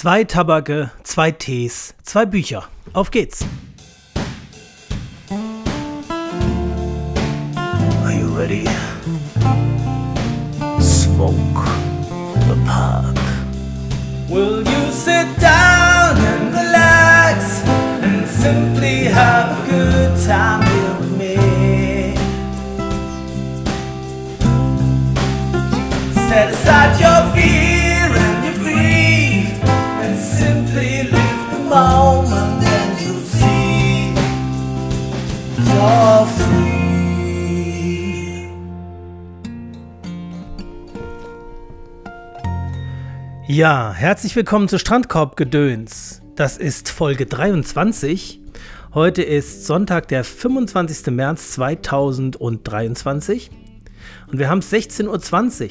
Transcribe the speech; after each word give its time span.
Zwei 0.00 0.24
Tabake, 0.24 0.90
zwei 1.02 1.30
Tees, 1.30 1.92
zwei 2.02 2.24
Bücher. 2.24 2.62
Auf 2.94 3.10
geht's. 3.10 3.44
Are 8.02 8.10
you 8.10 8.28
ready? 8.34 8.64
Smoke 10.80 11.36
the 12.48 12.56
pot. 12.64 13.14
Will 14.30 14.66
you 14.66 14.90
sit 14.90 15.38
down 15.38 16.16
and 16.16 16.54
relax 16.54 17.62
and 18.00 18.26
simply 18.26 19.04
have 19.04 19.50
a 19.50 19.70
good 19.70 20.26
time 20.26 20.69
Ja, 43.52 43.92
herzlich 43.92 44.36
willkommen 44.36 44.68
zu 44.68 44.78
Strandkorbgedöns. 44.78 46.22
Das 46.36 46.56
ist 46.56 46.88
Folge 46.88 47.26
23. 47.26 48.40
Heute 48.94 49.24
ist 49.24 49.66
Sonntag, 49.66 50.06
der 50.06 50.22
25. 50.22 51.12
März 51.12 51.50
2023. 51.54 53.50
Und 54.30 54.38
wir 54.38 54.48
haben 54.48 54.60
es 54.60 54.72
16.20 54.72 55.64
Uhr. 55.64 55.70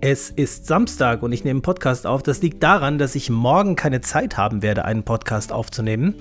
Es 0.00 0.30
ist 0.30 0.68
Samstag 0.68 1.24
und 1.24 1.32
ich 1.32 1.42
nehme 1.42 1.56
einen 1.56 1.62
Podcast 1.62 2.06
auf. 2.06 2.22
Das 2.22 2.42
liegt 2.42 2.62
daran, 2.62 2.96
dass 2.96 3.16
ich 3.16 3.28
morgen 3.28 3.74
keine 3.74 4.02
Zeit 4.02 4.36
haben 4.36 4.62
werde, 4.62 4.84
einen 4.84 5.02
Podcast 5.02 5.50
aufzunehmen. 5.50 6.14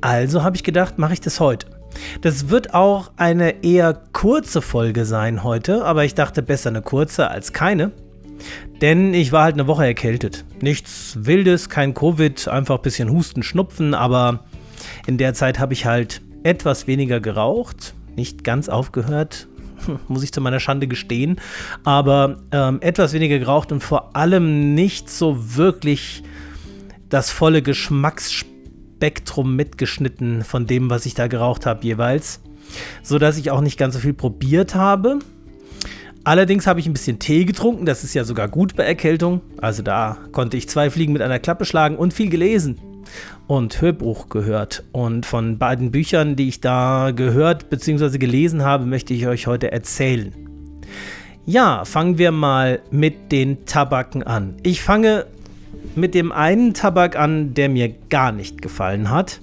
Also 0.00 0.42
habe 0.42 0.56
ich 0.56 0.64
gedacht, 0.64 0.96
mache 0.96 1.12
ich 1.12 1.20
das 1.20 1.40
heute. 1.40 1.66
Das 2.22 2.48
wird 2.48 2.72
auch 2.72 3.10
eine 3.18 3.62
eher 3.62 4.00
kurze 4.14 4.62
Folge 4.62 5.04
sein 5.04 5.44
heute, 5.44 5.84
aber 5.84 6.06
ich 6.06 6.14
dachte 6.14 6.42
besser 6.42 6.70
eine 6.70 6.80
kurze 6.80 7.28
als 7.28 7.52
keine. 7.52 7.92
Denn 8.80 9.14
ich 9.14 9.32
war 9.32 9.44
halt 9.44 9.54
eine 9.54 9.66
Woche 9.66 9.86
erkältet. 9.86 10.44
Nichts 10.60 11.16
Wildes, 11.20 11.68
kein 11.68 11.94
Covid, 11.94 12.48
einfach 12.48 12.76
ein 12.76 12.82
bisschen 12.82 13.10
Husten, 13.10 13.42
Schnupfen, 13.42 13.94
aber 13.94 14.44
in 15.06 15.18
der 15.18 15.34
Zeit 15.34 15.58
habe 15.58 15.72
ich 15.72 15.86
halt 15.86 16.20
etwas 16.42 16.86
weniger 16.86 17.20
geraucht, 17.20 17.94
nicht 18.16 18.44
ganz 18.44 18.68
aufgehört, 18.68 19.48
muss 20.08 20.22
ich 20.22 20.32
zu 20.32 20.40
meiner 20.40 20.60
Schande 20.60 20.86
gestehen, 20.86 21.40
aber 21.84 22.38
ähm, 22.50 22.78
etwas 22.80 23.12
weniger 23.12 23.38
geraucht 23.38 23.72
und 23.72 23.82
vor 23.82 24.16
allem 24.16 24.74
nicht 24.74 25.10
so 25.10 25.56
wirklich 25.56 26.22
das 27.08 27.30
volle 27.30 27.62
Geschmacksspektrum 27.62 29.54
mitgeschnitten 29.54 30.44
von 30.44 30.66
dem, 30.66 30.90
was 30.90 31.06
ich 31.06 31.14
da 31.14 31.26
geraucht 31.26 31.66
habe 31.66 31.84
jeweils, 31.84 32.40
so 33.02 33.18
dass 33.18 33.36
ich 33.38 33.50
auch 33.50 33.60
nicht 33.60 33.78
ganz 33.78 33.94
so 33.94 34.00
viel 34.00 34.14
probiert 34.14 34.74
habe. 34.74 35.18
Allerdings 36.24 36.68
habe 36.68 36.78
ich 36.78 36.86
ein 36.86 36.92
bisschen 36.92 37.18
Tee 37.18 37.44
getrunken, 37.44 37.84
das 37.84 38.04
ist 38.04 38.14
ja 38.14 38.22
sogar 38.22 38.48
gut 38.48 38.76
bei 38.76 38.84
Erkältung. 38.84 39.40
Also 39.60 39.82
da 39.82 40.18
konnte 40.30 40.56
ich 40.56 40.68
zwei 40.68 40.88
Fliegen 40.88 41.12
mit 41.12 41.22
einer 41.22 41.40
Klappe 41.40 41.64
schlagen 41.64 41.96
und 41.96 42.14
viel 42.14 42.30
gelesen 42.30 42.78
und 43.48 43.80
Hörbuch 43.80 44.28
gehört. 44.28 44.84
Und 44.92 45.26
von 45.26 45.58
beiden 45.58 45.90
Büchern, 45.90 46.36
die 46.36 46.48
ich 46.48 46.60
da 46.60 47.10
gehört 47.10 47.70
bzw. 47.70 48.18
gelesen 48.18 48.62
habe, 48.62 48.86
möchte 48.86 49.14
ich 49.14 49.26
euch 49.26 49.48
heute 49.48 49.72
erzählen. 49.72 50.32
Ja, 51.44 51.84
fangen 51.84 52.18
wir 52.18 52.30
mal 52.30 52.80
mit 52.92 53.32
den 53.32 53.66
Tabaken 53.66 54.22
an. 54.22 54.54
Ich 54.62 54.80
fange 54.80 55.26
mit 55.96 56.14
dem 56.14 56.30
einen 56.30 56.72
Tabak 56.72 57.16
an, 57.16 57.54
der 57.54 57.68
mir 57.68 57.92
gar 58.10 58.30
nicht 58.30 58.62
gefallen 58.62 59.10
hat. 59.10 59.40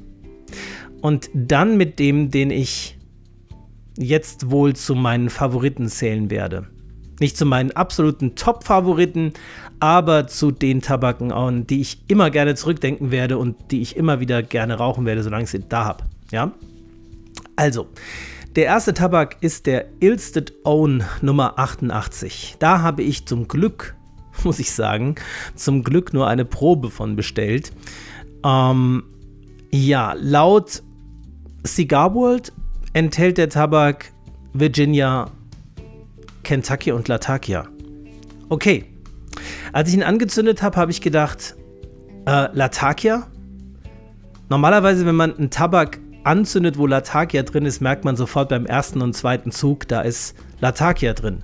Und 1.02 1.30
dann 1.33 1.75
mit 1.75 2.00
dem, 2.00 2.31
den 2.31 2.52
ich 2.52 2.98
jetzt 4.00 4.50
wohl 4.50 4.75
zu 4.75 4.95
meinen 4.95 5.29
Favoriten 5.29 5.90
zählen 5.90 6.31
werde. 6.31 6.68
Nicht 7.19 7.35
zu 7.35 7.46
meinen 7.46 7.72
absoluten 7.72 8.35
Top-Favoriten, 8.35 9.34
aber 9.81 10.28
zu 10.28 10.51
den 10.51 10.81
Tabaken, 10.81 11.34
an 11.34 11.68
die 11.68 11.81
ich 11.81 12.00
immer 12.07 12.29
gerne 12.29 12.56
zurückdenken 12.56 13.12
werde 13.12 13.38
und 13.38 13.57
die 13.72 13.81
ich 13.81 13.97
immer 13.97 14.22
wieder 14.22 14.41
gerne 14.41 14.75
rauchen 14.75 15.06
werde, 15.06 15.22
solange 15.22 15.44
ich 15.44 15.50
sie 15.50 15.59
da 15.68 15.84
habe. 15.84 16.06
Ja? 16.31 16.53
Also, 17.57 17.88
der 18.56 18.66
erste 18.66 18.94
Tabak 18.94 19.38
ist 19.41 19.66
der 19.66 19.88
Ilsted 20.00 20.53
Own 20.63 21.03
Nummer 21.22 21.59
88. 21.59 22.56
Da 22.57 22.81
habe 22.81 23.03
ich 23.03 23.25
zum 23.25 23.50
Glück, 23.50 23.95
muss 24.45 24.59
ich 24.59 24.72
sagen, 24.72 25.16
zum 25.56 25.84
Glück 25.84 26.13
nur 26.13 26.28
eine 26.28 26.45
Probe 26.45 26.90
von 26.90 27.18
bestellt. 27.18 27.74
Ähm, 28.45 29.03
ja, 29.72 30.13
laut 30.18 30.84
Cigar 31.66 32.16
World 32.16 32.53
enthält 32.94 33.38
der 33.38 33.50
Tabak 33.50 34.11
Virginia, 34.53 35.29
Kentucky 36.44 36.91
und 36.91 37.07
Latakia. 37.07 37.67
Okay. 38.50 38.85
Als 39.72 39.89
ich 39.89 39.95
ihn 39.95 40.03
angezündet 40.03 40.61
habe, 40.63 40.77
habe 40.77 40.91
ich 40.91 41.01
gedacht, 41.01 41.55
äh, 42.25 42.47
Latakia? 42.53 43.27
Normalerweise, 44.50 45.05
wenn 45.05 45.16
man 45.16 45.38
einen 45.38 45.50
Tabak 45.51 46.00
anzündet, 46.23 46.77
wo 46.77 46.88
Latakia 46.88 47.44
drin 47.44 47.66
ist, 47.66 47.81
merkt 47.81 48.03
man 48.05 48.16
sofort 48.16 48.50
beim 48.50 48.66
ersten 48.66 49.01
und 49.01 49.16
zweiten 49.16 49.51
Zug, 49.51 49.88
da 49.88 50.01
ist 50.01 50.35
Latakia 50.59 51.13
drin. 51.13 51.44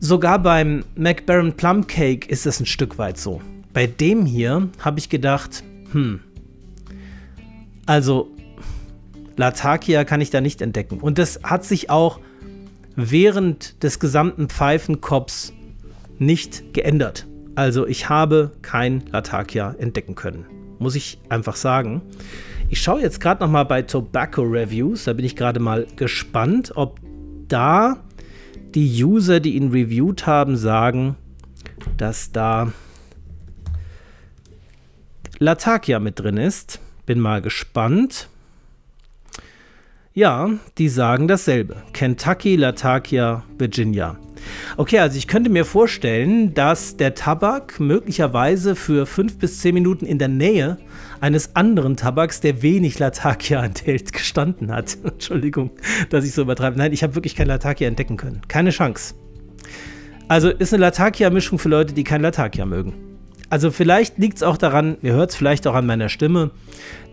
Sogar 0.00 0.38
beim 0.38 0.84
McBaron 0.94 1.54
Plum 1.54 1.86
Cake 1.86 2.28
ist 2.28 2.46
es 2.46 2.60
ein 2.60 2.66
Stück 2.66 2.98
weit 2.98 3.18
so. 3.18 3.40
Bei 3.72 3.86
dem 3.86 4.26
hier 4.26 4.68
habe 4.80 4.98
ich 4.98 5.08
gedacht, 5.08 5.64
hm, 5.92 6.20
also 7.86 8.30
Latakia 9.38 10.04
kann 10.04 10.20
ich 10.20 10.30
da 10.30 10.40
nicht 10.40 10.60
entdecken. 10.60 10.98
Und 10.98 11.16
das 11.16 11.40
hat 11.44 11.64
sich 11.64 11.90
auch 11.90 12.18
während 12.96 13.82
des 13.84 14.00
gesamten 14.00 14.48
Pfeifenkops 14.48 15.52
nicht 16.18 16.74
geändert. 16.74 17.26
Also 17.54 17.86
ich 17.86 18.08
habe 18.08 18.50
kein 18.62 19.04
Latakia 19.12 19.76
entdecken 19.78 20.16
können. 20.16 20.44
Muss 20.80 20.96
ich 20.96 21.18
einfach 21.28 21.54
sagen. 21.54 22.02
Ich 22.68 22.82
schaue 22.82 23.00
jetzt 23.00 23.20
gerade 23.20 23.42
noch 23.42 23.50
mal 23.50 23.64
bei 23.64 23.82
Tobacco 23.82 24.42
Reviews. 24.42 25.04
Da 25.04 25.12
bin 25.12 25.24
ich 25.24 25.36
gerade 25.36 25.60
mal 25.60 25.86
gespannt, 25.94 26.72
ob 26.74 27.00
da 27.46 28.02
die 28.74 29.04
User, 29.04 29.38
die 29.38 29.54
ihn 29.54 29.70
reviewed 29.70 30.26
haben, 30.26 30.56
sagen, 30.56 31.14
dass 31.96 32.32
da 32.32 32.72
Latakia 35.38 36.00
mit 36.00 36.18
drin 36.18 36.36
ist. 36.38 36.80
Bin 37.06 37.20
mal 37.20 37.40
gespannt. 37.40 38.28
Ja, 40.18 40.50
die 40.78 40.88
sagen 40.88 41.28
dasselbe. 41.28 41.76
Kentucky, 41.92 42.56
Latakia, 42.56 43.44
Virginia. 43.56 44.18
Okay, 44.76 44.98
also 44.98 45.16
ich 45.16 45.28
könnte 45.28 45.48
mir 45.48 45.64
vorstellen, 45.64 46.54
dass 46.54 46.96
der 46.96 47.14
Tabak 47.14 47.78
möglicherweise 47.78 48.74
für 48.74 49.06
fünf 49.06 49.38
bis 49.38 49.60
zehn 49.60 49.74
Minuten 49.74 50.06
in 50.06 50.18
der 50.18 50.26
Nähe 50.26 50.78
eines 51.20 51.54
anderen 51.54 51.96
Tabaks, 51.96 52.40
der 52.40 52.62
wenig 52.62 52.98
Latakia 52.98 53.64
enthält, 53.64 54.12
gestanden 54.12 54.72
hat. 54.72 54.98
Entschuldigung, 55.04 55.70
dass 56.10 56.24
ich 56.24 56.32
so 56.32 56.42
übertreibe. 56.42 56.76
Nein, 56.76 56.92
ich 56.92 57.04
habe 57.04 57.14
wirklich 57.14 57.36
kein 57.36 57.46
Latakia 57.46 57.86
entdecken 57.86 58.16
können. 58.16 58.40
Keine 58.48 58.70
Chance. 58.70 59.14
Also 60.26 60.48
ist 60.48 60.74
eine 60.74 60.80
Latakia-Mischung 60.80 61.60
für 61.60 61.68
Leute, 61.68 61.94
die 61.94 62.02
kein 62.02 62.22
Latakia 62.22 62.66
mögen. 62.66 63.17
Also 63.50 63.70
vielleicht 63.70 64.18
liegt 64.18 64.36
es 64.36 64.42
auch 64.42 64.58
daran, 64.58 64.98
ihr 65.02 65.14
hört 65.14 65.30
es 65.30 65.36
vielleicht 65.36 65.66
auch 65.66 65.74
an 65.74 65.86
meiner 65.86 66.10
Stimme, 66.10 66.50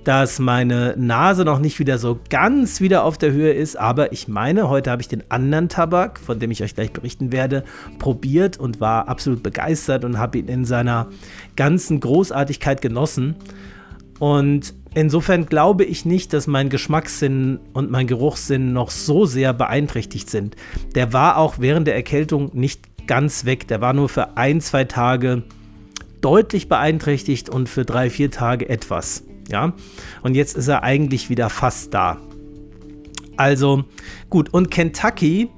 dass 0.03 0.38
meine 0.38 0.94
Nase 0.97 1.46
noch 1.46 1.59
nicht 1.59 1.79
wieder 1.79 1.97
so 1.97 2.19
ganz 2.29 2.81
wieder 2.81 3.03
auf 3.06 3.18
der 3.18 3.31
Höhe 3.31 3.53
ist. 3.53 3.78
Aber 3.78 4.12
ich 4.12 4.28
meine, 4.28 4.69
heute 4.69 4.91
habe 4.91 5.01
ich 5.01 5.07
den 5.07 5.24
anderen 5.29 5.69
Tabak, 5.69 6.19
von 6.19 6.40
dem 6.40 6.51
ich 6.51 6.62
euch 6.62 6.75
gleich 6.75 6.91
berichten 6.91 7.31
werde, 7.31 7.63
probiert 8.00 8.57
und 8.57 8.79
war 8.79 9.07
absolut 9.07 9.44
begeistert 9.44 10.03
und 10.03 10.18
habe 10.18 10.38
ihn 10.38 10.47
in 10.47 10.66
seiner 10.66 11.07
ganzen 11.56 12.01
Großartigkeit 12.01 12.81
genossen. 12.81 13.35
Und 14.19 14.74
insofern 14.94 15.45
glaube 15.45 15.86
ich 15.86 16.06
nicht, 16.06 16.33
dass 16.33 16.48
mein 16.48 16.69
Geschmackssinn 16.69 17.59
und 17.74 17.92
mein 17.92 18.07
Geruchssinn 18.07 18.74
noch 18.74 18.92
so 18.92 19.25
sehr 19.25 19.54
beeinträchtigt 19.54 20.30
sind. 20.30 20.56
Der 20.95 21.13
war 21.13 21.38
auch 21.38 21.56
während 21.59 21.88
der 21.88 21.95
Erkältung 21.95 22.51
nicht 22.54 23.07
ganz 23.07 23.45
weg. 23.45 23.68
Der 23.69 23.81
war 23.81 23.94
nur 23.94 24.09
für 24.09 24.38
ein, 24.38 24.62
zwei 24.62 24.83
Tage 24.83 25.44
deutlich 26.25 26.68
beeinträchtigt 26.68 27.51
und 27.51 27.69
für 27.69 27.86
drei, 27.86 28.10
vier 28.10 28.31
Tage 28.31 28.68
etwas. 28.68 29.24
Ja, 29.48 29.74
und 30.24 30.33
jetzt 30.33 30.57
ist 30.57 30.68
er 30.68 30.81
eigentlich 30.81 31.30
wieder 31.30 31.51
fast 31.51 31.94
da. 31.94 32.18
Also 33.38 33.83
gut, 34.31 34.51
und 34.51 34.72
Kentucky, 34.72 35.51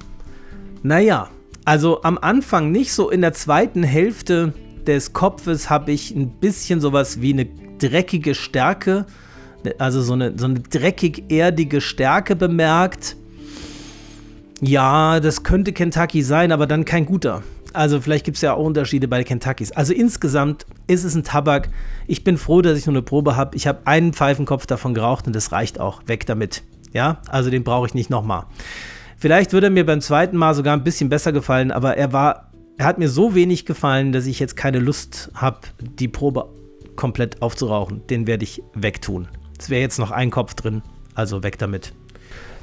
naja, 0.83 1.29
also 1.63 2.01
am 2.03 2.17
Anfang 2.17 2.73
nicht 2.73 2.91
so 2.91 3.09
in 3.09 3.21
der 3.21 3.31
zweiten 3.31 3.81
Hälfte 3.83 4.53
des 4.85 5.13
Kopfes 5.13 5.69
habe 5.69 5.93
ich 5.93 6.11
ein 6.11 6.31
bisschen 6.31 6.81
sowas 6.81 7.21
wie 7.21 7.31
eine 7.31 7.47
dreckige 7.79 8.35
Stärke, 8.35 9.05
also 9.77 10.01
so 10.01 10.13
eine, 10.13 10.37
so 10.37 10.47
eine 10.47 10.59
dreckig-erdige 10.59 11.79
Stärke 11.79 12.35
bemerkt. 12.35 13.15
Ja, 14.59 15.21
das 15.21 15.43
könnte 15.43 15.71
Kentucky 15.71 16.23
sein, 16.23 16.51
aber 16.51 16.67
dann 16.67 16.83
kein 16.83 17.05
guter. 17.05 17.41
Also 17.73 18.01
vielleicht 18.01 18.25
gibt 18.25 18.37
es 18.37 18.41
ja 18.41 18.53
auch 18.53 18.63
Unterschiede 18.63 19.07
bei 19.07 19.23
Kentuckys. 19.23 19.71
Also 19.71 19.93
insgesamt 19.93 20.65
ist 20.87 21.03
es 21.03 21.15
ein 21.15 21.23
Tabak. 21.23 21.69
Ich 22.07 22.23
bin 22.23 22.37
froh, 22.37 22.61
dass 22.61 22.77
ich 22.77 22.85
nur 22.85 22.95
eine 22.95 23.01
Probe 23.01 23.35
habe. 23.35 23.55
Ich 23.55 23.67
habe 23.67 23.79
einen 23.85 24.13
Pfeifenkopf 24.13 24.65
davon 24.65 24.93
geraucht 24.93 25.27
und 25.27 25.35
das 25.35 25.51
reicht 25.51 25.79
auch. 25.79 26.01
Weg 26.07 26.25
damit. 26.25 26.63
Ja, 26.93 27.21
also 27.27 27.49
den 27.49 27.63
brauche 27.63 27.87
ich 27.87 27.93
nicht 27.93 28.09
nochmal. 28.09 28.45
Vielleicht 29.17 29.53
würde 29.53 29.67
er 29.67 29.71
mir 29.71 29.85
beim 29.85 30.01
zweiten 30.01 30.37
Mal 30.37 30.53
sogar 30.53 30.75
ein 30.75 30.83
bisschen 30.83 31.09
besser 31.09 31.31
gefallen, 31.31 31.71
aber 31.71 31.97
er 31.97 32.13
war, 32.13 32.51
er 32.77 32.85
hat 32.85 32.99
mir 32.99 33.09
so 33.09 33.33
wenig 33.33 33.65
gefallen, 33.65 34.11
dass 34.11 34.27
ich 34.27 34.39
jetzt 34.39 34.55
keine 34.55 34.79
Lust 34.79 35.31
habe, 35.33 35.59
die 35.79 36.07
Probe 36.07 36.47
komplett 36.95 37.41
aufzurauchen. 37.41 38.05
Den 38.07 38.27
werde 38.27 38.43
ich 38.43 38.61
wegtun. 38.73 39.27
Es 39.59 39.69
wäre 39.69 39.81
jetzt 39.81 39.97
noch 39.97 40.11
ein 40.11 40.29
Kopf 40.29 40.53
drin, 40.53 40.83
also 41.15 41.41
weg 41.43 41.57
damit. 41.57 41.93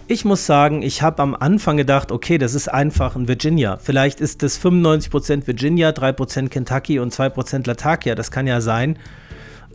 Ich 0.06 0.26
muss 0.26 0.44
sagen, 0.44 0.82
ich 0.82 1.00
habe 1.00 1.22
am 1.22 1.34
Anfang 1.34 1.78
gedacht, 1.78 2.12
okay, 2.12 2.36
das 2.36 2.54
ist 2.54 2.68
einfach 2.68 3.16
ein 3.16 3.26
Virginia. 3.26 3.78
Vielleicht 3.78 4.20
ist 4.20 4.42
das 4.42 4.62
95% 4.62 5.46
Virginia, 5.46 5.90
3% 5.90 6.48
Kentucky 6.48 6.98
und 6.98 7.14
2% 7.14 7.66
Latakia. 7.66 8.14
Das 8.14 8.30
kann 8.30 8.46
ja 8.46 8.60
sein. 8.60 8.98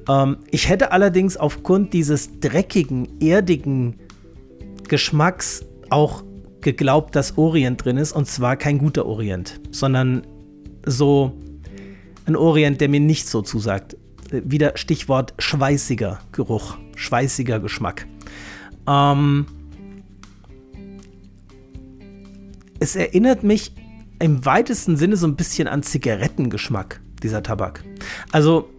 Ähm, 0.07 0.37
ich 0.51 0.69
hätte 0.69 0.91
allerdings 0.91 1.35
aufgrund 1.35 1.93
dieses 1.93 2.39
dreckigen, 2.39 3.19
erdigen 3.19 3.95
Geschmacks 4.87 5.65
auch 5.89 6.23
geglaubt, 6.61 7.15
dass 7.15 7.39
Orient 7.39 7.83
drin 7.83 7.97
ist. 7.97 8.11
Und 8.11 8.27
zwar 8.27 8.55
kein 8.55 8.77
guter 8.77 9.07
Orient, 9.07 9.59
sondern 9.71 10.27
so 10.85 11.33
ein 12.27 12.35
Orient, 12.35 12.81
der 12.81 12.89
mir 12.89 12.99
nicht 12.99 13.27
so 13.27 13.41
zusagt. 13.41 13.97
Wieder 14.29 14.73
Stichwort 14.75 15.33
schweißiger 15.39 16.19
Geruch, 16.33 16.77
schweißiger 16.95 17.59
Geschmack. 17.59 18.05
Ähm, 18.87 19.47
es 22.79 22.95
erinnert 22.95 23.43
mich 23.43 23.73
im 24.19 24.45
weitesten 24.45 24.97
Sinne 24.97 25.17
so 25.17 25.27
ein 25.27 25.35
bisschen 25.35 25.67
an 25.67 25.83
Zigarettengeschmack, 25.83 27.01
dieser 27.23 27.43
Tabak. 27.43 27.83
Also, 28.31 28.69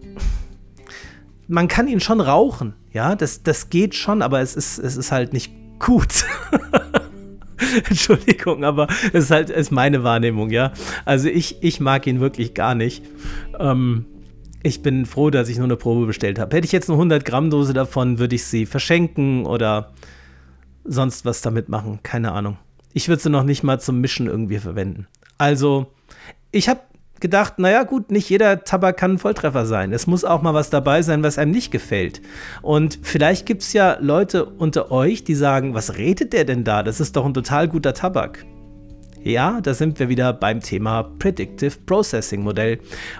man 1.47 1.67
kann 1.67 1.87
ihn 1.87 1.99
schon 1.99 2.21
rauchen, 2.21 2.73
ja, 2.93 3.15
das, 3.15 3.43
das 3.43 3.69
geht 3.69 3.95
schon, 3.95 4.21
aber 4.21 4.41
es 4.41 4.55
ist, 4.55 4.77
es 4.77 4.97
ist 4.97 5.11
halt 5.11 5.33
nicht 5.33 5.51
gut. 5.79 6.25
Entschuldigung, 7.89 8.63
aber 8.63 8.87
es 9.13 9.25
ist 9.25 9.31
halt 9.31 9.49
ist 9.49 9.71
meine 9.71 10.03
Wahrnehmung, 10.03 10.49
ja. 10.49 10.73
Also 11.05 11.29
ich, 11.29 11.61
ich 11.61 11.79
mag 11.79 12.07
ihn 12.07 12.19
wirklich 12.19 12.53
gar 12.53 12.75
nicht. 12.75 13.03
Ähm, 13.59 14.05
ich 14.63 14.81
bin 14.81 15.05
froh, 15.05 15.29
dass 15.29 15.49
ich 15.49 15.57
nur 15.57 15.65
eine 15.65 15.77
Probe 15.77 16.05
bestellt 16.05 16.37
habe. 16.37 16.55
Hätte 16.55 16.65
ich 16.65 16.71
jetzt 16.71 16.89
eine 16.89 16.97
100 16.97 17.23
Gramm 17.25 17.49
Dose 17.49 17.73
davon, 17.73 18.19
würde 18.19 18.35
ich 18.35 18.45
sie 18.45 18.65
verschenken 18.65 19.45
oder 19.45 19.91
sonst 20.83 21.25
was 21.25 21.41
damit 21.41 21.69
machen. 21.69 21.99
Keine 22.03 22.31
Ahnung. 22.31 22.57
Ich 22.93 23.07
würde 23.07 23.21
sie 23.21 23.29
noch 23.29 23.43
nicht 23.43 23.63
mal 23.63 23.79
zum 23.79 24.01
Mischen 24.01 24.27
irgendwie 24.27 24.59
verwenden. 24.59 25.07
Also, 25.37 25.87
ich 26.51 26.69
habe 26.69 26.81
gedacht, 27.21 27.59
naja 27.59 27.83
gut, 27.83 28.11
nicht 28.11 28.29
jeder 28.29 28.63
Tabak 28.63 28.97
kann 28.97 29.11
ein 29.11 29.17
Volltreffer 29.19 29.65
sein. 29.65 29.93
Es 29.93 30.07
muss 30.07 30.25
auch 30.25 30.41
mal 30.41 30.53
was 30.53 30.69
dabei 30.69 31.01
sein, 31.01 31.23
was 31.23 31.37
einem 31.37 31.51
nicht 31.51 31.71
gefällt. 31.71 32.21
Und 32.61 32.99
vielleicht 33.03 33.45
gibt 33.45 33.61
es 33.61 33.73
ja 33.73 33.97
Leute 34.01 34.45
unter 34.45 34.91
euch, 34.91 35.23
die 35.23 35.35
sagen, 35.35 35.73
was 35.73 35.97
redet 35.97 36.33
der 36.33 36.43
denn 36.43 36.63
da? 36.63 36.83
Das 36.83 36.99
ist 36.99 37.15
doch 37.15 37.25
ein 37.25 37.33
total 37.33 37.67
guter 37.67 37.93
Tabak. 37.93 38.45
Ja, 39.23 39.61
da 39.61 39.75
sind 39.75 39.99
wir 39.99 40.09
wieder 40.09 40.33
beim 40.33 40.61
Thema 40.61 41.03
Predictive 41.03 41.77
Processing 41.85 42.41
Modell 42.41 42.79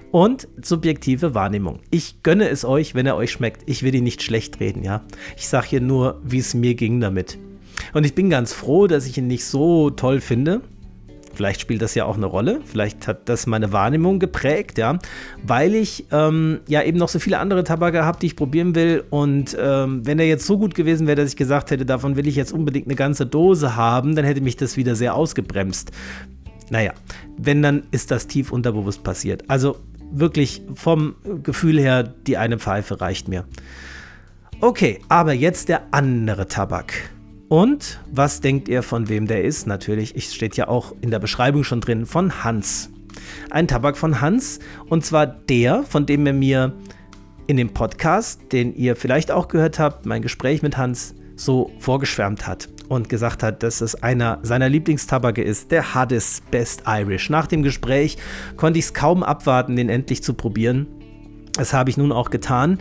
und 0.09 0.47
subjektive 0.59 1.35
Wahrnehmung. 1.35 1.79
Ich 1.91 2.23
gönne 2.23 2.49
es 2.49 2.65
euch, 2.65 2.95
wenn 2.95 3.05
er 3.05 3.15
euch 3.15 3.31
schmeckt. 3.31 3.61
Ich 3.67 3.83
will 3.83 3.93
ihn 3.93 4.03
nicht 4.03 4.23
schlecht 4.23 4.59
reden, 4.59 4.83
ja. 4.83 5.03
Ich 5.37 5.47
sage 5.47 5.67
hier 5.67 5.81
nur, 5.81 6.19
wie 6.23 6.39
es 6.39 6.55
mir 6.55 6.73
ging 6.73 6.99
damit. 7.01 7.37
Und 7.93 8.05
ich 8.05 8.15
bin 8.15 8.29
ganz 8.29 8.53
froh, 8.53 8.87
dass 8.87 9.05
ich 9.05 9.17
ihn 9.17 9.27
nicht 9.27 9.45
so 9.45 9.89
toll 9.89 10.21
finde. 10.21 10.61
Vielleicht 11.33 11.61
spielt 11.61 11.81
das 11.81 11.95
ja 11.95 12.05
auch 12.05 12.17
eine 12.17 12.25
Rolle. 12.25 12.59
Vielleicht 12.65 13.07
hat 13.07 13.29
das 13.29 13.47
meine 13.47 13.71
Wahrnehmung 13.71 14.19
geprägt, 14.19 14.77
ja. 14.77 14.99
Weil 15.43 15.75
ich 15.75 16.05
ähm, 16.11 16.59
ja 16.67 16.83
eben 16.83 16.97
noch 16.97 17.09
so 17.09 17.19
viele 17.19 17.39
andere 17.39 17.63
Tabake 17.63 18.03
habe, 18.03 18.19
die 18.19 18.27
ich 18.27 18.35
probieren 18.35 18.75
will. 18.75 19.03
Und 19.09 19.55
ähm, 19.59 20.05
wenn 20.05 20.19
er 20.19 20.27
jetzt 20.27 20.45
so 20.45 20.57
gut 20.57 20.75
gewesen 20.75 21.07
wäre, 21.07 21.15
dass 21.15 21.29
ich 21.29 21.37
gesagt 21.37 21.71
hätte, 21.71 21.85
davon 21.85 22.15
will 22.15 22.27
ich 22.27 22.35
jetzt 22.35 22.51
unbedingt 22.51 22.87
eine 22.87 22.95
ganze 22.95 23.25
Dose 23.25 23.75
haben, 23.75 24.15
dann 24.15 24.25
hätte 24.25 24.41
mich 24.41 24.57
das 24.57 24.77
wieder 24.77 24.95
sehr 24.95 25.15
ausgebremst. 25.15 25.91
Naja, 26.69 26.93
wenn, 27.37 27.61
dann 27.61 27.83
ist 27.91 28.11
das 28.11 28.27
tief 28.27 28.51
unterbewusst 28.51 29.03
passiert. 29.03 29.43
Also 29.49 29.77
wirklich 30.11 30.61
vom 30.75 31.15
Gefühl 31.43 31.79
her, 31.79 32.03
die 32.03 32.37
eine 32.37 32.59
Pfeife 32.59 33.01
reicht 33.01 33.27
mir. 33.27 33.45
Okay, 34.59 34.99
aber 35.09 35.33
jetzt 35.33 35.69
der 35.69 35.81
andere 35.91 36.47
Tabak. 36.47 36.93
Und 37.51 37.99
was 38.09 38.39
denkt 38.39 38.69
ihr, 38.69 38.81
von 38.81 39.09
wem 39.09 39.27
der 39.27 39.43
ist? 39.43 39.67
Natürlich, 39.67 40.15
es 40.15 40.33
steht 40.33 40.55
ja 40.55 40.69
auch 40.69 40.95
in 41.01 41.11
der 41.11 41.19
Beschreibung 41.19 41.65
schon 41.65 41.81
drin, 41.81 42.05
von 42.05 42.45
Hans. 42.45 42.89
Ein 43.49 43.67
Tabak 43.67 43.97
von 43.97 44.21
Hans. 44.21 44.59
Und 44.87 45.05
zwar 45.05 45.27
der, 45.27 45.83
von 45.83 46.05
dem 46.05 46.25
er 46.25 46.31
mir 46.31 46.71
in 47.47 47.57
dem 47.57 47.73
Podcast, 47.73 48.39
den 48.53 48.73
ihr 48.73 48.95
vielleicht 48.95 49.31
auch 49.31 49.49
gehört 49.49 49.79
habt, 49.79 50.05
mein 50.05 50.21
Gespräch 50.21 50.61
mit 50.61 50.77
Hans, 50.77 51.13
so 51.35 51.69
vorgeschwärmt 51.79 52.47
hat 52.47 52.69
und 52.87 53.09
gesagt 53.09 53.43
hat, 53.43 53.63
dass 53.63 53.81
es 53.81 54.01
einer 54.01 54.39
seiner 54.43 54.69
Lieblingstabake 54.69 55.43
ist, 55.43 55.71
der 55.71 55.93
Hades 55.93 56.41
Best 56.51 56.83
Irish. 56.87 57.29
Nach 57.29 57.47
dem 57.47 57.63
Gespräch 57.63 58.15
konnte 58.55 58.79
ich 58.79 58.85
es 58.85 58.93
kaum 58.93 59.23
abwarten, 59.23 59.75
den 59.75 59.89
endlich 59.89 60.23
zu 60.23 60.35
probieren. 60.35 60.87
Das 61.51 61.73
habe 61.73 61.89
ich 61.89 61.97
nun 61.97 62.13
auch 62.13 62.29
getan. 62.29 62.79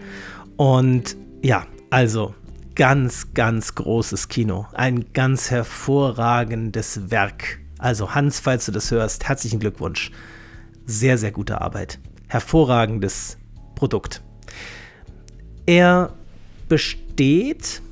Und 0.57 1.17
ja, 1.43 1.67
also 1.91 2.35
ganz, 2.81 3.35
ganz 3.35 3.75
großes 3.75 4.29
Kino. 4.29 4.67
Ein 4.73 5.13
ganz 5.13 5.51
hervorragendes 5.51 7.11
Werk. 7.11 7.59
Also 7.77 8.15
Hans, 8.15 8.41
falls 8.41 8.65
du 8.65 8.73
das 8.73 8.91
hörst, 8.91 9.29
herzlichen 9.29 9.61
Glückwunsch. 9.61 10.11
Sehr, 10.87 11.19
sehr 11.19 11.31
gute 11.31 11.61
Arbeit. 11.61 11.99
Hervorragendes 12.29 13.37
Produkt. 13.75 14.23
Er 15.67 16.15
besteht 16.71 17.83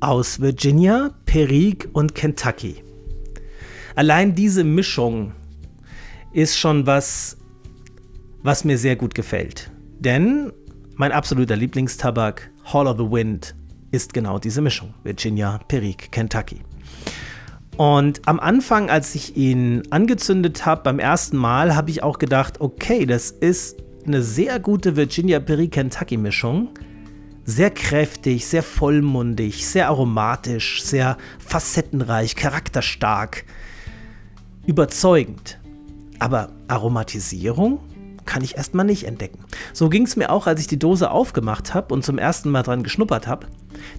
aus 0.00 0.42
Virginia, 0.42 1.14
Perique 1.24 1.88
und 1.94 2.14
Kentucky. 2.14 2.84
Allein 3.94 4.34
diese 4.34 4.62
Mischung 4.62 5.32
ist 6.34 6.58
schon 6.58 6.86
was, 6.86 7.38
was 8.42 8.62
mir 8.62 8.76
sehr 8.76 8.96
gut 8.96 9.14
gefällt. 9.14 9.70
Denn 9.98 10.52
mein 10.96 11.12
absoluter 11.12 11.56
Lieblingstabak, 11.56 12.50
Hall 12.70 12.86
of 12.86 12.98
the 12.98 13.10
Wind, 13.10 13.54
ist 13.90 14.12
genau 14.12 14.38
diese 14.38 14.60
Mischung. 14.60 14.94
Virginia, 15.02 15.58
Perique, 15.68 16.08
Kentucky. 16.10 16.60
Und 17.76 18.26
am 18.26 18.40
Anfang, 18.40 18.90
als 18.90 19.14
ich 19.14 19.36
ihn 19.36 19.82
angezündet 19.90 20.66
habe, 20.66 20.82
beim 20.82 20.98
ersten 20.98 21.36
Mal, 21.36 21.76
habe 21.76 21.90
ich 21.90 22.02
auch 22.02 22.18
gedacht, 22.18 22.60
okay, 22.60 23.06
das 23.06 23.30
ist 23.30 23.76
eine 24.04 24.22
sehr 24.22 24.58
gute 24.58 24.96
Virginia 24.96 25.38
Perique 25.38 25.70
Kentucky 25.70 26.16
Mischung. 26.16 26.70
Sehr 27.44 27.70
kräftig, 27.70 28.46
sehr 28.46 28.62
vollmundig, 28.62 29.66
sehr 29.66 29.88
aromatisch, 29.88 30.82
sehr 30.82 31.16
facettenreich, 31.38 32.34
charakterstark, 32.34 33.44
überzeugend. 34.66 35.58
Aber 36.18 36.50
Aromatisierung 36.66 37.80
kann 38.28 38.44
ich 38.44 38.56
erstmal 38.58 38.84
nicht 38.84 39.04
entdecken. 39.04 39.40
So 39.72 39.88
ging 39.88 40.04
es 40.04 40.14
mir 40.14 40.30
auch, 40.30 40.46
als 40.46 40.60
ich 40.60 40.66
die 40.66 40.78
Dose 40.78 41.10
aufgemacht 41.10 41.72
habe 41.72 41.94
und 41.94 42.04
zum 42.04 42.18
ersten 42.18 42.50
Mal 42.50 42.62
dran 42.62 42.82
geschnuppert 42.82 43.26
habe. 43.26 43.46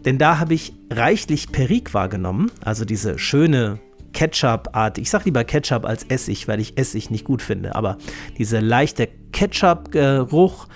Denn 0.06 0.20
da 0.20 0.38
habe 0.38 0.54
ich 0.54 0.74
reichlich 0.92 1.52
Perique 1.52 1.96
wahrgenommen, 1.96 2.52
also 2.64 2.86
diese 2.86 3.18
schöne 3.18 3.80
Ketchup-Art. 4.14 5.00
Ich 5.00 5.10
sage 5.10 5.26
lieber 5.26 5.44
Ketchup 5.44 5.84
als 5.84 6.04
Essig, 6.04 6.48
weil 6.48 6.60
ich 6.60 6.78
Essig 6.78 7.10
nicht 7.10 7.26
gut 7.26 7.42
finde. 7.42 7.76
Aber 7.76 7.98
diese 8.38 8.60
leichte 8.60 9.08
Ketchup-Geruch 9.32 10.68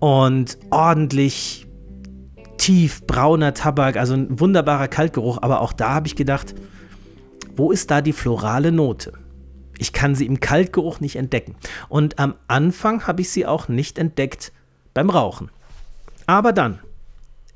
und 0.00 0.58
ordentlich 0.70 1.66
tief 2.58 3.06
brauner 3.06 3.54
Tabak, 3.54 3.96
also 3.96 4.14
ein 4.14 4.40
wunderbarer 4.40 4.88
Kaltgeruch. 4.88 5.38
Aber 5.42 5.60
auch 5.60 5.72
da 5.72 5.90
habe 5.90 6.08
ich 6.08 6.16
gedacht, 6.16 6.56
wo 7.54 7.70
ist 7.70 7.92
da 7.92 8.00
die 8.00 8.12
florale 8.12 8.72
Note? 8.72 9.12
Ich 9.78 9.92
kann 9.92 10.14
sie 10.14 10.26
im 10.26 10.40
Kaltgeruch 10.40 11.00
nicht 11.00 11.16
entdecken. 11.16 11.54
Und 11.88 12.18
am 12.18 12.34
Anfang 12.48 13.06
habe 13.06 13.22
ich 13.22 13.30
sie 13.30 13.46
auch 13.46 13.68
nicht 13.68 13.98
entdeckt 13.98 14.52
beim 14.94 15.10
Rauchen. 15.10 15.50
Aber 16.26 16.52
dann, 16.52 16.80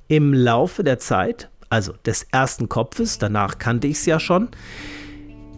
im 0.09 0.33
Laufe 0.33 0.85
der 0.85 0.99
Zeit, 0.99 1.51
also 1.69 1.93
des 2.05 2.25
ersten 2.33 2.69
Kopfes, 2.69 3.19
danach 3.19 3.59
kannte 3.59 3.87
ich 3.87 3.97
es 3.97 4.07
ja 4.07 4.21
schon, 4.21 4.49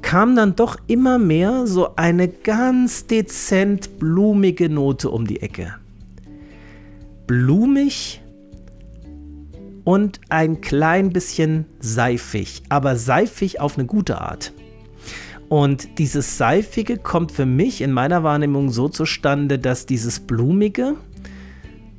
kam 0.02 0.37
dann 0.37 0.54
doch 0.54 0.76
immer 0.87 1.18
mehr 1.18 1.66
so 1.66 1.97
eine 1.97 2.28
ganz 2.28 3.06
dezent 3.06 3.99
blumige 3.99 4.68
Note 4.68 5.11
um 5.11 5.26
die 5.26 5.40
Ecke. 5.40 5.75
Blumig 7.26 8.23
und 9.85 10.21
ein 10.28 10.61
klein 10.61 11.11
bisschen 11.11 11.66
seifig, 11.80 12.62
aber 12.68 12.97
seifig 12.97 13.61
auf 13.61 13.78
eine 13.78 13.87
gute 13.87 14.21
Art. 14.21 14.52
Und 15.49 15.99
dieses 15.99 16.39
Seifige 16.39 16.97
kommt 16.97 17.33
für 17.33 17.47
mich 17.47 17.81
in 17.81 17.93
meiner 17.93 18.23
Wahrnehmung 18.23 18.71
so 18.71 18.89
zustande, 18.89 19.59
dass 19.59 19.87
dieses 19.87 20.21
Blumige, 20.21 20.97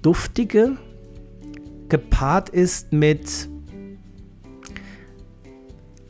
Duftige 0.01 0.77
gepaart 1.89 2.49
ist 2.49 2.93
mit 2.93 3.49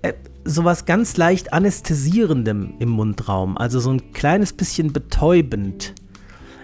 äh, 0.02 0.14
sowas 0.44 0.86
ganz 0.86 1.18
leicht 1.18 1.54
Anästhesierendem 1.54 2.76
im 2.80 2.90
Mundraum, 2.90 3.58
also 3.58 3.80
so 3.80 3.92
ein 3.92 4.12
kleines 4.14 4.54
bisschen 4.54 4.94
betäubend. 4.94 5.94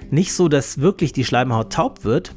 Nicht 0.10 0.34
so, 0.34 0.50
dass 0.50 0.80
wirklich 0.80 1.14
die 1.14 1.24
Schleimhaut 1.24 1.72
taub 1.72 2.04
wird, 2.04 2.36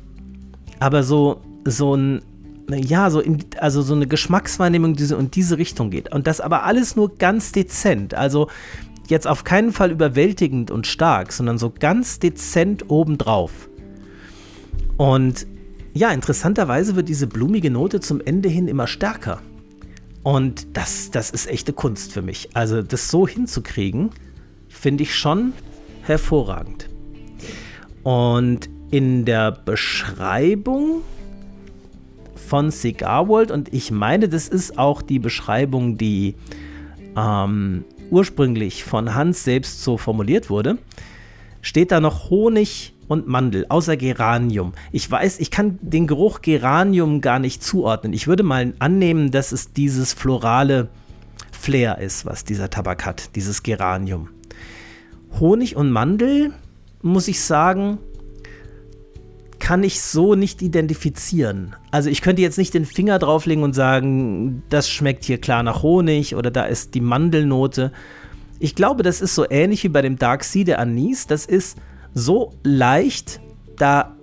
aber 0.79 1.03
so, 1.03 1.41
so 1.65 1.97
ein, 1.97 2.23
ja, 2.71 3.11
so 3.11 3.21
in, 3.21 3.45
also 3.59 3.83
so 3.83 3.95
eine 3.95 4.07
Geschmackswahrnehmung, 4.07 4.95
die 4.95 5.05
in 5.05 5.31
diese 5.31 5.59
Richtung 5.59 5.91
geht. 5.91 6.13
Und 6.13 6.27
das 6.27 6.41
aber 6.41 6.65
alles 6.65 6.97
nur 6.97 7.17
ganz 7.17 7.53
dezent. 7.53 8.15
Also 8.15 8.49
jetzt 9.09 9.27
auf 9.27 9.45
keinen 9.45 9.73
Fall 9.73 9.91
überwältigend 9.91 10.71
und 10.71 10.87
stark, 10.87 11.33
sondern 11.33 11.59
so 11.59 11.71
ganz 11.71 12.19
dezent 12.19 12.91
obendrauf. 12.91 13.69
Und 14.97 15.47
ja, 15.93 16.11
interessanterweise 16.11 16.97
wird 16.97 17.09
diese 17.09 17.27
blumige 17.27 17.71
Note 17.71 18.01
zum 18.01 18.21
Ende 18.21 18.49
hin 18.49 18.69
immer 18.69 18.87
stärker. 18.87 19.41
Und 20.23 20.77
das, 20.77 21.11
das 21.11 21.31
ist 21.31 21.49
echte 21.49 21.73
Kunst 21.73 22.13
für 22.13 22.23
mich. 22.23 22.49
Also 22.55 22.83
das 22.83 23.11
so 23.11 23.29
hinzukriegen, 23.29 24.11
finde 24.69 25.03
ich 25.03 25.15
schon 25.15 25.53
hervorragend. 26.03 26.89
Und 28.03 28.69
in 28.91 29.25
der 29.25 29.53
Beschreibung 29.53 31.03
von 32.55 32.71
Cigar 32.71 33.27
World, 33.27 33.51
und 33.51 33.75
ich 33.75 33.91
meine, 33.91 34.29
das 34.29 34.47
ist 34.47 34.79
auch 34.79 35.03
die 35.03 35.19
Beschreibung, 35.19 35.99
die 35.99 36.37
ähm, 37.17 37.85
ursprünglich 38.11 38.85
von 38.85 39.13
Hans 39.17 39.43
selbst 39.43 39.83
so 39.83 39.99
formuliert 39.99 40.51
wurde, 40.51 40.79
steht 41.63 41.91
da 41.91 41.99
noch 41.99 42.31
Honig 42.31 42.95
und 43.09 43.27
Mandel, 43.27 43.67
außer 43.69 43.97
Geranium. 43.97 44.73
Ich 44.93 45.11
weiß, 45.11 45.41
ich 45.41 45.51
kann 45.51 45.81
den 45.83 46.07
Geruch 46.07 46.43
Geranium 46.43 47.21
gar 47.21 47.41
nicht 47.41 47.61
zuordnen. 47.61 48.13
Ich 48.13 48.29
würde 48.29 48.45
mal 48.45 48.73
annehmen, 48.79 49.33
dass 49.33 49.51
es 49.51 49.73
dieses 49.73 50.13
florale 50.13 50.91
Flair 51.51 51.99
ist, 51.99 52.25
was 52.25 52.45
dieser 52.45 52.71
Tabak 52.71 53.05
hat, 53.05 53.35
dieses 53.35 53.65
Geranium. 53.65 54.29
Honig 55.41 55.75
und 55.75 55.91
Mandel, 55.91 56.53
muss 57.03 57.27
ich 57.27 57.41
sagen, 57.41 57.99
kann 59.65 59.83
ich 59.83 60.03
so 60.03 60.35
nicht 60.35 60.61
identifizieren. 60.61 61.75
Also 61.91 62.11
ich 62.11 62.21
könnte 62.21 62.43
jetzt 62.43 62.59
nicht 62.59 62.75
den 62.75 62.85
Finger 62.85 63.19
drauflegen 63.19 63.65
und 63.65 63.73
sagen, 63.73 64.63
das 64.69 64.91
schmeckt 64.91 65.25
hier 65.25 65.39
klar 65.39 65.63
nach 65.63 65.83
Honig 65.83 66.37
oder 66.37 66.51
da 66.51 66.67
ist 66.67 66.95
die 66.95 67.01
Mandelnote. 67.01 67.91
Ich 68.59 68.75
glaube, 68.75 69.03
das 69.03 69.23
ist 69.23 69.35
so 69.35 69.49
ähnlich 69.49 69.83
wie 69.83 69.89
bei 69.89 70.03
dem 70.03 70.19
Dark 70.19 70.45
Sea 70.45 70.65
der 70.65 70.81
Anis. 70.81 71.27
Das 71.27 71.47
ist 71.47 71.79
so 72.13 72.53
leicht 72.63 73.41
da 73.79 74.15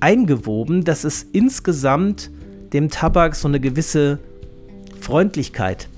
eingewoben, 0.00 0.82
dass 0.82 1.04
es 1.04 1.22
insgesamt 1.22 2.32
dem 2.72 2.90
Tabak 2.90 3.36
so 3.36 3.46
eine 3.46 3.60
gewisse 3.60 4.18
Freundlichkeit, 5.00 5.88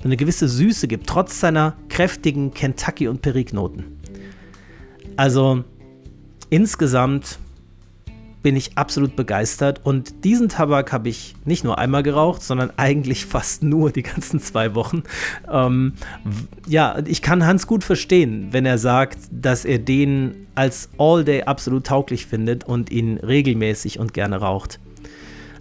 so 0.00 0.04
eine 0.04 0.16
gewisse 0.16 0.48
Süße 0.48 0.86
gibt, 0.86 1.08
trotz 1.08 1.40
seiner 1.40 1.74
kräftigen 1.88 2.54
Kentucky- 2.54 3.08
und 3.08 3.22
Perique-Noten. 3.22 3.86
Also 5.16 5.64
insgesamt 6.48 7.40
bin 8.42 8.56
ich 8.56 8.76
absolut 8.76 9.16
begeistert. 9.16 9.80
Und 9.84 10.24
diesen 10.24 10.48
Tabak 10.48 10.92
habe 10.92 11.08
ich 11.08 11.34
nicht 11.44 11.64
nur 11.64 11.78
einmal 11.78 12.02
geraucht, 12.02 12.42
sondern 12.42 12.72
eigentlich 12.76 13.26
fast 13.26 13.62
nur 13.62 13.90
die 13.90 14.02
ganzen 14.02 14.40
zwei 14.40 14.74
Wochen. 14.74 15.02
Ähm, 15.50 15.94
ja, 16.66 16.98
ich 17.06 17.22
kann 17.22 17.46
Hans 17.46 17.66
gut 17.66 17.84
verstehen, 17.84 18.48
wenn 18.52 18.66
er 18.66 18.78
sagt, 18.78 19.18
dass 19.30 19.64
er 19.64 19.78
den 19.78 20.46
als 20.54 20.90
All-Day 20.98 21.42
absolut 21.42 21.86
tauglich 21.86 22.26
findet 22.26 22.64
und 22.64 22.90
ihn 22.90 23.18
regelmäßig 23.18 23.98
und 23.98 24.14
gerne 24.14 24.36
raucht. 24.36 24.80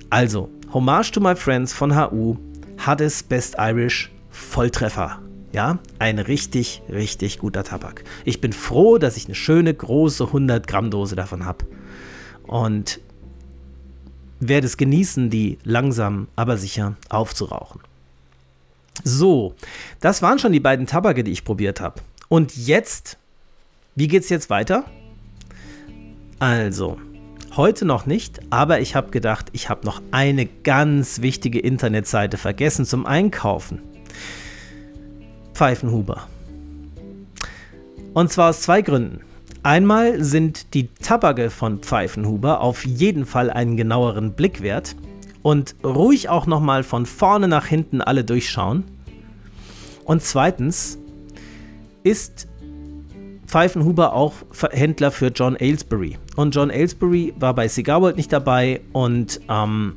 Also, 0.09 0.49
Hommage 0.73 1.11
to 1.11 1.19
My 1.19 1.35
Friends 1.35 1.73
von 1.73 1.95
HU, 1.95 2.37
Hades 2.77 3.23
Best 3.23 3.55
Irish, 3.59 4.11
Volltreffer. 4.29 5.19
Ja, 5.51 5.79
ein 5.97 6.19
richtig, 6.19 6.83
richtig 6.91 7.39
guter 7.39 7.63
Tabak. 7.63 8.03
Ich 8.23 8.39
bin 8.39 8.53
froh, 8.53 8.99
dass 8.99 9.17
ich 9.17 9.25
eine 9.25 9.33
schöne, 9.33 9.73
große 9.73 10.25
100 10.25 10.67
Gramm 10.67 10.91
Dose 10.91 11.15
davon 11.15 11.45
habe 11.45 11.65
und 12.49 12.99
werde 14.39 14.65
es 14.65 14.77
genießen, 14.77 15.29
die 15.29 15.59
langsam, 15.63 16.27
aber 16.35 16.57
sicher 16.57 16.95
aufzurauchen. 17.09 17.81
So, 19.03 19.53
das 20.01 20.21
waren 20.21 20.39
schon 20.39 20.51
die 20.51 20.59
beiden 20.59 20.87
Tabake, 20.87 21.23
die 21.23 21.31
ich 21.31 21.45
probiert 21.45 21.79
habe. 21.79 22.01
Und 22.27 22.57
jetzt, 22.57 23.17
wie 23.95 24.07
geht 24.07 24.23
es 24.23 24.29
jetzt 24.29 24.49
weiter? 24.49 24.85
Also, 26.39 26.97
heute 27.55 27.85
noch 27.85 28.07
nicht, 28.07 28.39
aber 28.49 28.79
ich 28.79 28.95
habe 28.95 29.11
gedacht, 29.11 29.47
ich 29.51 29.69
habe 29.69 29.85
noch 29.85 30.01
eine 30.09 30.47
ganz 30.47 31.21
wichtige 31.21 31.59
Internetseite 31.59 32.37
vergessen 32.37 32.85
zum 32.85 33.05
Einkaufen. 33.05 33.81
Pfeifenhuber. 35.53 36.27
Und 38.13 38.31
zwar 38.31 38.49
aus 38.49 38.61
zwei 38.61 38.81
Gründen. 38.81 39.21
Einmal 39.61 40.23
sind 40.23 40.73
die 40.73 40.87
Tabake 40.87 41.49
von 41.49 41.79
Pfeifenhuber 41.79 42.61
auf 42.61 42.85
jeden 42.85 43.25
Fall 43.25 43.49
einen 43.49 43.75
genaueren 43.75 44.33
Blick 44.33 44.61
wert 44.61 44.95
und 45.41 45.75
ruhig 45.83 46.29
auch 46.29 46.47
nochmal 46.47 46.83
von 46.83 47.05
vorne 47.05 47.47
nach 47.47 47.65
hinten 47.65 48.01
alle 48.01 48.23
durchschauen. 48.23 48.85
Und 50.05 50.21
zweitens 50.23 50.97
ist 52.03 52.47
Pfeifenhuber 53.45 54.13
auch 54.13 54.33
Händler 54.71 55.11
für 55.11 55.27
John 55.27 55.55
Aylesbury. 55.55 56.17
Und 56.35 56.55
John 56.55 56.69
Aylesbury 56.69 57.33
war 57.37 57.53
bei 57.53 57.67
Cigar 57.67 58.01
World 58.01 58.15
nicht 58.15 58.31
dabei 58.31 58.81
und 58.93 59.41
ähm, 59.49 59.95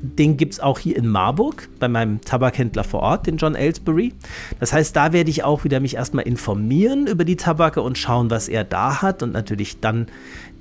den 0.00 0.36
gibt 0.36 0.54
es 0.54 0.60
auch 0.60 0.78
hier 0.78 0.96
in 0.96 1.08
Marburg 1.08 1.68
bei 1.78 1.88
meinem 1.88 2.20
Tabakhändler 2.20 2.84
vor 2.84 3.00
Ort, 3.00 3.26
den 3.26 3.36
John 3.36 3.56
Aylesbury. 3.56 4.14
Das 4.60 4.72
heißt, 4.72 4.94
da 4.94 5.12
werde 5.12 5.30
ich 5.30 5.44
auch 5.44 5.64
wieder 5.64 5.80
mich 5.80 5.96
erstmal 5.96 6.26
informieren 6.26 7.06
über 7.06 7.24
die 7.24 7.36
Tabake 7.36 7.82
und 7.82 7.98
schauen, 7.98 8.30
was 8.30 8.48
er 8.48 8.64
da 8.64 9.02
hat 9.02 9.22
und 9.22 9.32
natürlich 9.32 9.80
dann 9.80 10.06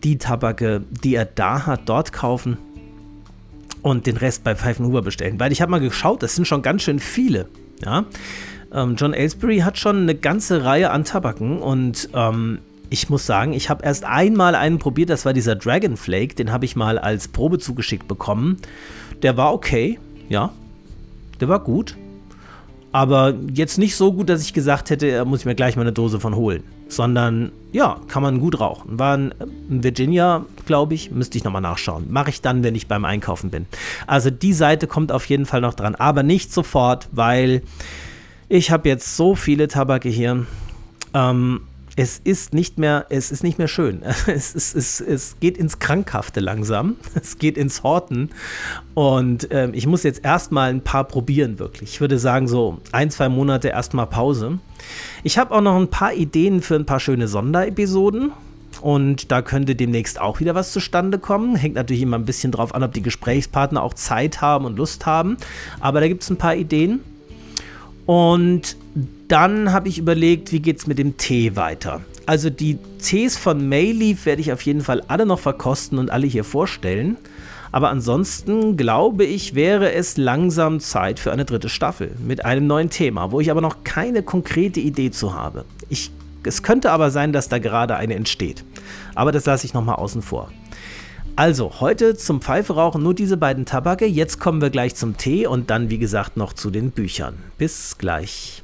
die 0.03 0.17
Tabake, 0.17 0.83
die 1.03 1.15
er 1.15 1.25
da 1.25 1.65
hat, 1.65 1.81
dort 1.85 2.13
kaufen 2.13 2.57
und 3.81 4.07
den 4.07 4.17
Rest 4.17 4.43
bei 4.43 4.55
Pfeifenhuber 4.55 5.01
bestellen. 5.01 5.39
Weil 5.39 5.51
ich 5.51 5.61
habe 5.61 5.71
mal 5.71 5.79
geschaut, 5.79 6.23
das 6.23 6.35
sind 6.35 6.45
schon 6.45 6.61
ganz 6.61 6.83
schön 6.83 6.99
viele. 6.99 7.47
Ja? 7.83 8.05
Ähm, 8.73 8.95
John 8.97 9.13
Aylesbury 9.13 9.59
hat 9.59 9.77
schon 9.77 10.01
eine 10.01 10.15
ganze 10.15 10.63
Reihe 10.63 10.91
an 10.91 11.03
Tabaken 11.03 11.59
und 11.59 12.09
ähm, 12.13 12.59
ich 12.89 13.09
muss 13.09 13.25
sagen, 13.25 13.53
ich 13.53 13.69
habe 13.69 13.83
erst 13.83 14.05
einmal 14.05 14.55
einen 14.55 14.79
probiert, 14.79 15.09
das 15.09 15.25
war 15.25 15.33
dieser 15.33 15.55
Dragon 15.55 15.97
Flake, 15.97 16.35
den 16.35 16.51
habe 16.51 16.65
ich 16.65 16.75
mal 16.75 16.97
als 16.97 17.27
Probe 17.27 17.59
zugeschickt 17.59 18.07
bekommen. 18.07 18.57
Der 19.21 19.37
war 19.37 19.53
okay, 19.53 19.99
ja. 20.29 20.51
Der 21.39 21.47
war 21.47 21.59
gut. 21.59 21.95
Aber 22.91 23.33
jetzt 23.53 23.77
nicht 23.77 23.95
so 23.95 24.13
gut, 24.13 24.29
dass 24.29 24.41
ich 24.41 24.53
gesagt 24.53 24.89
hätte, 24.89 25.11
da 25.11 25.25
muss 25.25 25.41
ich 25.41 25.45
mir 25.45 25.55
gleich 25.55 25.75
mal 25.75 25.83
eine 25.83 25.93
Dose 25.93 26.19
von 26.19 26.35
holen. 26.35 26.63
Sondern, 26.87 27.51
ja, 27.73 27.99
kann 28.07 28.23
man 28.23 28.39
gut 28.39 28.59
rauchen. 28.59 28.97
War 28.97 29.17
ein 29.17 29.33
Virginia, 29.67 30.45
glaube 30.65 30.93
ich. 30.93 31.11
Müsste 31.11 31.37
ich 31.37 31.43
nochmal 31.43 31.61
nachschauen. 31.61 32.05
Mache 32.09 32.29
ich 32.29 32.41
dann, 32.41 32.63
wenn 32.63 32.75
ich 32.75 32.87
beim 32.87 33.03
Einkaufen 33.03 33.49
bin. 33.49 33.65
Also 34.07 34.29
die 34.29 34.53
Seite 34.53 34.87
kommt 34.87 35.11
auf 35.11 35.25
jeden 35.25 35.45
Fall 35.45 35.61
noch 35.61 35.73
dran. 35.73 35.95
Aber 35.95 36.23
nicht 36.23 36.53
sofort, 36.53 37.09
weil 37.11 37.61
ich 38.49 38.71
habe 38.71 38.87
jetzt 38.87 39.17
so 39.17 39.35
viele 39.35 39.67
Tabake 39.67 40.09
hier. 40.09 40.45
Ähm, 41.13 41.61
es 41.97 42.21
ist 42.23 42.53
nicht 42.53 42.77
mehr, 42.77 43.07
es 43.09 43.31
ist 43.31 43.43
nicht 43.43 43.57
mehr 43.57 43.67
schön. 43.67 44.03
Es, 44.27 44.53
ist, 44.53 44.75
es, 44.75 45.01
es 45.01 45.39
geht 45.39 45.57
ins 45.57 45.79
Krankhafte 45.79 46.39
langsam. 46.39 46.95
Es 47.15 47.39
geht 47.39 47.57
ins 47.57 47.83
Horten. 47.83 48.29
Und 48.93 49.47
ähm, 49.51 49.71
ich 49.73 49.87
muss 49.87 50.03
jetzt 50.03 50.23
erstmal 50.23 50.69
ein 50.69 50.81
paar 50.81 51.05
probieren, 51.05 51.57
wirklich. 51.59 51.93
Ich 51.93 52.01
würde 52.01 52.19
sagen, 52.19 52.47
so 52.47 52.77
ein, 52.91 53.09
zwei 53.09 53.29
Monate 53.29 53.69
erstmal 53.69 54.05
Pause. 54.05 54.59
Ich 55.23 55.39
habe 55.39 55.53
auch 55.55 55.61
noch 55.61 55.75
ein 55.75 55.89
paar 55.89 56.13
Ideen 56.13 56.61
für 56.61 56.75
ein 56.75 56.85
paar 56.85 56.99
schöne 56.99 57.27
Sonderepisoden. 57.27 58.31
Und 58.79 59.31
da 59.31 59.41
könnte 59.41 59.75
demnächst 59.75 60.21
auch 60.21 60.39
wieder 60.39 60.53
was 60.53 60.71
zustande 60.71 61.17
kommen. 61.17 61.55
Hängt 61.55 61.73
natürlich 61.73 62.03
immer 62.03 62.19
ein 62.19 62.25
bisschen 62.25 62.51
drauf 62.51 62.75
an, 62.75 62.83
ob 62.83 62.93
die 62.93 63.01
Gesprächspartner 63.01 63.81
auch 63.81 63.95
Zeit 63.95 64.39
haben 64.39 64.65
und 64.65 64.77
Lust 64.77 65.07
haben. 65.07 65.37
Aber 65.79 65.99
da 65.99 66.07
gibt 66.07 66.21
es 66.21 66.29
ein 66.29 66.37
paar 66.37 66.55
Ideen. 66.55 66.99
Und 68.05 68.77
dann 69.27 69.73
habe 69.73 69.89
ich 69.89 69.97
überlegt, 69.97 70.51
wie 70.51 70.59
geht 70.59 70.79
es 70.79 70.87
mit 70.87 70.99
dem 70.99 71.17
Tee 71.17 71.55
weiter. 71.55 72.01
Also 72.25 72.49
die 72.49 72.77
Tees 73.01 73.37
von 73.37 73.67
Mayleaf 73.67 74.25
werde 74.25 74.41
ich 74.41 74.51
auf 74.51 74.61
jeden 74.61 74.81
Fall 74.81 75.01
alle 75.07 75.25
noch 75.25 75.39
verkosten 75.39 75.97
und 75.97 76.11
alle 76.11 76.27
hier 76.27 76.43
vorstellen. 76.43 77.17
Aber 77.71 77.89
ansonsten 77.89 78.77
glaube 78.77 79.25
ich, 79.25 79.55
wäre 79.55 79.91
es 79.93 80.17
langsam 80.17 80.79
Zeit 80.79 81.19
für 81.19 81.31
eine 81.31 81.45
dritte 81.45 81.69
Staffel 81.69 82.11
mit 82.25 82.45
einem 82.45 82.67
neuen 82.67 82.89
Thema, 82.89 83.31
wo 83.31 83.39
ich 83.39 83.51
aber 83.51 83.61
noch 83.61 83.83
keine 83.83 84.23
konkrete 84.23 84.79
Idee 84.79 85.11
zu 85.11 85.33
habe. 85.33 85.65
Ich, 85.89 86.11
es 86.43 86.63
könnte 86.63 86.91
aber 86.91 87.11
sein, 87.11 87.33
dass 87.33 87.49
da 87.49 87.59
gerade 87.59 87.97
eine 87.97 88.15
entsteht. 88.15 88.63
Aber 89.15 89.31
das 89.31 89.45
lasse 89.45 89.65
ich 89.65 89.73
nochmal 89.73 89.95
außen 89.95 90.21
vor. 90.21 90.51
Also, 91.35 91.81
heute 91.81 92.15
zum 92.15 92.41
Pfeiferauchen 92.41 93.03
nur 93.03 93.13
diese 93.13 93.37
beiden 93.37 93.65
Tabake. 93.65 94.07
Jetzt 94.07 94.39
kommen 94.39 94.59
wir 94.59 94.71
gleich 94.71 94.95
zum 94.95 95.17
Tee 95.17 95.45
und 95.45 95.69
dann, 95.69 95.91
wie 95.91 95.99
gesagt, 95.99 96.35
noch 96.35 96.53
zu 96.53 96.71
den 96.71 96.89
Büchern. 96.89 97.35
Bis 97.59 97.97
gleich. 97.99 98.63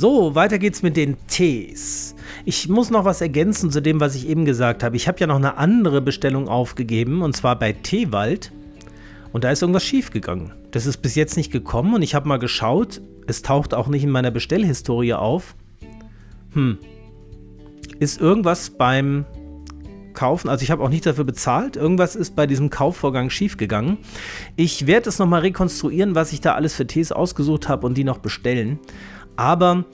So, 0.00 0.34
weiter 0.34 0.58
geht's 0.58 0.82
mit 0.82 0.96
den 0.96 1.16
Tees. 1.26 2.14
Ich 2.46 2.70
muss 2.70 2.88
noch 2.88 3.04
was 3.04 3.20
ergänzen 3.20 3.70
zu 3.70 3.82
dem, 3.82 4.00
was 4.00 4.14
ich 4.14 4.28
eben 4.28 4.46
gesagt 4.46 4.82
habe. 4.82 4.96
Ich 4.96 5.06
habe 5.06 5.20
ja 5.20 5.26
noch 5.26 5.36
eine 5.36 5.58
andere 5.58 6.00
Bestellung 6.00 6.48
aufgegeben 6.48 7.20
und 7.20 7.36
zwar 7.36 7.58
bei 7.58 7.74
Teewald. 7.74 8.50
Und 9.32 9.44
da 9.44 9.50
ist 9.50 9.60
irgendwas 9.60 9.84
schiefgegangen. 9.84 10.52
Das 10.70 10.86
ist 10.86 10.98
bis 10.98 11.16
jetzt 11.16 11.36
nicht 11.36 11.52
gekommen 11.52 11.92
und 11.92 12.00
ich 12.00 12.14
habe 12.14 12.26
mal 12.26 12.38
geschaut. 12.38 13.02
Es 13.26 13.42
taucht 13.42 13.74
auch 13.74 13.88
nicht 13.88 14.02
in 14.02 14.10
meiner 14.10 14.30
Bestellhistorie 14.30 15.12
auf. 15.12 15.54
Hm. 16.54 16.78
Ist 17.98 18.22
irgendwas 18.22 18.70
beim 18.70 19.26
Kaufen, 20.20 20.50
also 20.50 20.62
ich 20.62 20.70
habe 20.70 20.82
auch 20.82 20.90
nicht 20.90 21.06
dafür 21.06 21.24
bezahlt. 21.24 21.76
Irgendwas 21.76 22.14
ist 22.14 22.36
bei 22.36 22.46
diesem 22.46 22.68
Kaufvorgang 22.68 23.30
schiefgegangen. 23.30 23.96
Ich 24.54 24.86
werde 24.86 25.08
es 25.08 25.18
nochmal 25.18 25.40
rekonstruieren, 25.40 26.14
was 26.14 26.34
ich 26.34 26.42
da 26.42 26.56
alles 26.56 26.74
für 26.74 26.86
Tees 26.86 27.10
ausgesucht 27.10 27.70
habe 27.70 27.86
und 27.86 27.96
die 27.96 28.04
noch 28.04 28.18
bestellen. 28.18 28.78
Aber 29.36 29.86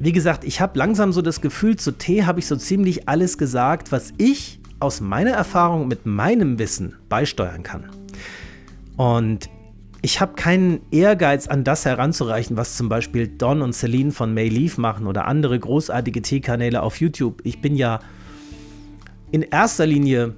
wie 0.00 0.10
gesagt, 0.10 0.42
ich 0.42 0.60
habe 0.60 0.76
langsam 0.76 1.12
so 1.12 1.22
das 1.22 1.40
Gefühl, 1.40 1.76
zu 1.76 1.92
Tee 1.92 2.24
habe 2.24 2.40
ich 2.40 2.48
so 2.48 2.56
ziemlich 2.56 3.08
alles 3.08 3.38
gesagt, 3.38 3.92
was 3.92 4.12
ich 4.18 4.58
aus 4.80 5.00
meiner 5.00 5.30
Erfahrung 5.30 5.86
mit 5.86 6.06
meinem 6.06 6.58
Wissen 6.58 6.96
beisteuern 7.08 7.62
kann. 7.62 7.84
Und 8.96 9.48
ich 10.02 10.20
habe 10.20 10.32
keinen 10.34 10.80
Ehrgeiz, 10.90 11.46
an 11.46 11.62
das 11.62 11.84
heranzureichen, 11.84 12.56
was 12.56 12.76
zum 12.76 12.88
Beispiel 12.88 13.28
Don 13.28 13.62
und 13.62 13.74
Celine 13.74 14.10
von 14.10 14.34
Mayleaf 14.34 14.76
machen 14.76 15.06
oder 15.06 15.26
andere 15.28 15.56
großartige 15.56 16.20
Teekanäle 16.20 16.82
auf 16.82 17.00
YouTube. 17.00 17.42
Ich 17.44 17.60
bin 17.60 17.76
ja 17.76 18.00
in 19.32 19.42
erster 19.42 19.86
Linie 19.86 20.34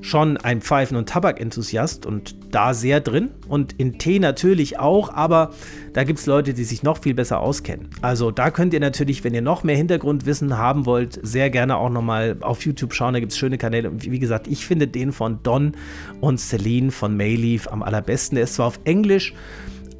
schon 0.00 0.36
ein 0.38 0.62
Pfeifen- 0.62 0.96
und 0.96 1.08
Tabakenthusiast 1.08 2.06
und 2.06 2.34
da 2.54 2.72
sehr 2.72 3.00
drin 3.00 3.30
und 3.46 3.74
in 3.74 3.98
Tee 3.98 4.18
natürlich 4.18 4.78
auch, 4.78 5.12
aber 5.12 5.50
da 5.92 6.04
gibt 6.04 6.18
es 6.18 6.26
Leute, 6.26 6.54
die 6.54 6.64
sich 6.64 6.82
noch 6.82 6.98
viel 6.98 7.14
besser 7.14 7.40
auskennen. 7.40 7.90
Also 8.00 8.30
da 8.30 8.50
könnt 8.50 8.72
ihr 8.72 8.80
natürlich, 8.80 9.22
wenn 9.22 9.34
ihr 9.34 9.42
noch 9.42 9.64
mehr 9.64 9.76
Hintergrundwissen 9.76 10.56
haben 10.56 10.86
wollt, 10.86 11.18
sehr 11.22 11.50
gerne 11.50 11.76
auch 11.76 11.90
nochmal 11.90 12.38
auf 12.40 12.64
YouTube 12.64 12.94
schauen, 12.94 13.12
da 13.12 13.20
gibt 13.20 13.32
es 13.32 13.38
schöne 13.38 13.58
Kanäle 13.58 13.90
und 13.90 14.10
wie 14.10 14.18
gesagt, 14.18 14.48
ich 14.48 14.64
finde 14.64 14.88
den 14.88 15.12
von 15.12 15.42
Don 15.42 15.72
und 16.20 16.38
Celine 16.38 16.90
von 16.90 17.16
Mayleaf 17.16 17.68
am 17.68 17.82
allerbesten. 17.82 18.36
Der 18.36 18.44
ist 18.44 18.54
zwar 18.54 18.68
auf 18.68 18.80
Englisch, 18.84 19.34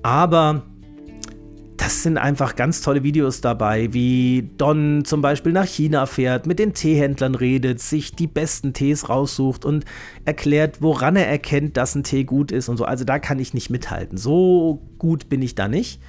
aber 0.03 0.63
das 1.79 2.03
sind 2.03 2.19
einfach 2.19 2.57
ganz 2.57 2.83
tolle 2.83 3.03
Videos 3.03 3.41
dabei, 3.41 3.93
wie 3.93 4.51
Don 4.59 5.05
zum 5.05 5.23
Beispiel 5.23 5.53
nach 5.53 5.67
China 5.67 6.07
fährt, 6.07 6.47
mit 6.47 6.59
den 6.59 6.75
Teehändlern 6.75 7.35
redet, 7.35 7.81
sich 7.81 8.13
die 8.13 8.27
besten 8.27 8.73
Tees 8.73 9.09
raussucht 9.09 9.65
und 9.65 9.85
erklärt, 10.25 10.83
woran 10.83 11.17
er 11.17 11.29
erkennt, 11.29 11.77
dass 11.77 11.95
ein 11.95 12.03
Tee 12.03 12.25
gut 12.25 12.53
ist 12.53 12.69
und 12.69 12.77
so. 12.77 12.85
Also 12.85 13.05
da 13.05 13.19
kann 13.19 13.39
ich 13.39 13.55
nicht 13.55 13.71
mithalten. 13.71 14.19
So 14.19 14.83
gut 14.99 15.29
bin 15.29 15.41
ich 15.41 15.55
da 15.55 15.69
nicht. 15.69 16.01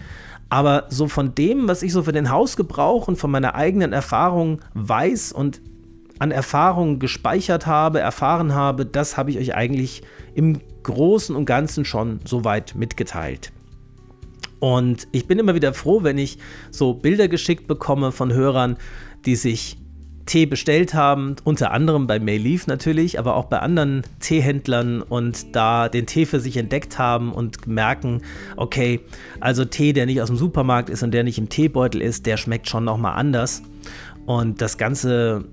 Aber 0.49 0.87
so 0.89 1.07
von 1.07 1.35
dem, 1.35 1.67
was 1.67 1.83
ich 1.83 1.93
so 1.93 2.01
für 2.01 2.11
den 2.11 2.31
Hausgebrauch 2.31 3.07
und 3.07 3.17
von 3.17 3.29
meiner 3.29 3.53
eigenen 3.53 3.93
Erfahrung 3.93 4.61
weiß 4.73 5.31
und 5.31 5.61
an 6.17 6.31
Erfahrungen 6.31 6.99
gespeichert 6.99 7.67
habe, 7.67 7.99
erfahren 7.99 8.55
habe, 8.55 8.85
das 8.85 9.17
habe 9.17 9.29
ich 9.29 9.37
euch 9.37 9.55
eigentlich 9.55 10.01
im 10.33 10.59
Großen 10.81 11.35
und 11.35 11.45
Ganzen 11.45 11.85
schon 11.85 12.19
soweit 12.25 12.73
mitgeteilt. 12.75 13.51
Und 14.59 15.07
ich 15.11 15.27
bin 15.27 15.39
immer 15.39 15.55
wieder 15.55 15.73
froh, 15.73 16.03
wenn 16.03 16.17
ich 16.17 16.37
so 16.71 16.93
Bilder 16.93 17.27
geschickt 17.27 17.67
bekomme 17.67 18.11
von 18.11 18.33
Hörern, 18.33 18.77
die 19.25 19.35
sich 19.35 19.77
Tee 20.29 20.45
bestellt 20.45 20.93
haben, 20.93 21.37
unter 21.43 21.71
anderem 21.71 22.05
bei 22.05 22.19
Mayleaf 22.19 22.67
natürlich, 22.67 23.17
aber 23.17 23.35
auch 23.35 23.45
bei 23.45 23.59
anderen 23.59 24.03
Teehändlern 24.19 25.01
und 25.01 25.55
da 25.55 25.89
den 25.89 26.05
Tee 26.05 26.27
für 26.27 26.39
sich 26.39 26.55
entdeckt 26.55 26.99
haben 26.99 27.33
und 27.33 27.65
merken, 27.65 28.21
okay, 28.55 28.99
also 29.39 29.65
Tee, 29.65 29.91
der 29.91 30.05
nicht 30.05 30.21
aus 30.21 30.27
dem 30.27 30.37
Supermarkt 30.37 30.91
ist 30.91 31.01
und 31.01 31.15
der 31.15 31.23
nicht 31.23 31.39
im 31.39 31.49
Teebeutel 31.49 32.01
ist, 32.01 32.27
der 32.27 32.37
schmeckt 32.37 32.69
schon 32.69 32.83
nochmal 32.83 33.15
anders. 33.15 33.63
Und 34.27 34.61
das 34.61 34.77
Ganze 34.77 35.45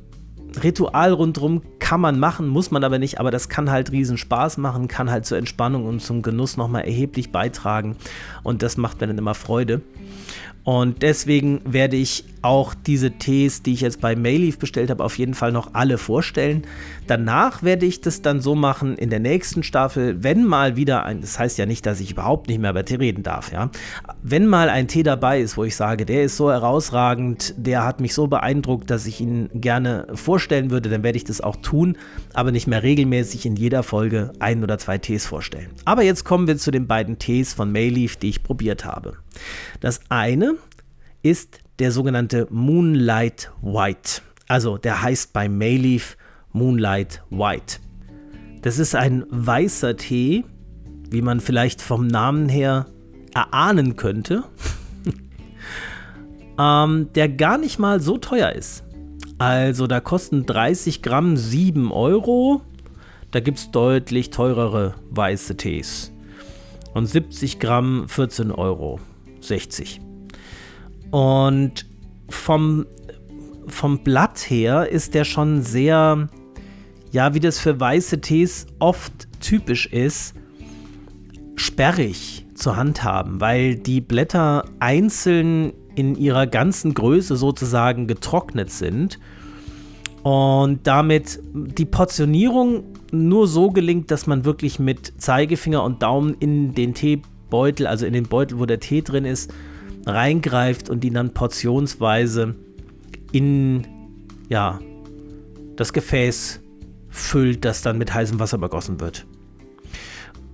Ritual 0.62 1.12
rundherum 1.12 1.62
kann 1.87 2.00
man 2.00 2.19
machen, 2.19 2.49
muss 2.49 2.73
man 2.73 2.83
aber 2.83 2.99
nicht, 2.99 3.21
aber 3.21 3.31
das 3.31 3.49
kann 3.49 3.71
halt 3.71 3.93
riesen 3.93 4.19
Spaß 4.19 4.57
machen, 4.57 4.88
kann 4.88 5.09
halt 5.09 5.25
zur 5.25 5.38
Entspannung 5.38 5.85
und 5.85 6.02
zum 6.02 6.21
Genuss 6.21 6.57
nochmal 6.57 6.83
erheblich 6.83 7.31
beitragen 7.31 7.95
und 8.43 8.64
das 8.64 8.76
macht 8.76 9.00
mir 9.00 9.07
dann 9.07 9.19
immer 9.19 9.35
Freude. 9.35 9.83
Und 10.64 11.02
deswegen 11.02 11.61
werde 11.64 11.95
ich 11.95 12.25
auch 12.43 12.75
diese 12.75 13.12
Tees, 13.12 13.62
die 13.62 13.73
ich 13.73 13.81
jetzt 13.81 14.00
bei 14.00 14.16
Mayleaf 14.16 14.59
bestellt 14.59 14.90
habe, 14.90 15.05
auf 15.05 15.19
jeden 15.19 15.35
Fall 15.35 15.52
noch 15.52 15.75
alle 15.75 15.99
vorstellen. 15.99 16.62
Danach 17.06 17.63
werde 17.63 17.87
ich 17.87 18.00
das 18.00 18.23
dann 18.23 18.41
so 18.41 18.54
machen 18.54 18.97
in 18.97 19.10
der 19.10 19.21
nächsten 19.21 19.63
Staffel, 19.63 20.23
wenn 20.23 20.45
mal 20.45 20.76
wieder 20.76 21.04
ein, 21.04 21.21
das 21.21 21.39
heißt 21.39 21.58
ja 21.58 21.67
nicht, 21.67 21.87
dass 21.87 22.00
ich 22.00 22.13
überhaupt 22.13 22.49
nicht 22.49 22.60
mehr 22.60 22.71
über 22.71 22.84
Tee 22.84 22.97
reden 22.97 23.23
darf, 23.23 23.52
ja. 23.52 23.71
Wenn 24.23 24.47
mal 24.47 24.69
ein 24.69 24.89
Tee 24.89 25.02
dabei 25.02 25.41
ist, 25.41 25.56
wo 25.56 25.65
ich 25.65 25.76
sage, 25.76 26.04
der 26.04 26.25
ist 26.25 26.37
so 26.37 26.50
herausragend, 26.50 27.54
der 27.56 27.84
hat 27.84 28.00
mich 28.00 28.15
so 28.15 28.26
beeindruckt, 28.26 28.91
dass 28.91 29.06
ich 29.06 29.21
ihn 29.21 29.49
gerne 29.54 30.06
vorstellen 30.15 30.71
würde, 30.71 30.89
dann 30.89 31.02
werde 31.02 31.17
ich 31.17 31.25
das 31.25 31.41
auch 31.41 31.56
tun, 31.56 31.97
aber 32.34 32.50
nicht 32.50 32.67
mehr 32.67 32.82
regelmäßig 32.82 33.47
in 33.47 33.56
jeder 33.56 33.82
Folge 33.82 34.32
ein 34.39 34.63
oder 34.63 34.78
zwei 34.78 34.99
Tees 34.99 35.26
vorstellen. 35.26 35.71
Aber 35.84 36.02
jetzt 36.02 36.25
kommen 36.25 36.47
wir 36.47 36.56
zu 36.56 36.71
den 36.71 36.87
beiden 36.87 37.19
Tees 37.19 37.54
von 37.54 37.73
Mayleaf, 37.73 38.17
die 38.17 38.28
ich 38.28 38.43
probiert 38.43 38.84
habe. 38.84 39.15
Das 39.80 40.00
eine 40.08 40.54
ist 41.30 41.58
der 41.80 41.91
sogenannte 41.91 42.47
Moonlight 42.50 43.50
White. 43.60 44.23
Also 44.47 44.78
der 44.78 45.02
heißt 45.02 45.32
bei 45.32 45.49
Mayleaf 45.49 46.17
Moonlight 46.52 47.23
White. 47.30 47.78
Das 48.62 48.78
ist 48.78 48.95
ein 48.95 49.25
weißer 49.28 49.97
Tee, 49.97 50.45
wie 51.10 51.23
man 51.23 51.41
vielleicht 51.41 51.82
vom 51.82 52.06
Namen 52.06 52.49
her 52.49 52.86
erahnen 53.34 53.97
könnte, 53.97 54.45
ähm, 56.58 57.08
der 57.15 57.28
gar 57.28 57.58
nicht 57.58 57.80
mal 57.80 58.00
so 58.00 58.19
teuer 58.19 58.52
ist. 58.52 58.84
Also 59.39 59.89
da 59.89 59.99
kosten 59.99 60.47
30 60.47 61.02
Gramm 61.02 61.36
7 61.36 61.91
Euro. 61.91 62.62
Da 63.32 63.41
gibt 63.41 63.58
es 63.58 63.71
deutlich 63.73 64.30
teurere 64.30 64.95
weiße 65.10 65.56
Tees. 65.56 66.12
Und 66.95 67.06
70 67.06 67.58
Gramm 67.58 68.08
14 68.08 68.52
Euro. 68.52 69.00
60. 69.41 70.05
Und 71.10 71.86
vom, 72.28 72.86
vom 73.66 73.99
Blatt 74.00 74.38
her 74.50 74.88
ist 74.90 75.14
der 75.14 75.25
schon 75.25 75.62
sehr, 75.62 76.28
ja, 77.12 77.34
wie 77.34 77.40
das 77.40 77.58
für 77.58 77.78
weiße 77.78 78.21
Tees 78.21 78.66
oft 78.78 79.28
typisch 79.40 79.86
ist, 79.86 80.34
sperrig 81.56 82.47
zu 82.54 82.76
handhaben, 82.76 83.40
weil 83.40 83.76
die 83.76 84.00
Blätter 84.00 84.64
einzeln 84.78 85.73
in 85.95 86.14
ihrer 86.14 86.47
ganzen 86.47 86.95
Größe 86.95 87.36
sozusagen 87.36 88.06
getrocknet 88.06 88.71
sind. 88.71 89.19
Und 90.23 90.80
damit 90.86 91.40
die 91.54 91.84
Portionierung 91.84 92.84
nur 93.12 93.47
so 93.47 93.71
gelingt, 93.71 94.10
dass 94.10 94.26
man 94.26 94.45
wirklich 94.45 94.78
mit 94.78 95.21
Zeigefinger 95.21 95.82
und 95.84 96.02
Daumen 96.02 96.34
in 96.40 96.75
den 96.75 96.95
Teebeutel, 96.95 97.86
also 97.86 98.06
in 98.06 98.12
den 98.12 98.25
Beutel, 98.25 98.58
wo 98.58 98.66
der 98.66 98.80
Tee 98.80 99.02
drin 99.02 99.25
ist, 99.25 99.52
reingreift 100.06 100.88
und 100.88 101.04
ihn 101.04 101.14
dann 101.14 101.34
portionsweise 101.34 102.54
in 103.32 103.86
ja, 104.49 104.78
das 105.76 105.92
Gefäß 105.92 106.60
füllt, 107.08 107.64
das 107.64 107.82
dann 107.82 107.99
mit 107.99 108.14
heißem 108.14 108.38
Wasser 108.38 108.58
begossen 108.58 109.00
wird. 109.00 109.26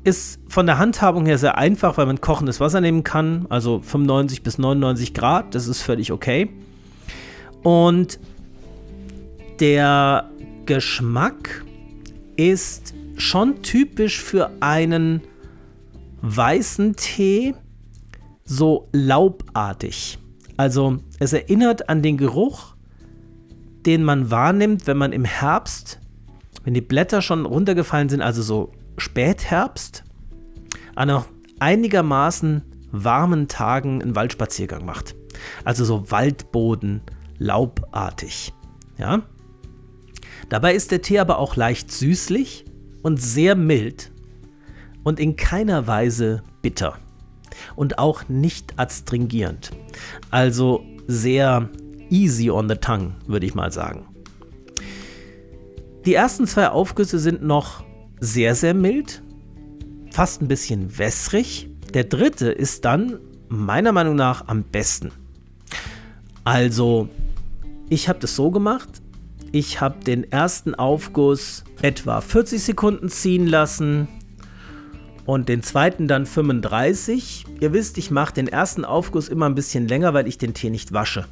Ist 0.04 0.40
von 0.48 0.66
der 0.66 0.78
Handhabung 0.78 1.26
her 1.26 1.38
sehr 1.38 1.58
einfach, 1.58 1.96
weil 1.96 2.06
man 2.06 2.20
kochendes 2.20 2.58
Wasser 2.58 2.80
nehmen 2.80 3.04
kann, 3.04 3.46
also 3.50 3.80
95 3.80 4.42
bis 4.42 4.58
99 4.58 5.14
Grad, 5.14 5.54
das 5.54 5.68
ist 5.68 5.82
völlig 5.82 6.10
okay. 6.10 6.50
Und 7.62 8.18
der 9.60 10.28
Geschmack 10.66 11.64
ist 12.36 12.94
schon 13.16 13.62
typisch 13.62 14.20
für 14.20 14.50
einen 14.60 15.20
weißen 16.22 16.96
Tee, 16.96 17.54
so 18.52 18.88
laubartig. 18.92 20.18
Also 20.56 20.98
es 21.18 21.32
erinnert 21.32 21.88
an 21.88 22.02
den 22.02 22.18
Geruch, 22.18 22.74
den 23.86 24.04
man 24.04 24.30
wahrnimmt, 24.30 24.86
wenn 24.86 24.98
man 24.98 25.12
im 25.12 25.24
Herbst, 25.24 26.00
wenn 26.64 26.74
die 26.74 26.82
Blätter 26.82 27.22
schon 27.22 27.46
runtergefallen 27.46 28.08
sind, 28.08 28.20
also 28.20 28.42
so 28.42 28.72
Spätherbst, 28.98 30.04
an 30.94 31.08
noch 31.08 31.26
einigermaßen 31.58 32.62
warmen 32.92 33.48
Tagen 33.48 34.02
einen 34.02 34.14
Waldspaziergang 34.14 34.84
macht. 34.84 35.14
Also 35.64 35.84
so 35.84 36.10
Waldboden, 36.10 37.00
laubartig. 37.38 38.52
Ja? 38.98 39.22
Dabei 40.50 40.74
ist 40.74 40.90
der 40.90 41.00
Tee 41.00 41.18
aber 41.18 41.38
auch 41.38 41.56
leicht 41.56 41.90
süßlich 41.90 42.66
und 43.02 43.20
sehr 43.20 43.54
mild 43.56 44.12
und 45.02 45.18
in 45.18 45.36
keiner 45.36 45.86
Weise 45.86 46.42
bitter 46.60 46.98
und 47.76 47.98
auch 47.98 48.28
nicht 48.28 48.78
adstringierend. 48.78 49.70
Also 50.30 50.84
sehr 51.06 51.68
easy 52.10 52.50
on 52.50 52.68
the 52.68 52.76
tongue, 52.76 53.12
würde 53.26 53.46
ich 53.46 53.54
mal 53.54 53.72
sagen. 53.72 54.06
Die 56.04 56.14
ersten 56.14 56.46
zwei 56.46 56.68
Aufgüsse 56.68 57.18
sind 57.18 57.42
noch 57.42 57.84
sehr, 58.20 58.54
sehr 58.54 58.74
mild, 58.74 59.22
fast 60.10 60.42
ein 60.42 60.48
bisschen 60.48 60.98
wässrig. 60.98 61.68
Der 61.94 62.04
dritte 62.04 62.50
ist 62.50 62.84
dann 62.84 63.18
meiner 63.48 63.92
Meinung 63.92 64.16
nach 64.16 64.48
am 64.48 64.64
besten. 64.64 65.12
Also, 66.44 67.08
ich 67.88 68.08
habe 68.08 68.18
das 68.18 68.34
so 68.34 68.50
gemacht. 68.50 68.88
Ich 69.52 69.80
habe 69.80 70.02
den 70.02 70.30
ersten 70.30 70.74
Aufguss 70.74 71.62
etwa 71.82 72.20
40 72.20 72.62
Sekunden 72.62 73.08
ziehen 73.08 73.46
lassen 73.46 74.08
und 75.24 75.48
den 75.48 75.62
zweiten 75.62 76.08
dann 76.08 76.26
35. 76.26 77.44
Ihr 77.60 77.72
wisst, 77.72 77.98
ich 77.98 78.10
mache 78.10 78.34
den 78.34 78.48
ersten 78.48 78.84
Aufguss 78.84 79.28
immer 79.28 79.46
ein 79.46 79.54
bisschen 79.54 79.88
länger, 79.88 80.14
weil 80.14 80.26
ich 80.26 80.38
den 80.38 80.54
Tee 80.54 80.70
nicht 80.70 80.92
wasche. 80.92 81.26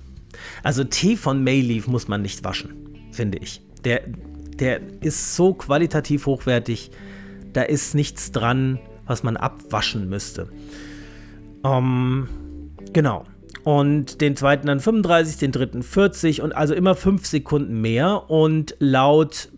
Also 0.63 0.85
Tee 0.85 1.17
von 1.17 1.43
Mayleaf 1.43 1.87
muss 1.87 2.09
man 2.09 2.23
nicht 2.23 2.45
waschen, 2.45 3.11
finde 3.13 3.39
ich. 3.39 3.63
Der, 3.85 4.03
der 4.59 4.81
ist 5.01 5.35
so 5.35 5.55
qualitativ 5.55 6.27
hochwertig, 6.27 6.91
da 7.53 7.63
ist 7.63 7.95
nichts 7.95 8.31
dran, 8.31 8.79
was 9.07 9.23
man 9.23 9.37
abwaschen 9.37 10.09
müsste. 10.09 10.49
Ähm, 11.65 12.29
genau. 12.93 13.25
Und 13.65 14.21
den 14.21 14.37
zweiten 14.37 14.67
dann 14.67 14.81
35, 14.81 15.37
den 15.37 15.53
dritten 15.53 15.83
40 15.83 16.41
und 16.43 16.53
also 16.55 16.75
immer 16.75 16.95
5 16.95 17.27
Sekunden 17.27 17.81
mehr. 17.81 18.31
Und 18.31 18.77
laut 18.79 19.51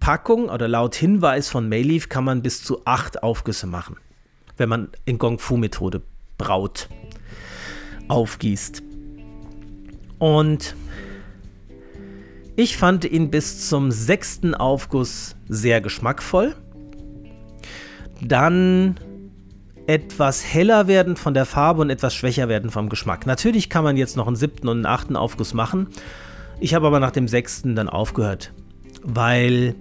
Packung 0.00 0.48
oder 0.48 0.68
laut 0.68 0.94
Hinweis 0.94 1.48
von 1.48 1.68
Mayleaf 1.68 2.08
kann 2.08 2.24
man 2.24 2.42
bis 2.42 2.62
zu 2.62 2.84
8 2.84 3.22
Aufgüsse 3.22 3.66
machen, 3.66 3.96
wenn 4.56 4.68
man 4.68 4.88
in 5.04 5.18
Gong 5.18 5.38
Fu-Methode 5.38 6.02
braut, 6.38 6.88
aufgießt. 8.08 8.82
Und 10.18 10.74
ich 12.56 12.76
fand 12.76 13.04
ihn 13.04 13.30
bis 13.30 13.68
zum 13.68 13.90
sechsten 13.90 14.54
Aufguss 14.54 15.36
sehr 15.48 15.80
geschmackvoll. 15.80 16.54
Dann 18.22 18.98
etwas 19.86 20.44
heller 20.44 20.88
werden 20.88 21.16
von 21.16 21.34
der 21.34 21.44
Farbe 21.44 21.82
und 21.82 21.90
etwas 21.90 22.14
schwächer 22.14 22.48
werden 22.48 22.70
vom 22.70 22.88
Geschmack. 22.88 23.26
Natürlich 23.26 23.70
kann 23.70 23.84
man 23.84 23.96
jetzt 23.96 24.16
noch 24.16 24.26
einen 24.26 24.36
siebten 24.36 24.68
und 24.68 24.78
einen 24.78 24.86
achten 24.86 25.16
Aufguss 25.16 25.54
machen. 25.54 25.88
Ich 26.58 26.74
habe 26.74 26.86
aber 26.86 26.98
nach 26.98 27.10
dem 27.10 27.28
sechsten 27.28 27.76
dann 27.76 27.88
aufgehört, 27.88 28.52
weil 29.02 29.74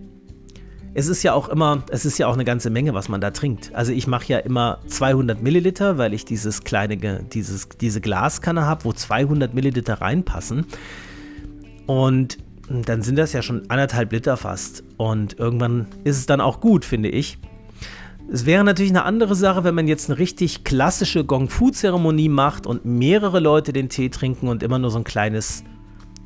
es 0.96 1.08
ist 1.08 1.24
ja 1.24 1.34
auch 1.34 1.50
immer, 1.50 1.84
es 1.90 2.06
ist 2.06 2.18
ja 2.18 2.28
auch 2.28 2.34
eine 2.34 2.46
ganze 2.46 2.70
Menge, 2.70 2.94
was 2.94 3.10
man 3.10 3.20
da 3.20 3.32
trinkt. 3.32 3.76
Also 3.76 3.92
ich 3.92 4.08
mache 4.08 4.28
ja 4.28 4.40
immer 4.40 4.80
200 4.88 5.44
Milliliter, 5.44 5.98
weil 5.98 6.14
ich 6.14 6.24
dieses 6.24 6.64
kleine, 6.64 6.96
dieses, 6.98 7.68
diese 7.70 8.00
Glaskanne 8.00 8.66
habe, 8.66 8.86
wo 8.86 8.94
200 8.94 9.54
Milliliter 9.54 9.96
reinpassen. 9.96 10.66
Und 11.86 12.38
dann 12.70 13.02
sind 13.02 13.18
das 13.18 13.34
ja 13.34 13.42
schon 13.42 13.70
anderthalb 13.70 14.14
Liter 14.14 14.38
fast. 14.38 14.86
Und 14.96 15.38
irgendwann 15.38 15.88
ist 16.06 16.18
es 16.18 16.28
dann 16.28 16.40
auch 16.40 16.62
gut, 16.62 16.86
finde 16.86 17.10
ich. 17.10 17.40
Es 18.32 18.46
wäre 18.46 18.64
natürlich 18.64 18.92
eine 18.92 19.04
andere 19.04 19.36
Sache, 19.36 19.66
wenn 19.66 19.76
man 19.76 19.90
jetzt 19.90 20.10
eine 20.10 20.18
richtig 20.18 20.64
klassische 20.64 21.26
Gong-Fu-Zeremonie 21.26 22.30
macht 22.30 22.66
und 22.66 22.86
mehrere 22.86 23.42
Leute 23.42 23.74
den 23.74 23.90
Tee 23.90 24.10
trinken 24.10 24.48
und 24.48 24.64
immer 24.64 24.80
nur 24.80 24.92
so 24.92 24.98
ein 24.98 25.04
kleines, 25.04 25.66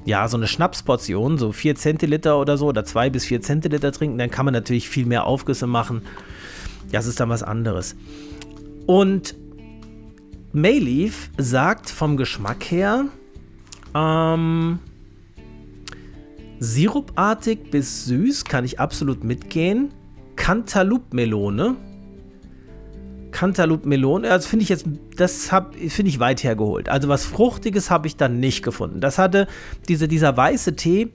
ja, 0.06 0.28
so 0.28 0.38
eine 0.38 0.48
Schnapsportion, 0.48 1.38
so 1.38 1.52
4 1.52 1.76
Zentiliter 1.76 2.40
oder 2.40 2.58
so 2.58 2.68
oder 2.68 2.86
2 2.86 3.10
bis 3.10 3.26
4 3.26 3.42
Zentiliter 3.42 3.92
trinken, 3.92 4.18
dann 4.18 4.32
kann 4.32 4.46
man 4.46 4.54
natürlich 4.54 4.90
viel 4.90 5.06
mehr 5.06 5.26
Aufgüsse 5.26 5.68
machen. 5.68 6.02
Das 6.92 7.06
ist 7.06 7.20
dann 7.20 7.30
was 7.30 7.44
anderes. 7.44 7.96
Und 8.86 9.36
Mayleaf 10.52 11.30
sagt 11.38 11.90
vom 11.90 12.18
Geschmack 12.18 12.64
her, 12.72 13.06
ähm, 13.94 14.80
sirupartig 16.60 17.70
bis 17.70 18.06
süß 18.06 18.46
kann 18.46 18.66
ich 18.66 18.80
absolut 18.80 19.24
mitgehen. 19.24 19.92
Cantaloupe-Melone 20.36 21.76
Cantaloupe 23.40 23.88
Melone, 23.88 24.28
das 24.28 24.48
finde 24.48 24.64
ich 24.64 24.70
jetzt, 24.70 24.86
das 25.16 25.48
finde 25.48 26.10
ich 26.10 26.20
weit 26.20 26.44
hergeholt. 26.44 26.90
Also 26.90 27.08
was 27.08 27.24
Fruchtiges 27.24 27.90
habe 27.90 28.06
ich 28.06 28.18
dann 28.18 28.42
nicht 28.42 28.64
gefunden. 28.64 29.00
Das 29.00 29.18
hatte, 29.18 29.48
diese, 29.88 30.10
dieser 30.10 30.36
weiße 30.36 30.76
Tee 30.76 31.14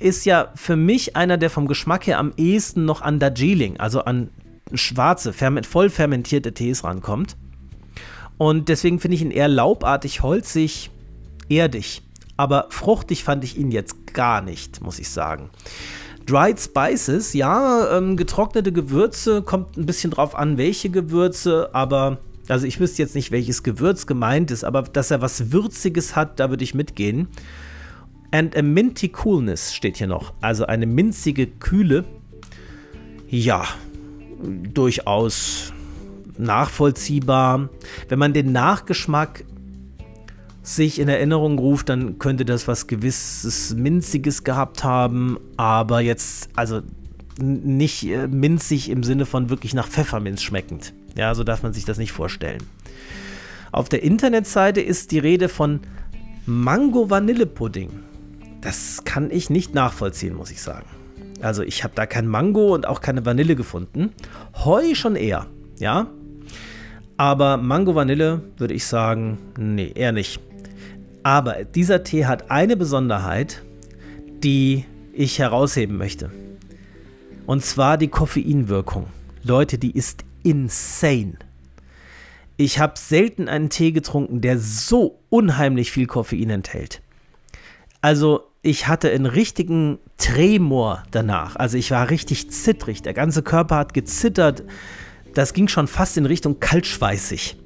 ist 0.00 0.24
ja 0.24 0.50
für 0.56 0.74
mich 0.74 1.14
einer, 1.14 1.36
der 1.36 1.50
vom 1.50 1.68
Geschmack 1.68 2.08
her 2.08 2.18
am 2.18 2.32
ehesten 2.36 2.84
noch 2.84 3.02
an 3.02 3.20
Darjeeling, 3.20 3.76
also 3.78 4.00
an 4.00 4.30
schwarze, 4.72 5.32
ferment, 5.32 5.64
voll 5.64 5.90
fermentierte 5.90 6.54
Tees 6.54 6.82
rankommt. 6.82 7.36
Und 8.36 8.68
deswegen 8.68 8.98
finde 8.98 9.14
ich 9.14 9.22
ihn 9.22 9.30
eher 9.30 9.46
laubartig, 9.46 10.22
holzig, 10.22 10.90
erdig. 11.48 12.02
Aber 12.36 12.66
fruchtig 12.70 13.22
fand 13.22 13.44
ich 13.44 13.56
ihn 13.56 13.70
jetzt 13.70 14.12
gar 14.12 14.42
nicht, 14.42 14.82
muss 14.82 14.98
ich 14.98 15.08
sagen. 15.08 15.50
Dried 16.26 16.58
Spices, 16.60 17.34
ja, 17.34 17.98
ähm, 17.98 18.16
getrocknete 18.16 18.72
Gewürze, 18.72 19.42
kommt 19.42 19.76
ein 19.76 19.86
bisschen 19.86 20.10
drauf 20.10 20.34
an, 20.34 20.56
welche 20.56 20.90
Gewürze, 20.90 21.70
aber 21.72 22.18
also 22.48 22.66
ich 22.66 22.80
wüsste 22.80 23.02
jetzt 23.02 23.14
nicht, 23.14 23.30
welches 23.30 23.62
Gewürz 23.62 24.06
gemeint 24.06 24.50
ist, 24.50 24.64
aber 24.64 24.82
dass 24.82 25.10
er 25.10 25.20
was 25.20 25.52
Würziges 25.52 26.16
hat, 26.16 26.40
da 26.40 26.50
würde 26.50 26.64
ich 26.64 26.74
mitgehen. 26.74 27.28
And 28.30 28.56
a 28.56 28.62
minty 28.62 29.08
coolness 29.08 29.74
steht 29.74 29.96
hier 29.96 30.06
noch, 30.06 30.32
also 30.40 30.66
eine 30.66 30.86
minzige 30.86 31.46
Kühle. 31.46 32.04
Ja, 33.28 33.64
durchaus 34.72 35.72
nachvollziehbar. 36.36 37.68
Wenn 38.08 38.18
man 38.18 38.32
den 38.32 38.52
Nachgeschmack 38.52 39.44
sich 40.64 40.98
in 40.98 41.08
Erinnerung 41.08 41.58
ruft, 41.58 41.90
dann 41.90 42.18
könnte 42.18 42.44
das 42.44 42.66
was 42.66 42.86
gewisses 42.86 43.74
Minziges 43.74 44.44
gehabt 44.44 44.82
haben, 44.82 45.38
aber 45.56 46.00
jetzt, 46.00 46.48
also 46.56 46.80
nicht 47.38 48.04
äh, 48.06 48.26
minzig 48.26 48.88
im 48.88 49.02
Sinne 49.02 49.26
von 49.26 49.50
wirklich 49.50 49.74
nach 49.74 49.86
Pfefferminz 49.88 50.42
schmeckend. 50.42 50.94
Ja, 51.16 51.34
so 51.34 51.44
darf 51.44 51.62
man 51.62 51.72
sich 51.72 51.84
das 51.84 51.98
nicht 51.98 52.12
vorstellen. 52.12 52.62
Auf 53.72 53.88
der 53.88 54.02
Internetseite 54.02 54.80
ist 54.80 55.10
die 55.10 55.18
Rede 55.18 55.48
von 55.48 55.80
Mango-Vanille-Pudding. 56.46 57.90
Das 58.60 59.04
kann 59.04 59.30
ich 59.30 59.50
nicht 59.50 59.74
nachvollziehen, 59.74 60.34
muss 60.34 60.50
ich 60.50 60.62
sagen. 60.62 60.86
Also 61.42 61.62
ich 61.62 61.84
habe 61.84 61.94
da 61.94 62.06
kein 62.06 62.26
Mango 62.26 62.74
und 62.74 62.86
auch 62.86 63.02
keine 63.02 63.26
Vanille 63.26 63.54
gefunden. 63.54 64.12
Heu 64.64 64.94
schon 64.94 65.16
eher, 65.16 65.46
ja. 65.78 66.06
Aber 67.16 67.58
Mango-Vanille 67.58 68.42
würde 68.56 68.74
ich 68.74 68.86
sagen, 68.86 69.38
nee, 69.58 69.92
eher 69.94 70.12
nicht. 70.12 70.40
Aber 71.24 71.64
dieser 71.64 72.04
Tee 72.04 72.26
hat 72.26 72.50
eine 72.50 72.76
Besonderheit, 72.76 73.62
die 74.44 74.84
ich 75.14 75.38
herausheben 75.38 75.96
möchte. 75.96 76.30
Und 77.46 77.64
zwar 77.64 77.98
die 77.98 78.08
Koffeinwirkung. 78.08 79.06
Leute, 79.42 79.78
die 79.78 79.90
ist 79.90 80.24
insane. 80.42 81.38
Ich 82.56 82.78
habe 82.78 82.94
selten 82.96 83.48
einen 83.48 83.70
Tee 83.70 83.92
getrunken, 83.92 84.42
der 84.42 84.58
so 84.58 85.18
unheimlich 85.30 85.90
viel 85.90 86.06
Koffein 86.06 86.50
enthält. 86.50 87.00
Also 88.00 88.42
ich 88.60 88.86
hatte 88.86 89.10
einen 89.10 89.26
richtigen 89.26 89.98
Tremor 90.18 91.04
danach. 91.10 91.56
Also 91.56 91.78
ich 91.78 91.90
war 91.90 92.10
richtig 92.10 92.50
zittrig. 92.50 93.02
Der 93.02 93.14
ganze 93.14 93.42
Körper 93.42 93.76
hat 93.76 93.94
gezittert. 93.94 94.62
Das 95.32 95.54
ging 95.54 95.68
schon 95.68 95.88
fast 95.88 96.18
in 96.18 96.26
Richtung 96.26 96.60
kaltschweißig. 96.60 97.56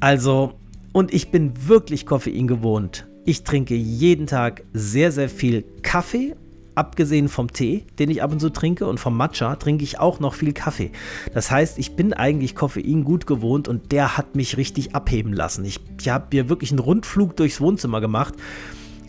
Also 0.00 0.54
und 0.94 1.12
ich 1.12 1.30
bin 1.30 1.52
wirklich 1.66 2.06
Koffein 2.06 2.46
gewohnt. 2.46 3.06
Ich 3.24 3.42
trinke 3.42 3.74
jeden 3.74 4.26
Tag 4.26 4.62
sehr, 4.72 5.10
sehr 5.10 5.28
viel 5.28 5.64
Kaffee. 5.82 6.36
Abgesehen 6.76 7.28
vom 7.28 7.52
Tee, 7.52 7.84
den 7.98 8.10
ich 8.10 8.22
ab 8.22 8.32
und 8.32 8.40
zu 8.40 8.50
trinke, 8.50 8.86
und 8.86 8.98
vom 8.98 9.16
Matcha 9.16 9.56
trinke 9.56 9.84
ich 9.84 10.00
auch 10.00 10.18
noch 10.18 10.34
viel 10.34 10.52
Kaffee. 10.52 10.90
Das 11.32 11.50
heißt, 11.50 11.78
ich 11.78 11.94
bin 11.94 12.12
eigentlich 12.12 12.54
Koffein 12.54 13.04
gut 13.04 13.26
gewohnt 13.26 13.68
und 13.68 13.92
der 13.92 14.16
hat 14.16 14.34
mich 14.34 14.56
richtig 14.56 14.94
abheben 14.94 15.32
lassen. 15.32 15.64
Ich, 15.64 15.80
ich 16.00 16.08
habe 16.08 16.26
mir 16.32 16.48
wirklich 16.48 16.70
einen 16.70 16.80
Rundflug 16.80 17.36
durchs 17.36 17.60
Wohnzimmer 17.60 18.00
gemacht. 18.00 18.34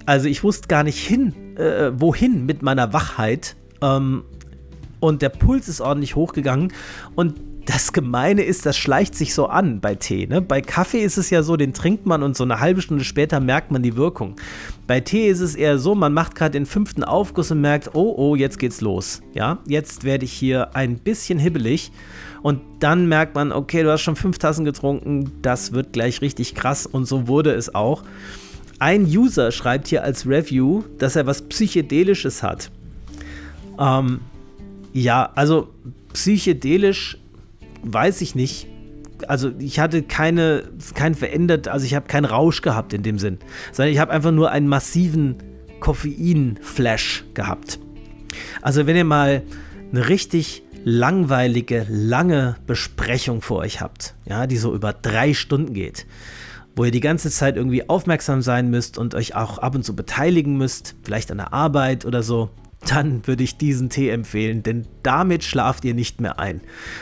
Also 0.06 0.28
ich 0.28 0.44
wusste 0.44 0.68
gar 0.68 0.84
nicht 0.84 1.00
hin, 1.00 1.56
äh, 1.58 1.92
wohin 1.96 2.46
mit 2.46 2.62
meiner 2.62 2.94
Wachheit. 2.94 3.56
Ähm, 3.82 4.24
und 5.00 5.22
der 5.22 5.30
Puls 5.30 5.68
ist 5.68 5.82
ordentlich 5.82 6.16
hochgegangen. 6.16 6.72
Und 7.16 7.36
das 7.66 7.94
Gemeine 7.94 8.44
ist, 8.44 8.66
das 8.66 8.78
schleicht 8.78 9.16
sich 9.16 9.34
so 9.34 9.48
an 9.48 9.80
bei 9.80 9.96
Tee. 9.96 10.28
Ne? 10.28 10.42
Bei 10.42 10.62
Kaffee 10.62 11.04
ist 11.04 11.18
es 11.18 11.30
ja 11.30 11.42
so, 11.42 11.58
den 11.58 11.74
trinkt 11.74 12.06
man 12.06 12.22
und 12.22 12.38
so 12.38 12.44
eine 12.44 12.60
halbe 12.60 12.82
Stunde 12.82 13.04
später 13.04 13.40
merkt 13.40 13.72
man 13.72 13.82
die 13.82 13.96
Wirkung. 13.96 14.36
Bei 14.86 15.00
Tee 15.00 15.28
ist 15.28 15.40
es 15.40 15.56
eher 15.56 15.80
so, 15.80 15.96
man 15.96 16.14
macht 16.14 16.36
gerade 16.36 16.52
den 16.52 16.68
fünften 16.68 17.04
Aufguss 17.04 17.50
und 17.52 17.62
merkt, 17.62 17.96
oh, 17.96 18.14
oh, 18.18 18.36
jetzt 18.36 18.60
geht's 18.60 18.82
los. 18.82 19.22
Ja, 19.34 19.60
jetzt 19.68 20.04
werde 20.04 20.26
ich 20.26 20.34
hier 20.34 20.76
ein 20.76 21.00
bisschen 21.00 21.40
hibbelig. 21.40 21.92
Und 22.44 22.62
dann 22.80 23.08
merkt 23.08 23.34
man, 23.34 23.52
okay, 23.52 23.82
du 23.82 23.92
hast 23.92 24.02
schon 24.02 24.16
fünf 24.16 24.38
Tassen 24.38 24.66
getrunken, 24.66 25.32
das 25.42 25.72
wird 25.72 25.94
gleich 25.94 26.22
richtig 26.22 26.54
krass. 26.54 26.86
Und 26.86 27.06
so 27.06 27.28
wurde 27.28 27.52
es 27.52 27.74
auch. 27.74 28.04
Ein 28.78 29.06
User 29.06 29.52
schreibt 29.52 29.88
hier 29.88 30.04
als 30.04 30.28
Review, 30.28 30.84
dass 31.00 31.16
er 31.16 31.26
was 31.26 31.42
Psychedelisches 31.42 32.44
hat. 32.44 32.70
Ähm, 33.80 34.20
ja, 34.94 35.32
also 35.36 35.70
psychedelisch 36.14 37.18
weiß 37.86 38.22
ich 38.22 38.36
nicht. 38.36 38.68
Also 39.28 39.52
ich 39.60 39.80
hatte 39.80 40.04
keine, 40.04 40.64
kein 40.94 41.16
verändert, 41.16 41.68
also 41.68 41.86
ich 41.86 41.96
habe 41.96 42.08
keinen 42.08 42.26
Rausch 42.26 42.62
gehabt 42.62 42.94
in 42.94 43.02
dem 43.02 43.18
Sinn, 43.18 43.40
sondern 43.72 43.94
ich 43.94 44.00
habe 44.00 44.12
einfach 44.12 44.32
nur 44.32 44.52
einen 44.52 44.68
massiven 44.68 45.38
Koffein-Flash 45.80 47.24
gehabt. 47.34 47.80
Also 48.62 48.88
wenn 48.88 48.98
ihr 48.98 49.06
mal 49.06 49.44
eine 49.92 50.10
richtig 50.10 50.64
langweilige, 50.84 51.88
lange 51.90 52.58
Besprechung 52.68 53.42
vor 53.42 53.60
euch 53.60 53.82
habt, 53.82 54.16
ja, 54.26 54.48
die 54.48 54.58
so 54.58 54.74
über 54.74 54.94
drei 54.94 55.34
Stunden 55.34 55.74
geht, 55.74 56.06
wo 56.76 56.84
ihr 56.84 56.92
die 56.92 57.00
ganze 57.00 57.32
Zeit 57.32 57.56
irgendwie 57.56 57.90
aufmerksam 57.90 58.42
sein 58.42 58.70
müsst 58.70 58.98
und 58.98 59.16
euch 59.16 59.36
auch 59.36 59.58
ab 59.58 59.76
und 59.76 59.84
zu 59.84 59.96
beteiligen 59.96 60.58
müsst, 60.58 60.96
vielleicht 61.04 61.32
an 61.32 61.38
der 61.38 61.54
Arbeit 61.54 62.06
oder 62.06 62.22
so, 62.22 62.50
dann 62.86 63.26
würde 63.28 63.44
ich 63.44 63.58
diesen 63.58 63.90
Tee 63.90 64.10
empfehlen, 64.10 64.64
denn 64.64 64.88
damit 65.04 65.44
schlaft 65.44 65.86
ihr 65.86 65.94
nicht 65.94 66.22
mehr 66.22 66.40
ein. 66.40 66.62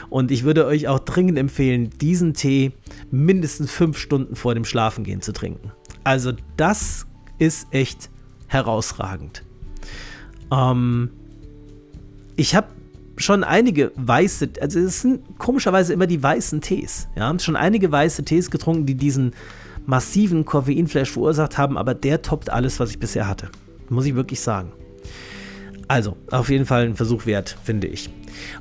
Und 0.10 0.32
ich 0.32 0.44
würde 0.44 0.66
euch 0.66 0.88
auch 0.88 1.00
dringend 1.00 1.38
empfehlen, 1.38 1.90
diesen 2.02 2.34
Tee 2.34 2.72
mindestens 3.12 3.72
fünf 3.72 3.98
Stunden 3.98 4.36
vor 4.36 4.54
dem 4.56 4.66
Schlafengehen 4.66 5.22
zu 5.22 5.34
trinken. 5.34 5.72
Also 6.04 6.34
das 6.58 7.06
ist 7.38 7.68
echt 7.72 8.10
herausragend. 8.48 9.44
Ähm, 10.52 11.12
ich 12.36 12.56
habe 12.56 12.68
schon 13.18 13.44
einige 13.44 13.92
weiße, 13.96 14.50
also 14.62 14.80
es 14.80 15.02
sind 15.02 15.38
komischerweise 15.38 15.94
immer 15.94 16.08
die 16.08 16.22
weißen 16.22 16.62
Tees. 16.62 17.08
Ja, 17.16 17.38
schon 17.40 17.56
einige 17.56 17.92
weiße 17.92 18.24
Tees 18.24 18.50
getrunken, 18.50 18.86
die 18.86 18.96
diesen 18.96 19.32
massiven 19.86 20.46
Koffeinflash 20.46 21.12
verursacht 21.12 21.58
haben, 21.58 21.78
aber 21.78 21.94
der 21.94 22.22
toppt 22.22 22.50
alles, 22.50 22.80
was 22.80 22.92
ich 22.92 23.00
bisher 23.00 23.28
hatte. 23.28 23.50
Muss 23.90 24.06
ich 24.06 24.16
wirklich 24.16 24.40
sagen. 24.40 24.72
Also, 25.88 26.18
auf 26.32 26.50
jeden 26.50 26.66
Fall 26.66 26.86
ein 26.86 26.96
Versuch 26.96 27.26
wert, 27.26 27.58
finde 27.64 27.88
ich. 27.88 28.10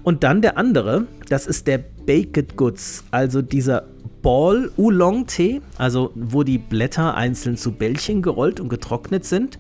Und 0.03 0.25
dann 0.25 0.43
der 0.43 0.59
andere, 0.59 1.07
das 1.29 1.47
ist 1.47 1.67
der 1.67 1.79
Baked 1.79 2.57
Goods, 2.57 3.05
also 3.11 3.43
dieser 3.43 3.85
Ball 4.23 4.71
Oolong 4.77 5.27
Tee, 5.27 5.61
also 5.79 6.13
wo 6.15 6.43
die 6.43 6.59
Blätter 6.59 7.15
einzeln 7.15 7.57
zu 7.57 7.73
Bällchen 7.73 8.23
gerollt 8.23 8.61
und 8.61 8.69
getrocknet 8.69 9.25
sind, 9.25 9.59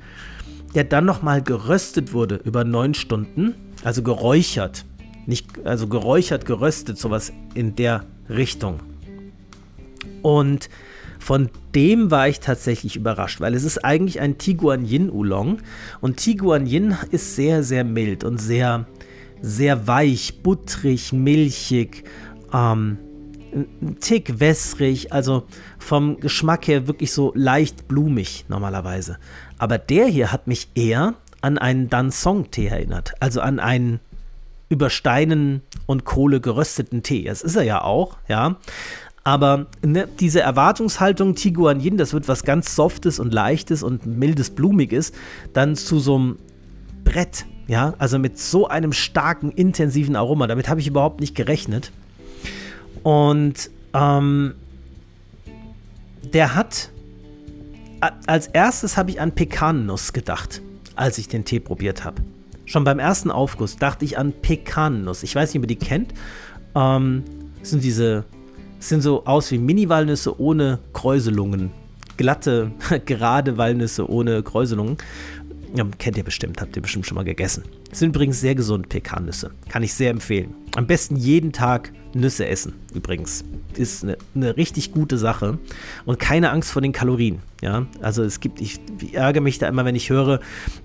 der 0.74 0.84
dann 0.84 1.04
nochmal 1.04 1.42
geröstet 1.42 2.12
wurde 2.12 2.40
über 2.44 2.64
neun 2.64 2.94
Stunden, 2.94 3.54
also 3.84 4.02
geräuchert. 4.02 4.84
Nicht, 5.26 5.64
also 5.64 5.86
geräuchert, 5.88 6.46
geröstet, 6.46 6.98
sowas 6.98 7.32
in 7.54 7.76
der 7.76 8.04
Richtung. 8.28 8.80
Und 10.22 10.68
von 11.22 11.50
dem 11.74 12.10
war 12.10 12.28
ich 12.28 12.40
tatsächlich 12.40 12.96
überrascht, 12.96 13.40
weil 13.40 13.54
es 13.54 13.64
ist 13.64 13.84
eigentlich 13.84 14.20
ein 14.20 14.38
Tiguan 14.38 14.84
Yin 14.84 15.08
Oolong 15.08 15.58
und 16.00 16.16
Tiguan 16.16 16.66
Yin 16.66 16.96
ist 17.10 17.36
sehr, 17.36 17.62
sehr 17.62 17.84
mild 17.84 18.24
und 18.24 18.38
sehr, 18.38 18.86
sehr 19.40 19.86
weich, 19.86 20.42
buttrig, 20.42 21.12
milchig, 21.12 22.04
ähm, 22.52 22.98
ein 23.52 23.98
Tick 24.00 24.40
wässrig, 24.40 25.12
also 25.12 25.44
vom 25.78 26.18
Geschmack 26.18 26.66
her 26.66 26.86
wirklich 26.86 27.12
so 27.12 27.32
leicht 27.36 27.86
blumig 27.86 28.46
normalerweise. 28.48 29.18
Aber 29.58 29.78
der 29.78 30.06
hier 30.06 30.32
hat 30.32 30.46
mich 30.46 30.68
eher 30.74 31.14
an 31.40 31.58
einen 31.58 31.88
Dansong-Tee 31.88 32.66
erinnert, 32.66 33.14
also 33.20 33.40
an 33.40 33.60
einen 33.60 34.00
über 34.72 34.88
Steinen 34.88 35.60
und 35.86 36.04
Kohle 36.04 36.40
gerösteten 36.40 37.02
Tee. 37.02 37.24
Das 37.24 37.42
ist 37.42 37.56
er 37.56 37.62
ja 37.62 37.82
auch, 37.82 38.16
ja. 38.26 38.56
Aber 39.24 39.66
ne, 39.84 40.08
diese 40.18 40.40
Erwartungshaltung, 40.40 41.34
Tiguan 41.34 41.80
Yin, 41.80 41.96
das 41.96 42.12
wird 42.12 42.26
was 42.26 42.42
ganz 42.42 42.74
Softes 42.74 43.20
und 43.20 43.32
Leichtes 43.32 43.82
und 43.82 44.06
Mildes, 44.06 44.50
Blumiges, 44.50 45.12
dann 45.52 45.76
zu 45.76 46.00
so 46.00 46.16
einem 46.16 46.38
Brett, 47.04 47.46
ja, 47.68 47.94
also 47.98 48.18
mit 48.18 48.38
so 48.38 48.66
einem 48.66 48.92
starken, 48.92 49.52
intensiven 49.52 50.16
Aroma. 50.16 50.46
Damit 50.48 50.68
habe 50.68 50.80
ich 50.80 50.88
überhaupt 50.88 51.20
nicht 51.20 51.36
gerechnet. 51.36 51.92
Und 53.04 53.70
ähm, 53.94 54.54
der 56.32 56.54
hat, 56.54 56.90
als 58.26 58.48
erstes 58.48 58.96
habe 58.96 59.10
ich 59.10 59.20
an 59.20 59.32
Pekannuss 59.32 60.12
gedacht, 60.12 60.62
als 60.96 61.18
ich 61.18 61.28
den 61.28 61.44
Tee 61.44 61.60
probiert 61.60 62.04
habe. 62.04 62.22
Schon 62.64 62.84
beim 62.84 62.98
ersten 62.98 63.30
Aufguss 63.30 63.76
dachte 63.76 64.04
ich 64.04 64.18
an 64.18 64.32
Pekannuss. 64.32 65.22
Ich 65.22 65.34
weiß 65.34 65.52
nicht, 65.52 65.58
ob 65.58 65.64
ihr 65.64 65.76
die 65.76 65.84
kennt. 65.84 66.12
Ähm, 66.74 67.22
das 67.60 67.70
sind 67.70 67.84
diese 67.84 68.24
sehen 68.88 69.00
so 69.00 69.24
aus 69.24 69.50
wie 69.50 69.58
Mini-Walnüsse 69.58 70.40
ohne 70.40 70.78
Kräuselungen. 70.92 71.70
Glatte, 72.16 72.72
gerade 73.06 73.56
Walnüsse 73.56 74.08
ohne 74.08 74.42
Kräuselungen. 74.42 74.96
Ja, 75.74 75.86
kennt 75.98 76.18
ihr 76.18 76.24
bestimmt, 76.24 76.60
habt 76.60 76.76
ihr 76.76 76.82
bestimmt 76.82 77.06
schon 77.06 77.14
mal 77.14 77.24
gegessen. 77.24 77.62
Sind 77.92 78.10
übrigens 78.10 78.40
sehr 78.40 78.54
gesund, 78.54 78.90
Pekannüsse. 78.90 79.52
Kann 79.68 79.82
ich 79.82 79.94
sehr 79.94 80.10
empfehlen. 80.10 80.54
Am 80.76 80.86
besten 80.86 81.16
jeden 81.16 81.52
Tag 81.52 81.92
Nüsse 82.12 82.46
essen, 82.46 82.74
übrigens. 82.92 83.42
Ist 83.74 84.02
eine, 84.02 84.18
eine 84.34 84.54
richtig 84.58 84.92
gute 84.92 85.16
Sache. 85.16 85.58
Und 86.04 86.18
keine 86.18 86.50
Angst 86.50 86.72
vor 86.72 86.82
den 86.82 86.92
Kalorien. 86.92 87.38
Ja, 87.62 87.86
also 88.02 88.22
es 88.22 88.40
gibt, 88.40 88.60
ich, 88.60 88.80
ich 89.00 89.14
ärgere 89.14 89.40
mich 89.40 89.58
da 89.58 89.68
immer, 89.68 89.86
wenn 89.86 89.94
ich 89.94 90.10
höre, 90.10 90.40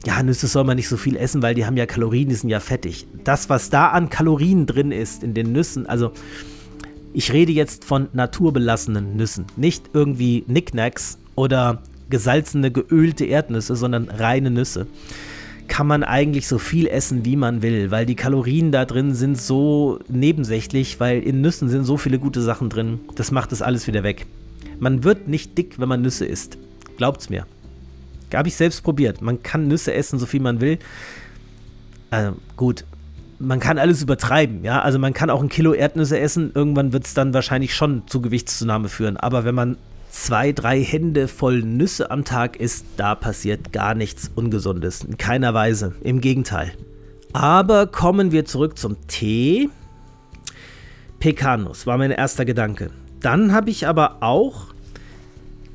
ja, 0.06 0.24
Nüsse 0.24 0.48
soll 0.48 0.64
man 0.64 0.78
nicht 0.78 0.88
so 0.88 0.96
viel 0.96 1.18
essen, 1.18 1.42
weil 1.42 1.56
die 1.56 1.66
haben 1.66 1.76
ja 1.76 1.86
Kalorien, 1.86 2.30
die 2.30 2.36
sind 2.36 2.50
ja 2.50 2.62
fettig. 2.62 3.08
Das, 3.26 3.50
was 3.50 3.70
da 3.70 3.90
an 3.90 4.10
Kalorien 4.10 4.68
drin 4.68 4.94
ist 4.94 5.22
in 5.22 5.34
den 5.34 5.52
Nüssen, 5.52 5.86
also 5.86 6.14
ich 7.18 7.34
rede 7.34 7.52
jetzt 7.52 7.84
von 7.84 8.10
naturbelassenen 8.14 9.18
Nüssen, 9.18 9.48
nicht 9.56 9.90
irgendwie 9.92 10.44
Nicknacks 10.46 11.18
oder 11.34 11.82
gesalzene, 12.12 12.70
geölte 12.70 13.26
Erdnüsse, 13.26 13.76
sondern 13.76 14.08
reine 14.10 14.52
Nüsse. 14.52 14.86
Kann 15.68 15.88
man 15.88 16.04
eigentlich 16.04 16.48
so 16.48 16.60
viel 16.60 16.86
essen, 16.86 17.26
wie 17.26 17.36
man 17.36 17.64
will, 17.64 17.90
weil 17.90 18.06
die 18.06 18.14
Kalorien 18.14 18.72
da 18.72 18.86
drin 18.86 19.16
sind 19.16 19.36
so 19.36 19.98
nebensächlich, 20.08 21.00
weil 21.00 21.24
in 21.24 21.42
Nüssen 21.42 21.70
sind 21.70 21.86
so 21.86 21.98
viele 21.98 22.20
gute 22.20 22.44
Sachen 22.44 22.70
drin. 22.70 23.00
Das 23.16 23.32
macht 23.32 23.52
das 23.52 23.64
alles 23.64 23.88
wieder 23.88 24.04
weg. 24.04 24.28
Man 24.80 25.04
wird 25.04 25.28
nicht 25.28 25.58
dick, 25.58 25.80
wenn 25.80 25.90
man 25.90 26.04
Nüsse 26.04 26.28
isst. 26.28 26.60
Glaubt's 26.98 27.32
mir. 27.32 27.48
Habe 28.32 28.48
ich 28.48 28.56
selbst 28.56 28.84
probiert. 28.84 29.24
Man 29.24 29.42
kann 29.42 29.68
Nüsse 29.68 29.92
essen, 29.92 30.20
so 30.20 30.28
viel 30.28 30.42
man 30.42 30.62
will. 30.62 30.78
Äh, 32.12 32.34
gut, 32.56 32.86
man 33.40 33.60
kann 33.60 33.78
alles 33.78 34.02
übertreiben, 34.02 34.64
ja. 34.64 34.82
Also 34.82 35.00
man 35.00 35.14
kann 35.14 35.30
auch 35.30 35.42
ein 35.42 35.50
Kilo 35.50 35.74
Erdnüsse 35.74 36.20
essen, 36.20 36.52
irgendwann 36.54 36.94
wird 36.94 37.06
es 37.06 37.14
dann 37.14 37.34
wahrscheinlich 37.34 37.76
schon 37.76 38.08
zu 38.08 38.22
Gewichtszunahme 38.22 38.90
führen. 38.90 39.18
Aber 39.18 39.46
wenn 39.46 39.56
man 39.56 39.78
zwei, 40.10 40.52
drei 40.52 40.84
Hände 40.84 41.28
voll 41.28 41.62
Nüsse 41.62 42.10
am 42.12 42.26
Tag 42.26 42.58
isst, 42.58 42.86
da 42.98 43.16
passiert 43.16 43.72
gar 43.72 43.94
nichts 43.94 44.32
Ungesundes. 44.34 45.04
In 45.04 45.18
keiner 45.18 45.54
Weise. 45.54 45.96
Im 46.02 46.22
Gegenteil. 46.22 46.72
Aber 47.34 47.88
kommen 47.88 48.32
wir 48.32 48.46
zurück 48.46 48.78
zum 48.78 49.08
Tee. 49.08 49.70
Pekanus 51.20 51.86
war 51.86 51.98
mein 51.98 52.12
erster 52.12 52.46
Gedanke. 52.46 52.90
Dann 53.20 53.54
habe 53.54 53.70
ich 53.70 53.88
aber 53.88 54.18
auch 54.22 54.68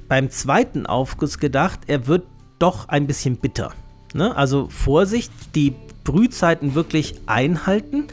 beim 0.08 0.30
zweiten 0.30 0.86
Aufguss 0.86 1.38
gedacht, 1.38 1.80
er 1.86 2.06
wird 2.06 2.24
doch 2.58 2.88
ein 2.88 3.06
bisschen 3.06 3.36
bitter. 3.36 3.72
Ne? 4.14 4.36
Also 4.36 4.68
Vorsicht, 4.68 5.32
die 5.54 5.74
Brühzeiten 6.04 6.74
wirklich 6.74 7.14
einhalten. 7.26 8.04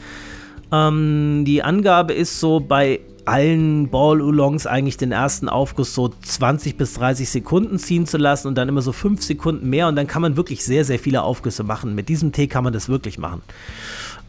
Ähm, 0.72 1.44
die 1.46 1.62
Angabe 1.62 2.12
ist 2.12 2.40
so 2.40 2.60
bei 2.60 3.00
allen 3.24 3.90
Ball 3.90 4.20
Oolongs 4.20 4.66
eigentlich 4.66 4.96
den 4.96 5.12
ersten 5.12 5.48
Aufguss 5.48 5.94
so 5.94 6.08
20 6.08 6.76
bis 6.76 6.94
30 6.94 7.28
Sekunden 7.28 7.78
ziehen 7.78 8.06
zu 8.06 8.18
lassen 8.18 8.48
und 8.48 8.56
dann 8.56 8.68
immer 8.68 8.82
so 8.82 8.92
5 8.92 9.22
Sekunden 9.22 9.68
mehr 9.68 9.88
und 9.88 9.96
dann 9.96 10.06
kann 10.06 10.22
man 10.22 10.36
wirklich 10.36 10.64
sehr, 10.64 10.84
sehr 10.84 10.98
viele 10.98 11.22
Aufgüsse 11.22 11.62
machen. 11.62 11.94
Mit 11.94 12.08
diesem 12.08 12.32
Tee 12.32 12.46
kann 12.46 12.64
man 12.64 12.72
das 12.72 12.88
wirklich 12.88 13.18
machen. 13.18 13.42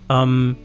Ähm, 0.09 0.55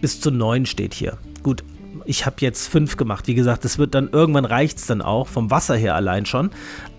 bis 0.00 0.20
zu 0.20 0.30
9 0.30 0.66
steht 0.66 0.94
hier. 0.94 1.16
Gut, 1.42 1.62
ich 2.04 2.26
habe 2.26 2.36
jetzt 2.40 2.68
5 2.68 2.96
gemacht. 2.96 3.26
Wie 3.28 3.34
gesagt, 3.34 3.64
das 3.64 3.78
wird 3.78 3.94
dann 3.94 4.10
irgendwann 4.10 4.44
reicht 4.44 4.78
es 4.78 4.86
dann 4.86 5.00
auch, 5.00 5.28
vom 5.28 5.50
Wasser 5.50 5.76
her 5.76 5.94
allein 5.94 6.26
schon. 6.26 6.50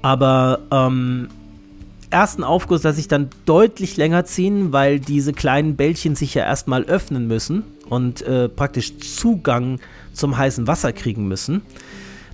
Aber 0.01 0.59
ähm, 0.71 1.27
ersten 2.13 2.43
Aufguss 2.43 2.83
lasse 2.83 2.99
ich 2.99 3.07
dann 3.07 3.29
deutlich 3.45 3.97
länger 3.97 4.23
ziehen, 4.23 4.71
weil 4.71 4.99
diese 4.99 5.33
kleinen 5.33 5.75
Bällchen 5.75 6.15
sich 6.15 6.35
ja 6.35 6.45
erstmal 6.45 6.83
öffnen 6.83 7.27
müssen 7.27 7.63
und 7.89 8.21
äh, 8.21 8.47
praktisch 8.47 8.97
Zugang 8.99 9.79
zum 10.13 10.37
heißen 10.37 10.67
Wasser 10.67 10.93
kriegen 10.93 11.27
müssen. 11.27 11.63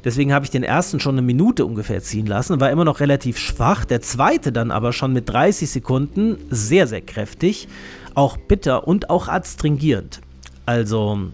Deswegen 0.04 0.34
habe 0.34 0.46
ich 0.46 0.52
den 0.52 0.64
ersten 0.64 1.00
schon 1.00 1.16
eine 1.16 1.22
Minute 1.22 1.66
ungefähr 1.66 2.02
ziehen 2.02 2.26
lassen, 2.26 2.60
war 2.60 2.72
immer 2.72 2.86
noch 2.86 3.00
relativ 3.00 3.38
schwach. 3.38 3.86
Der 3.86 4.02
zweite 4.02 4.52
dann 4.52 4.72
aber 4.72 4.94
schon 4.94 5.14
mit 5.14 5.30
30 5.30 5.70
Sekunden 5.70 6.38
sehr, 6.50 6.88
sehr 6.88 7.02
kräftig, 7.02 7.68
auch 8.16 8.38
bitter 8.38 8.88
und 8.88 9.10
auch 9.10 9.28
adstringierend. 9.28 10.22
Also 10.66 11.32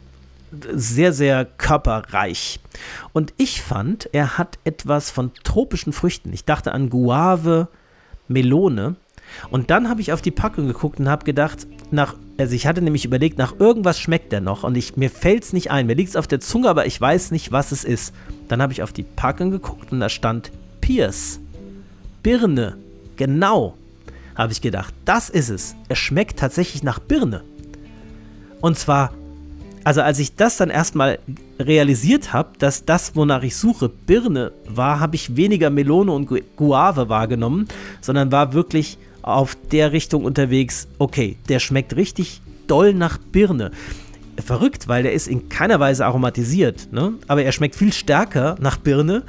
sehr, 0.72 1.14
sehr 1.14 1.46
körperreich. 1.46 2.60
Und 3.12 3.34
ich 3.38 3.62
fand, 3.62 4.10
er 4.14 4.38
hat 4.38 4.58
etwas 4.64 5.12
von 5.12 5.32
tropischen 5.44 5.94
Früchten. 5.94 6.32
Ich 6.34 6.46
dachte 6.46 6.72
an 6.72 6.90
Guave, 6.90 7.68
Melone. 8.28 8.96
Und 9.50 9.70
dann 9.70 9.90
habe 9.90 10.02
ich 10.02 10.14
auf 10.14 10.22
die 10.22 10.32
Packung 10.32 10.68
geguckt 10.68 11.00
und 11.00 11.10
habe 11.10 11.26
gedacht, 11.26 11.68
nach, 11.92 12.16
also 12.38 12.54
ich 12.54 12.68
hatte 12.68 12.82
nämlich 12.82 13.06
überlegt, 13.06 13.38
nach 13.38 13.60
irgendwas 13.60 14.00
schmeckt 14.00 14.32
der 14.32 14.42
noch 14.42 14.64
und 14.64 14.76
ich, 14.76 14.98
mir 14.98 15.10
fällt 15.10 15.44
es 15.44 15.54
nicht 15.54 15.72
ein. 15.72 15.88
Mir 15.88 15.96
liegt 15.96 16.10
es 16.10 16.16
auf 16.16 16.28
der 16.28 16.40
Zunge, 16.40 16.70
aber 16.70 16.86
ich 16.86 17.00
weiß 17.00 17.32
nicht, 17.32 17.52
was 17.52 17.72
es 17.72 17.84
ist. 17.84 18.14
Dann 18.48 18.62
habe 18.62 18.74
ich 18.74 18.84
auf 18.84 18.94
die 18.94 19.04
Packung 19.04 19.52
geguckt 19.52 19.92
und 19.92 20.00
da 20.00 20.10
stand 20.10 20.52
Pierce. 20.82 21.40
Birne. 22.24 22.78
Genau. 23.18 23.76
Habe 24.36 24.52
ich 24.52 24.62
gedacht, 24.62 24.94
das 25.06 25.30
ist 25.30 25.50
es. 25.50 25.76
Es 25.88 25.98
schmeckt 25.98 26.40
tatsächlich 26.40 26.84
nach 26.84 27.00
Birne. 27.00 27.44
Und 28.62 28.78
zwar 28.78 29.14
also 29.86 30.02
als 30.02 30.18
ich 30.18 30.36
das 30.36 30.58
dann 30.58 30.72
erstmal 30.72 31.20
realisiert 31.60 32.34
habe, 32.34 32.50
dass 32.58 32.86
das, 32.86 33.16
wonach 33.16 33.44
ich 33.44 33.56
suche, 33.56 33.88
Birne 33.88 34.52
war, 34.68 35.00
habe 35.00 35.16
ich 35.16 35.38
weniger 35.38 35.70
Melone 35.70 36.12
und 36.12 36.28
Guave 36.58 37.08
wahrgenommen, 37.08 37.68
sondern 38.02 38.32
war 38.32 38.54
wirklich 38.54 38.98
auf 39.22 39.56
der 39.72 39.92
Richtung 39.92 40.26
unterwegs, 40.26 40.88
okay, 40.98 41.38
der 41.50 41.60
schmeckt 41.60 41.96
richtig 41.96 42.42
doll 42.66 42.94
nach 42.96 43.20
Birne. 43.20 43.72
Verrückt, 44.44 44.88
weil 44.88 45.04
der 45.04 45.14
ist 45.14 45.28
in 45.28 45.50
keiner 45.50 45.80
Weise 45.80 46.06
aromatisiert, 46.06 46.92
ne? 46.92 47.14
aber 47.28 47.44
er 47.44 47.52
schmeckt 47.52 47.76
viel 47.76 47.94
stärker 47.94 48.56
nach 48.60 48.78
Birne 48.78 49.24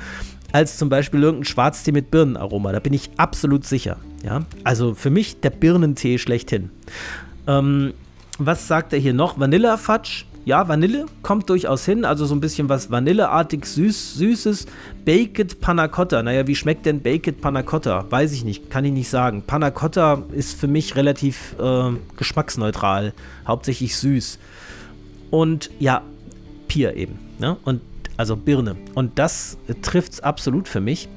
als 0.52 0.78
zum 0.78 0.88
Beispiel 0.88 1.22
irgendein 1.22 1.44
Schwarztee 1.44 1.92
mit 1.92 2.10
Birnenaroma. 2.10 2.72
Da 2.72 2.80
bin 2.80 2.94
ich 2.94 3.10
absolut 3.18 3.66
sicher. 3.66 3.98
Ja? 4.24 4.46
Also 4.64 4.94
für 4.94 5.10
mich 5.10 5.38
der 5.40 5.50
Birnentee 5.50 6.16
schlechthin. 6.16 6.70
Ähm, 7.46 7.92
was 8.38 8.66
sagt 8.66 8.94
er 8.94 8.98
hier 8.98 9.12
noch? 9.12 9.38
Vanilla-Fudge. 9.38 10.24
Ja, 10.46 10.68
Vanille 10.68 11.06
kommt 11.22 11.50
durchaus 11.50 11.84
hin, 11.84 12.04
also 12.04 12.24
so 12.24 12.32
ein 12.32 12.40
bisschen 12.40 12.68
was 12.68 12.88
Vanilleartig 12.88 13.66
süß, 13.66 14.14
süßes. 14.14 14.66
Baked 15.04 15.60
Panna 15.60 15.88
Cotta. 15.88 16.22
Naja, 16.22 16.46
wie 16.46 16.54
schmeckt 16.54 16.86
denn 16.86 17.02
Baked 17.02 17.40
Panna 17.40 17.64
Cotta? 17.64 18.06
Weiß 18.10 18.32
ich 18.32 18.44
nicht, 18.44 18.70
kann 18.70 18.84
ich 18.84 18.92
nicht 18.92 19.08
sagen. 19.08 19.42
Panna 19.44 19.72
Cotta 19.72 20.22
ist 20.30 20.56
für 20.56 20.68
mich 20.68 20.94
relativ 20.94 21.56
äh, 21.58 21.90
geschmacksneutral, 22.16 23.12
hauptsächlich 23.44 23.96
süß. 23.96 24.38
Und 25.32 25.68
ja, 25.80 26.02
Pier 26.68 26.94
eben. 26.94 27.18
Ne? 27.40 27.56
Und 27.64 27.80
also 28.16 28.36
Birne. 28.36 28.76
Und 28.94 29.18
das 29.18 29.58
trifft 29.82 30.12
es 30.12 30.20
absolut 30.20 30.68
für 30.68 30.80
mich. 30.80 31.08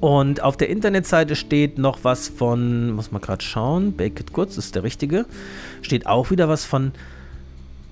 Und 0.00 0.40
auf 0.40 0.56
der 0.56 0.68
Internetseite 0.68 1.34
steht 1.34 1.78
noch 1.78 2.04
was 2.04 2.28
von, 2.28 2.92
muss 2.92 3.10
man 3.10 3.20
gerade 3.20 3.42
schauen, 3.42 3.96
Bake 3.96 4.20
It 4.20 4.32
Kurz 4.32 4.56
ist 4.56 4.76
der 4.76 4.84
richtige. 4.84 5.26
Steht 5.82 6.06
auch 6.06 6.30
wieder 6.30 6.48
was 6.48 6.64
von 6.64 6.92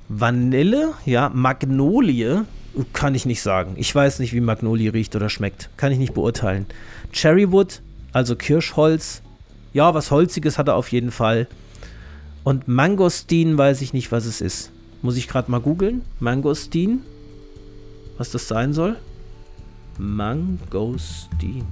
Vanille, 0.08 0.94
ja, 1.04 1.28
Magnolie, 1.28 2.44
kann 2.92 3.14
ich 3.14 3.26
nicht 3.26 3.42
sagen. 3.42 3.74
Ich 3.76 3.94
weiß 3.94 4.18
nicht, 4.18 4.32
wie 4.32 4.40
Magnolie 4.40 4.92
riecht 4.92 5.16
oder 5.16 5.30
schmeckt. 5.30 5.70
Kann 5.76 5.92
ich 5.92 5.98
nicht 5.98 6.14
beurteilen. 6.14 6.66
Cherrywood, 7.12 7.82
also 8.12 8.36
Kirschholz. 8.36 9.22
Ja, 9.72 9.94
was 9.94 10.10
Holziges 10.10 10.58
hat 10.58 10.68
er 10.68 10.76
auf 10.76 10.92
jeden 10.92 11.10
Fall. 11.10 11.48
Und 12.44 12.68
Mangostin 12.68 13.58
weiß 13.58 13.80
ich 13.82 13.92
nicht, 13.92 14.12
was 14.12 14.26
es 14.26 14.40
ist. 14.40 14.70
Muss 15.02 15.16
ich 15.16 15.28
gerade 15.28 15.50
mal 15.50 15.60
googeln. 15.60 16.02
Mangostin. 16.20 17.00
Was 18.18 18.30
das 18.30 18.48
sein 18.48 18.72
soll? 18.72 18.96
Mangostin. 19.98 21.64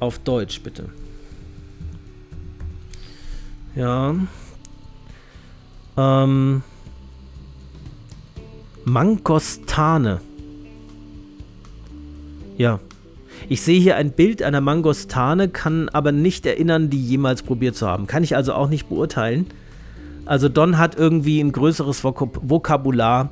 Auf 0.00 0.18
Deutsch 0.18 0.60
bitte. 0.62 0.88
Ja. 3.74 4.14
Ähm. 5.96 6.62
Mangostane. 8.84 10.20
Ja. 12.58 12.80
Ich 13.48 13.60
sehe 13.60 13.80
hier 13.80 13.96
ein 13.96 14.10
Bild 14.10 14.42
einer 14.42 14.60
Mangostane, 14.60 15.48
kann 15.48 15.88
aber 15.90 16.12
nicht 16.12 16.46
erinnern, 16.46 16.88
die 16.88 17.02
jemals 17.02 17.42
probiert 17.42 17.76
zu 17.76 17.86
haben. 17.86 18.06
Kann 18.06 18.22
ich 18.22 18.36
also 18.36 18.54
auch 18.54 18.68
nicht 18.68 18.88
beurteilen. 18.88 19.46
Also 20.26 20.48
Don 20.48 20.78
hat 20.78 20.96
irgendwie 20.96 21.40
ein 21.40 21.52
größeres 21.52 22.02
Vok 22.02 22.28
Vokabular, 22.40 23.30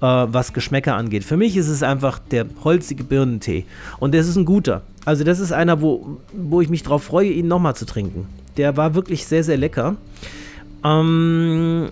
äh, 0.00 0.06
was 0.06 0.52
Geschmäcker 0.52 0.94
angeht. 0.94 1.24
Für 1.24 1.36
mich 1.36 1.56
ist 1.56 1.68
es 1.68 1.82
einfach 1.82 2.18
der 2.20 2.46
holzige 2.62 3.02
Birnentee. 3.02 3.64
Und 3.98 4.14
das 4.14 4.28
ist 4.28 4.36
ein 4.36 4.44
guter. 4.44 4.82
Also 5.04 5.24
das 5.24 5.40
ist 5.40 5.52
einer, 5.52 5.80
wo, 5.80 6.20
wo 6.32 6.60
ich 6.60 6.68
mich 6.68 6.84
drauf 6.84 7.02
freue, 7.02 7.30
ihn 7.30 7.48
nochmal 7.48 7.74
zu 7.74 7.86
trinken. 7.86 8.26
Der 8.56 8.76
war 8.76 8.94
wirklich 8.94 9.26
sehr, 9.26 9.42
sehr 9.42 9.56
lecker. 9.56 9.96
Ähm, 10.84 11.90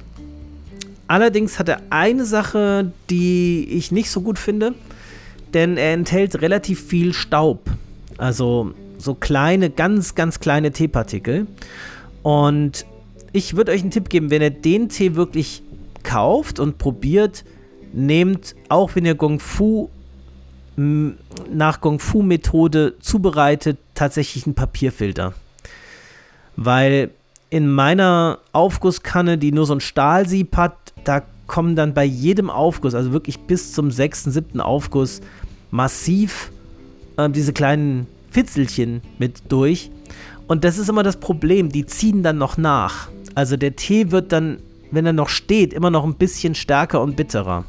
allerdings 1.06 1.58
hat 1.58 1.68
er 1.68 1.82
eine 1.90 2.24
Sache, 2.24 2.92
die 3.08 3.66
ich 3.70 3.92
nicht 3.92 4.10
so 4.10 4.20
gut 4.20 4.38
finde, 4.38 4.74
denn 5.54 5.76
er 5.76 5.92
enthält 5.92 6.40
relativ 6.40 6.82
viel 6.82 7.12
Staub. 7.12 7.70
Also 8.18 8.74
so 8.98 9.14
kleine, 9.14 9.70
ganz, 9.70 10.14
ganz 10.14 10.40
kleine 10.40 10.72
Teepartikel. 10.72 11.46
Und 12.22 12.84
ich 13.32 13.56
würde 13.56 13.72
euch 13.72 13.80
einen 13.82 13.90
Tipp 13.90 14.08
geben, 14.10 14.30
wenn 14.30 14.42
ihr 14.42 14.50
den 14.50 14.88
Tee 14.88 15.14
wirklich 15.14 15.62
kauft 16.02 16.58
und 16.58 16.78
probiert, 16.78 17.44
nehmt, 17.92 18.54
auch 18.68 18.94
wenn 18.94 19.04
ihr 19.04 19.14
Gong 19.14 19.40
Fu 19.40 19.88
nach 20.76 21.80
Gong 21.80 21.98
Fu-Methode 21.98 22.94
zubereitet, 23.00 23.78
tatsächlich 23.94 24.46
einen 24.46 24.54
Papierfilter. 24.54 25.34
Weil 26.56 27.10
in 27.50 27.68
meiner 27.68 28.38
Aufgusskanne, 28.52 29.36
die 29.36 29.52
nur 29.52 29.66
so 29.66 29.74
ein 29.74 29.80
Stahlsieb 29.80 30.56
hat, 30.56 30.76
da 31.04 31.22
kommen 31.48 31.74
dann 31.74 31.94
bei 31.94 32.04
jedem 32.04 32.48
Aufguss, 32.48 32.94
also 32.94 33.12
wirklich 33.12 33.40
bis 33.40 33.72
zum 33.72 33.90
sechsten, 33.90 34.30
siebten 34.30 34.60
Aufguss, 34.60 35.20
massiv 35.72 36.52
äh, 37.16 37.28
diese 37.28 37.52
kleinen 37.52 38.06
Fitzelchen 38.30 39.02
mit 39.18 39.42
durch. 39.48 39.90
Und 40.46 40.62
das 40.62 40.78
ist 40.78 40.88
immer 40.88 41.02
das 41.02 41.16
Problem, 41.16 41.70
die 41.70 41.86
ziehen 41.86 42.22
dann 42.22 42.38
noch 42.38 42.56
nach. 42.56 43.08
Also 43.34 43.56
der 43.56 43.74
Tee 43.74 44.12
wird 44.12 44.30
dann, 44.30 44.58
wenn 44.92 45.06
er 45.06 45.12
noch 45.12 45.28
steht, 45.28 45.72
immer 45.72 45.90
noch 45.90 46.04
ein 46.04 46.14
bisschen 46.14 46.54
stärker 46.54 47.00
und 47.02 47.16
bitterer. 47.16 47.64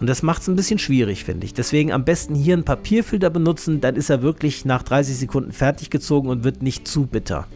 Und 0.00 0.06
das 0.06 0.22
macht 0.22 0.42
es 0.42 0.48
ein 0.48 0.56
bisschen 0.56 0.78
schwierig, 0.78 1.24
finde 1.24 1.46
ich. 1.46 1.54
Deswegen 1.54 1.92
am 1.92 2.04
besten 2.04 2.34
hier 2.34 2.54
einen 2.54 2.64
Papierfilter 2.64 3.30
benutzen, 3.30 3.80
dann 3.80 3.96
ist 3.96 4.10
er 4.10 4.22
wirklich 4.22 4.64
nach 4.64 4.82
30 4.82 5.16
Sekunden 5.16 5.52
fertig 5.52 5.90
gezogen 5.90 6.28
und 6.28 6.44
wird 6.44 6.62
nicht 6.62 6.86
zu 6.86 7.06
bitter. 7.06 7.46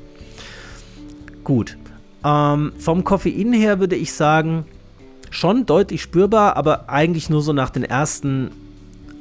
Gut. 1.44 1.76
Ähm, 2.24 2.72
vom 2.78 3.04
Koffein 3.04 3.52
her 3.52 3.80
würde 3.80 3.96
ich 3.96 4.12
sagen, 4.12 4.64
schon 5.30 5.66
deutlich 5.66 6.02
spürbar, 6.02 6.56
aber 6.56 6.88
eigentlich 6.88 7.30
nur 7.30 7.42
so 7.42 7.52
nach 7.52 7.70
den 7.70 7.84
ersten 7.84 8.50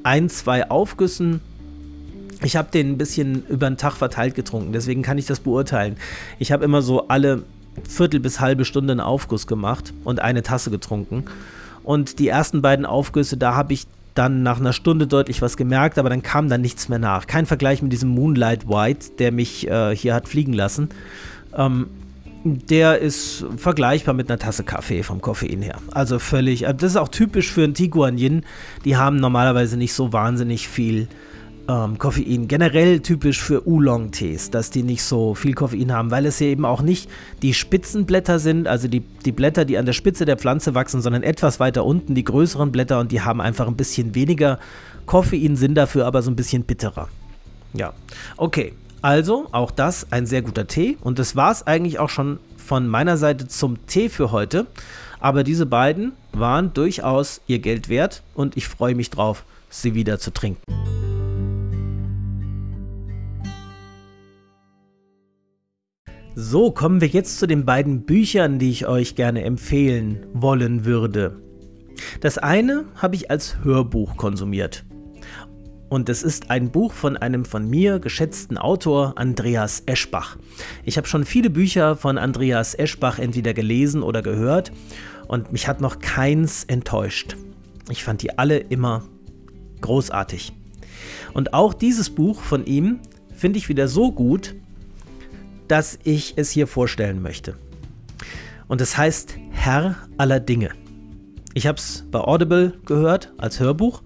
ein, 0.03 0.29
zwei 0.29 0.69
Aufgüssen. 0.69 1.41
Ich 2.43 2.55
habe 2.55 2.69
den 2.71 2.91
ein 2.91 2.97
bisschen 2.97 3.45
über 3.47 3.69
den 3.69 3.77
Tag 3.77 3.93
verteilt 3.93 4.35
getrunken, 4.35 4.73
deswegen 4.73 5.03
kann 5.03 5.17
ich 5.17 5.25
das 5.25 5.39
beurteilen. 5.39 5.95
Ich 6.39 6.51
habe 6.51 6.65
immer 6.65 6.81
so 6.81 7.07
alle 7.07 7.43
Viertel 7.87 8.19
bis 8.19 8.39
halbe 8.39 8.65
Stunde 8.65 8.91
einen 8.91 8.99
Aufguss 8.99 9.47
gemacht 9.47 9.93
und 10.03 10.19
eine 10.19 10.43
Tasse 10.43 10.71
getrunken. 10.71 11.25
Und 11.83 12.19
die 12.19 12.27
ersten 12.27 12.61
beiden 12.61 12.85
Aufgüsse, 12.85 13.37
da 13.37 13.55
habe 13.55 13.73
ich 13.73 13.87
dann 14.13 14.43
nach 14.43 14.59
einer 14.59 14.73
Stunde 14.73 15.07
deutlich 15.07 15.41
was 15.41 15.55
gemerkt, 15.55 15.97
aber 15.97 16.09
dann 16.09 16.21
kam 16.21 16.49
dann 16.49 16.61
nichts 16.61 16.89
mehr 16.89 16.99
nach. 16.99 17.27
Kein 17.27 17.45
Vergleich 17.45 17.81
mit 17.81 17.93
diesem 17.93 18.09
Moonlight 18.09 18.67
White, 18.67 19.11
der 19.19 19.31
mich 19.31 19.67
äh, 19.69 19.95
hier 19.95 20.13
hat 20.13 20.27
fliegen 20.27 20.53
lassen. 20.53 20.89
Ähm, 21.55 21.87
der 22.43 22.99
ist 22.99 23.45
vergleichbar 23.57 24.13
mit 24.13 24.29
einer 24.29 24.39
Tasse 24.39 24.63
Kaffee 24.63 25.03
vom 25.03 25.21
Koffein 25.21 25.61
her. 25.61 25.77
Also 25.91 26.19
völlig, 26.19 26.63
äh, 26.63 26.73
das 26.73 26.91
ist 26.91 26.97
auch 26.97 27.09
typisch 27.09 27.51
für 27.51 27.63
einen 27.63 27.73
Tiguan 27.73 28.17
Yin. 28.17 28.43
Die 28.85 28.97
haben 28.97 29.17
normalerweise 29.17 29.77
nicht 29.77 29.93
so 29.93 30.11
wahnsinnig 30.11 30.67
viel 30.67 31.07
ähm, 31.67 31.97
Koffein. 31.97 32.47
Generell 32.47 32.99
typisch 32.99 33.41
für 33.41 33.67
Oolong-Tees, 33.67 34.49
dass 34.49 34.71
die 34.71 34.83
nicht 34.83 35.03
so 35.03 35.35
viel 35.35 35.53
Koffein 35.53 35.91
haben, 35.91 36.11
weil 36.11 36.25
es 36.25 36.39
ja 36.39 36.47
eben 36.47 36.65
auch 36.65 36.81
nicht 36.81 37.09
die 37.41 37.53
Spitzenblätter 37.53 38.39
sind, 38.39 38.67
also 38.67 38.87
die, 38.87 39.01
die 39.01 39.31
Blätter, 39.31 39.65
die 39.65 39.77
an 39.77 39.85
der 39.85 39.93
Spitze 39.93 40.25
der 40.25 40.37
Pflanze 40.37 40.73
wachsen, 40.73 41.01
sondern 41.01 41.23
etwas 41.23 41.59
weiter 41.59 41.85
unten 41.85 42.15
die 42.15 42.23
größeren 42.23 42.71
Blätter 42.71 42.99
und 42.99 43.11
die 43.11 43.21
haben 43.21 43.41
einfach 43.41 43.67
ein 43.67 43.75
bisschen 43.75 44.15
weniger 44.15 44.59
Koffein, 45.05 45.55
sind 45.55 45.75
dafür 45.75 46.05
aber 46.05 46.21
so 46.21 46.31
ein 46.31 46.35
bisschen 46.35 46.63
bitterer. 46.63 47.07
Ja, 47.73 47.93
okay. 48.37 48.73
Also, 49.01 49.47
auch 49.51 49.71
das 49.71 50.11
ein 50.11 50.27
sehr 50.27 50.43
guter 50.43 50.67
Tee. 50.67 50.97
Und 51.01 51.17
das 51.17 51.35
war 51.35 51.51
es 51.51 51.65
eigentlich 51.65 51.97
auch 51.97 52.09
schon 52.09 52.39
von 52.55 52.87
meiner 52.87 53.17
Seite 53.17 53.47
zum 53.47 53.85
Tee 53.87 54.09
für 54.09 54.31
heute. 54.31 54.67
Aber 55.19 55.43
diese 55.43 55.65
beiden 55.65 56.13
waren 56.33 56.73
durchaus 56.73 57.41
ihr 57.47 57.59
Geld 57.59 57.89
wert 57.89 58.21
und 58.35 58.57
ich 58.57 58.67
freue 58.67 58.95
mich 58.95 59.09
drauf, 59.09 59.43
sie 59.69 59.95
wieder 59.95 60.19
zu 60.19 60.31
trinken. 60.31 60.61
So, 66.35 66.71
kommen 66.71 67.01
wir 67.01 67.07
jetzt 67.07 67.39
zu 67.39 67.47
den 67.47 67.65
beiden 67.65 68.03
Büchern, 68.03 68.57
die 68.57 68.69
ich 68.69 68.87
euch 68.87 69.15
gerne 69.15 69.43
empfehlen 69.43 70.25
wollen 70.33 70.85
würde. 70.85 71.41
Das 72.21 72.37
eine 72.37 72.85
habe 72.95 73.15
ich 73.15 73.29
als 73.29 73.57
Hörbuch 73.63 74.15
konsumiert. 74.15 74.85
Und 75.91 76.07
es 76.07 76.23
ist 76.23 76.49
ein 76.49 76.71
Buch 76.71 76.93
von 76.93 77.17
einem 77.17 77.43
von 77.43 77.69
mir 77.69 77.99
geschätzten 77.99 78.57
Autor, 78.57 79.17
Andreas 79.17 79.83
Eschbach. 79.87 80.37
Ich 80.85 80.95
habe 80.95 81.05
schon 81.05 81.25
viele 81.25 81.49
Bücher 81.49 81.97
von 81.97 82.17
Andreas 82.17 82.75
Eschbach 82.75 83.19
entweder 83.19 83.53
gelesen 83.53 84.01
oder 84.01 84.21
gehört 84.21 84.71
und 85.27 85.51
mich 85.51 85.67
hat 85.67 85.81
noch 85.81 85.99
keins 85.99 86.63
enttäuscht. 86.63 87.35
Ich 87.89 88.05
fand 88.05 88.21
die 88.21 88.39
alle 88.39 88.57
immer 88.57 89.03
großartig. 89.81 90.53
Und 91.33 91.53
auch 91.53 91.73
dieses 91.73 92.09
Buch 92.09 92.39
von 92.39 92.65
ihm 92.65 93.01
finde 93.35 93.59
ich 93.59 93.67
wieder 93.67 93.89
so 93.89 94.13
gut, 94.13 94.55
dass 95.67 95.99
ich 96.05 96.35
es 96.37 96.51
hier 96.51 96.67
vorstellen 96.67 97.21
möchte. 97.21 97.57
Und 98.69 98.79
es 98.79 98.97
heißt 98.97 99.35
Herr 99.49 99.97
aller 100.17 100.39
Dinge. 100.39 100.69
Ich 101.53 101.67
habe 101.67 101.79
es 101.79 102.05
bei 102.11 102.19
Audible 102.21 102.79
gehört 102.85 103.33
als 103.37 103.59
Hörbuch 103.59 104.03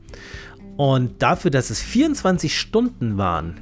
und 0.78 1.22
dafür, 1.22 1.52
dass 1.52 1.70
es 1.70 1.82
24 1.82 2.58
Stunden 2.58 3.18
waren, 3.18 3.56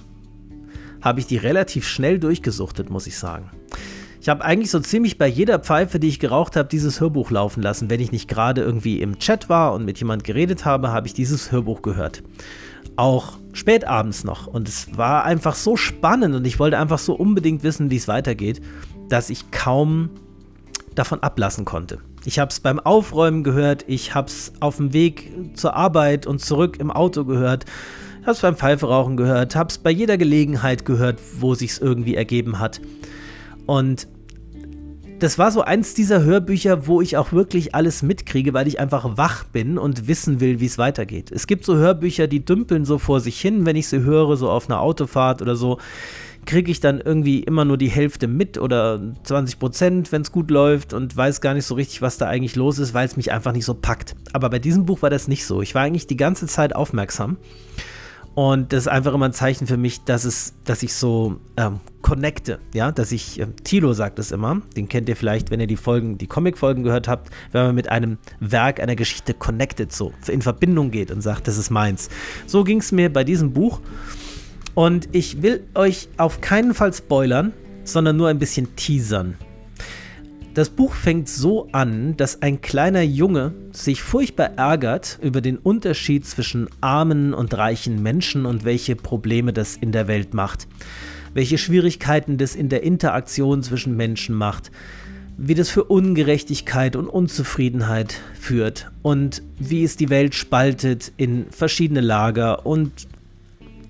habe 1.02 1.20
ich 1.20 1.28
die 1.28 1.38
relativ 1.38 1.88
schnell 1.88 2.20
durchgesuchtet, 2.20 2.90
muss 2.90 3.08
ich 3.08 3.18
sagen. 3.18 3.52
Ich 4.22 4.30
habe 4.30 4.46
eigentlich 4.46 4.72
so 4.72 4.80
ziemlich 4.80 5.18
bei 5.18 5.28
jeder 5.28 5.60
Pfeife, 5.60 6.00
die 6.00 6.08
ich 6.08 6.20
geraucht 6.20 6.56
habe, 6.56 6.70
dieses 6.70 7.02
Hörbuch 7.02 7.30
laufen 7.30 7.62
lassen. 7.62 7.90
Wenn 7.90 8.00
ich 8.00 8.14
nicht 8.14 8.30
gerade 8.30 8.62
irgendwie 8.62 9.02
im 9.02 9.20
Chat 9.20 9.50
war 9.50 9.74
und 9.74 9.84
mit 9.84 10.00
jemand 10.00 10.24
geredet 10.24 10.64
habe, 10.64 10.92
habe 10.92 11.08
ich 11.08 11.14
dieses 11.14 11.52
Hörbuch 11.52 11.82
gehört 11.82 12.24
auch 12.96 13.38
spät 13.54 13.86
abends 13.86 14.24
noch. 14.24 14.48
Und 14.48 14.68
es 14.68 14.98
war 14.98 15.24
einfach 15.24 15.56
so 15.56 15.76
spannend 15.76 16.36
und 16.36 16.46
ich 16.46 16.60
wollte 16.60 16.78
einfach 16.78 17.00
so 17.00 17.14
unbedingt 17.14 17.64
wissen, 17.64 17.90
wie 17.90 17.98
es 17.98 18.08
weitergeht, 18.08 18.62
dass 19.10 19.30
ich 19.30 19.52
kaum 19.52 20.10
davon 20.96 21.22
ablassen 21.22 21.66
konnte. 21.66 22.00
Ich 22.26 22.40
habe 22.40 22.50
es 22.50 22.60
beim 22.60 22.80
Aufräumen 22.80 23.44
gehört, 23.44 23.84
ich 23.88 24.16
habe 24.16 24.28
es 24.28 24.54
auf 24.60 24.78
dem 24.78 24.94
Weg 24.94 25.32
zur 25.56 25.76
Arbeit 25.76 26.26
und 26.26 26.40
zurück 26.40 26.78
im 26.80 26.90
Auto 26.90 27.26
gehört, 27.26 27.66
habe 28.22 28.32
es 28.32 28.40
beim 28.40 28.56
Pfeiferauchen 28.56 29.18
gehört, 29.18 29.56
habe 29.56 29.70
es 29.70 29.78
bei 29.78 29.92
jeder 29.92 30.18
Gelegenheit 30.18 30.86
gehört, 30.86 31.20
wo 31.40 31.54
sich 31.54 31.72
es 31.72 31.80
irgendwie 31.80 32.16
ergeben 32.16 32.60
hat. 32.60 32.80
Und 33.66 34.08
das 35.20 35.38
war 35.38 35.52
so 35.52 35.62
eins 35.62 35.94
dieser 35.94 36.24
Hörbücher, 36.24 36.88
wo 36.88 37.02
ich 37.02 37.18
auch 37.18 37.32
wirklich 37.32 37.76
alles 37.76 38.02
mitkriege, 38.04 38.54
weil 38.54 38.68
ich 38.68 38.80
einfach 38.80 39.18
wach 39.18 39.46
bin 39.46 39.78
und 39.78 40.08
wissen 40.08 40.40
will, 40.40 40.60
wie 40.60 40.66
es 40.66 40.78
weitergeht. 40.78 41.32
Es 41.32 41.48
gibt 41.48 41.66
so 41.66 41.76
Hörbücher, 41.76 42.28
die 42.28 42.44
dümpeln 42.44 42.84
so 42.84 42.98
vor 42.98 43.22
sich 43.22 43.40
hin, 43.40 43.66
wenn 43.66 43.76
ich 43.76 43.88
sie 43.88 44.02
höre, 44.02 44.36
so 44.36 44.50
auf 44.50 44.70
einer 44.70 44.82
Autofahrt 44.82 45.42
oder 45.42 45.56
so 45.56 45.80
kriege 46.46 46.72
ich 46.72 46.80
dann 46.80 47.00
irgendwie 47.02 47.40
immer 47.40 47.66
nur 47.66 47.78
die 47.78 47.90
Hälfte 47.90 48.28
mit 48.28 48.58
oder 48.58 49.00
20 49.24 49.60
Prozent, 49.60 50.12
wenn 50.12 50.22
es 50.22 50.32
gut 50.32 50.52
läuft 50.52 50.94
und 50.94 51.16
weiß 51.16 51.42
gar 51.42 51.54
nicht 51.54 51.66
so 51.66 51.76
richtig, 51.76 52.02
was 52.02 52.18
da 52.18 52.28
eigentlich 52.28 52.56
los 52.56 52.80
ist, 52.80 52.94
weil 52.94 53.06
es 53.06 53.18
mich 53.18 53.32
einfach 53.32 53.52
nicht 53.52 53.66
so 53.66 53.74
packt. 53.74 54.16
Aber 54.34 54.50
bei 54.50 54.60
diesem 54.60 54.86
Buch 54.86 55.02
war 55.02 55.10
das 55.10 55.28
nicht 55.28 55.46
so. 55.46 55.62
Ich 55.62 55.76
war 55.76 55.84
eigentlich 55.84 56.08
die 56.08 56.18
ganze 56.18 56.48
Zeit 56.48 56.76
aufmerksam. 56.76 57.38
Und 58.36 58.74
das 58.74 58.86
ist 58.86 58.88
einfach 58.88 59.14
immer 59.14 59.26
ein 59.26 59.34
Zeichen 59.34 59.68
für 59.68 59.78
mich, 59.78 60.06
dass 60.06 60.26
es, 60.26 60.56
dass 60.66 60.82
ich 60.82 60.96
so 60.96 61.38
ähm, 61.56 61.80
connecte, 62.02 62.60
ja, 62.74 62.92
dass 62.92 63.12
ich, 63.12 63.40
äh, 63.40 63.46
Tilo 63.64 63.94
sagt 63.94 64.18
es 64.18 64.32
immer, 64.32 64.60
den 64.76 64.90
kennt 64.90 65.08
ihr 65.08 65.16
vielleicht, 65.16 65.52
wenn 65.52 65.60
ihr 65.60 65.68
die 65.68 65.78
Folgen, 65.78 66.18
die 66.18 66.26
Comic-Folgen 66.26 66.82
gehört 66.82 67.08
habt, 67.08 67.30
wenn 67.52 67.68
man 67.68 67.76
mit 67.76 67.90
einem 67.90 68.18
Werk, 68.40 68.80
einer 68.80 68.96
Geschichte 68.96 69.36
connected, 69.36 69.94
so 69.94 70.14
in 70.28 70.42
Verbindung 70.42 70.90
geht 70.90 71.12
und 71.12 71.22
sagt, 71.22 71.48
das 71.48 71.58
ist 71.58 71.70
meins. 71.70 72.10
So 72.48 72.64
ging 72.64 72.80
es 72.80 72.92
mir 72.92 73.14
bei 73.14 73.24
diesem 73.24 73.54
Buch. 73.54 73.82
Und 74.76 75.10
ich 75.12 75.42
will 75.42 75.64
euch 75.76 76.10
auf 76.18 76.42
keinen 76.42 76.74
Fall 76.74 76.94
spoilern, 76.94 77.54
sondern 77.84 78.18
nur 78.18 78.30
ein 78.30 78.40
bisschen 78.40 78.76
teasern. 78.76 79.36
Das 80.54 80.70
Buch 80.70 80.94
fängt 80.94 81.30
so 81.30 81.68
an, 81.72 82.16
dass 82.16 82.44
ein 82.44 82.62
kleiner 82.62 83.02
Junge 83.02 83.54
sich 83.72 84.04
furchtbar 84.04 84.52
ärgert 84.56 85.18
über 85.20 85.42
den 85.42 85.58
Unterschied 85.58 86.28
zwischen 86.28 86.70
armen 86.80 87.34
und 87.34 87.56
reichen 87.56 88.04
Menschen 88.04 88.46
und 88.46 88.64
welche 88.64 88.96
Probleme 88.96 89.52
das 89.52 89.76
in 89.76 89.92
der 89.92 90.08
Welt 90.08 90.36
macht, 90.36 90.68
welche 91.34 91.58
Schwierigkeiten 91.58 92.38
das 92.38 92.56
in 92.56 92.70
der 92.70 92.84
Interaktion 92.84 93.64
zwischen 93.64 93.98
Menschen 93.98 94.36
macht, 94.36 94.72
wie 95.38 95.56
das 95.56 95.72
für 95.72 95.86
Ungerechtigkeit 95.86 96.96
und 96.96 97.08
Unzufriedenheit 97.08 98.22
führt 98.40 98.92
und 99.02 99.42
wie 99.58 99.84
es 99.84 99.98
die 99.98 100.12
Welt 100.12 100.36
spaltet 100.36 101.12
in 101.18 101.48
verschiedene 101.50 102.02
Lager 102.02 102.68
und 102.68 103.08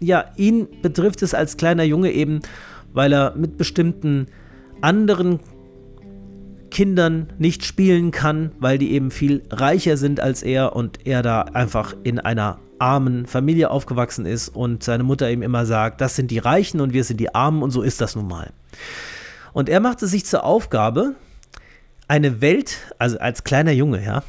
ja, 0.03 0.25
ihn 0.35 0.67
betrifft 0.81 1.21
es 1.21 1.33
als 1.33 1.57
kleiner 1.57 1.83
Junge 1.83 2.11
eben, 2.11 2.41
weil 2.93 3.13
er 3.13 3.35
mit 3.35 3.57
bestimmten 3.57 4.27
anderen 4.81 5.39
Kindern 6.69 7.27
nicht 7.37 7.65
spielen 7.65 8.11
kann, 8.11 8.51
weil 8.59 8.77
die 8.77 8.91
eben 8.91 9.11
viel 9.11 9.43
reicher 9.51 9.95
sind 9.95 10.19
als 10.19 10.41
er 10.41 10.75
und 10.75 11.05
er 11.05 11.21
da 11.21 11.43
einfach 11.43 11.95
in 12.03 12.19
einer 12.19 12.59
armen 12.79 13.27
Familie 13.27 13.69
aufgewachsen 13.69 14.25
ist 14.25 14.49
und 14.49 14.83
seine 14.83 15.03
Mutter 15.03 15.31
ihm 15.31 15.41
immer 15.41 15.65
sagt, 15.65 16.01
das 16.01 16.15
sind 16.15 16.31
die 16.31 16.39
Reichen 16.39 16.81
und 16.81 16.91
wir 16.91 17.03
sind 17.03 17.19
die 17.19 17.33
Armen 17.33 17.63
und 17.63 17.71
so 17.71 17.81
ist 17.81 18.01
das 18.01 18.15
nun 18.15 18.27
mal. 18.27 18.51
Und 19.53 19.69
er 19.69 19.79
machte 19.79 20.07
sich 20.07 20.25
zur 20.25 20.43
Aufgabe, 20.43 21.15
eine 22.07 22.41
Welt, 22.41 22.77
also 22.97 23.17
als 23.19 23.43
kleiner 23.43 23.71
Junge, 23.71 24.03
ja, 24.03 24.23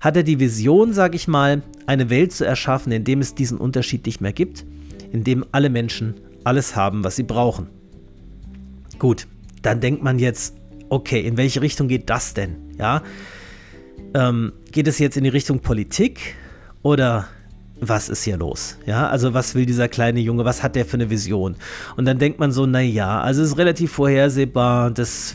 hat 0.00 0.16
er 0.16 0.24
die 0.24 0.40
Vision, 0.40 0.92
sag 0.92 1.14
ich 1.14 1.28
mal, 1.28 1.62
eine 1.86 2.10
Welt 2.10 2.32
zu 2.32 2.44
erschaffen, 2.44 2.92
in 2.92 3.04
dem 3.04 3.20
es 3.20 3.34
diesen 3.34 3.56
Unterschied 3.56 4.04
nicht 4.04 4.20
mehr 4.20 4.32
gibt, 4.32 4.64
in 5.12 5.24
dem 5.24 5.44
alle 5.52 5.70
Menschen 5.70 6.14
alles 6.44 6.74
haben, 6.74 7.04
was 7.04 7.16
sie 7.16 7.22
brauchen. 7.22 7.68
Gut, 8.98 9.26
dann 9.62 9.80
denkt 9.80 10.02
man 10.02 10.18
jetzt, 10.18 10.56
okay, 10.88 11.20
in 11.20 11.36
welche 11.36 11.62
Richtung 11.62 11.88
geht 11.88 12.10
das 12.10 12.34
denn? 12.34 12.56
Ja, 12.78 13.02
ähm, 14.14 14.52
geht 14.70 14.88
es 14.88 14.98
jetzt 14.98 15.16
in 15.16 15.24
die 15.24 15.30
Richtung 15.30 15.60
Politik 15.60 16.34
oder 16.82 17.28
was 17.84 18.08
ist 18.08 18.22
hier 18.22 18.36
los? 18.36 18.78
Ja, 18.86 19.08
also 19.08 19.34
was 19.34 19.56
will 19.56 19.66
dieser 19.66 19.88
kleine 19.88 20.20
Junge? 20.20 20.44
Was 20.44 20.62
hat 20.62 20.76
der 20.76 20.86
für 20.86 20.94
eine 20.94 21.10
Vision? 21.10 21.56
Und 21.96 22.04
dann 22.04 22.18
denkt 22.18 22.38
man 22.38 22.52
so, 22.52 22.64
naja, 22.64 23.20
also 23.20 23.42
es 23.42 23.50
ist 23.50 23.58
relativ 23.58 23.90
vorhersehbar. 23.90 24.92
Das 24.92 25.34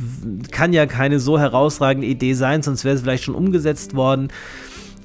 kann 0.52 0.72
ja 0.72 0.86
keine 0.86 1.20
so 1.20 1.38
herausragende 1.38 2.08
Idee 2.08 2.34
sein, 2.34 2.64
sonst 2.64 2.86
wäre 2.86 2.96
es 2.96 3.02
vielleicht 3.02 3.26
schon 3.26 3.36
umgesetzt 3.36 3.96
worden. 3.96 4.30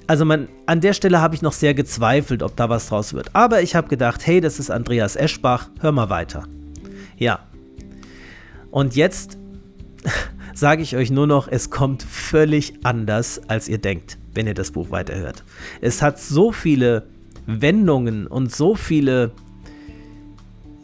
Also 0.06 0.24
man, 0.24 0.48
an 0.66 0.80
der 0.80 0.92
Stelle 0.92 1.20
habe 1.20 1.34
ich 1.34 1.42
noch 1.42 1.52
sehr 1.52 1.74
gezweifelt, 1.74 2.42
ob 2.42 2.56
da 2.56 2.68
was 2.68 2.88
draus 2.88 3.14
wird. 3.14 3.34
Aber 3.34 3.62
ich 3.62 3.74
habe 3.74 3.88
gedacht, 3.88 4.26
hey, 4.26 4.40
das 4.40 4.58
ist 4.58 4.70
Andreas 4.70 5.16
Eschbach, 5.16 5.70
hör 5.80 5.92
mal 5.92 6.10
weiter. 6.10 6.44
Ja. 7.16 7.40
Und 8.70 8.96
jetzt 8.96 9.38
sage 10.54 10.82
ich 10.82 10.96
euch 10.96 11.10
nur 11.10 11.26
noch, 11.26 11.48
es 11.48 11.70
kommt 11.70 12.02
völlig 12.02 12.74
anders, 12.82 13.40
als 13.48 13.68
ihr 13.68 13.78
denkt, 13.78 14.18
wenn 14.34 14.46
ihr 14.46 14.54
das 14.54 14.72
Buch 14.72 14.90
weiterhört. 14.90 15.44
Es 15.80 16.02
hat 16.02 16.20
so 16.20 16.52
viele 16.52 17.06
Wendungen 17.46 18.26
und 18.26 18.54
so 18.54 18.74
viele 18.74 19.32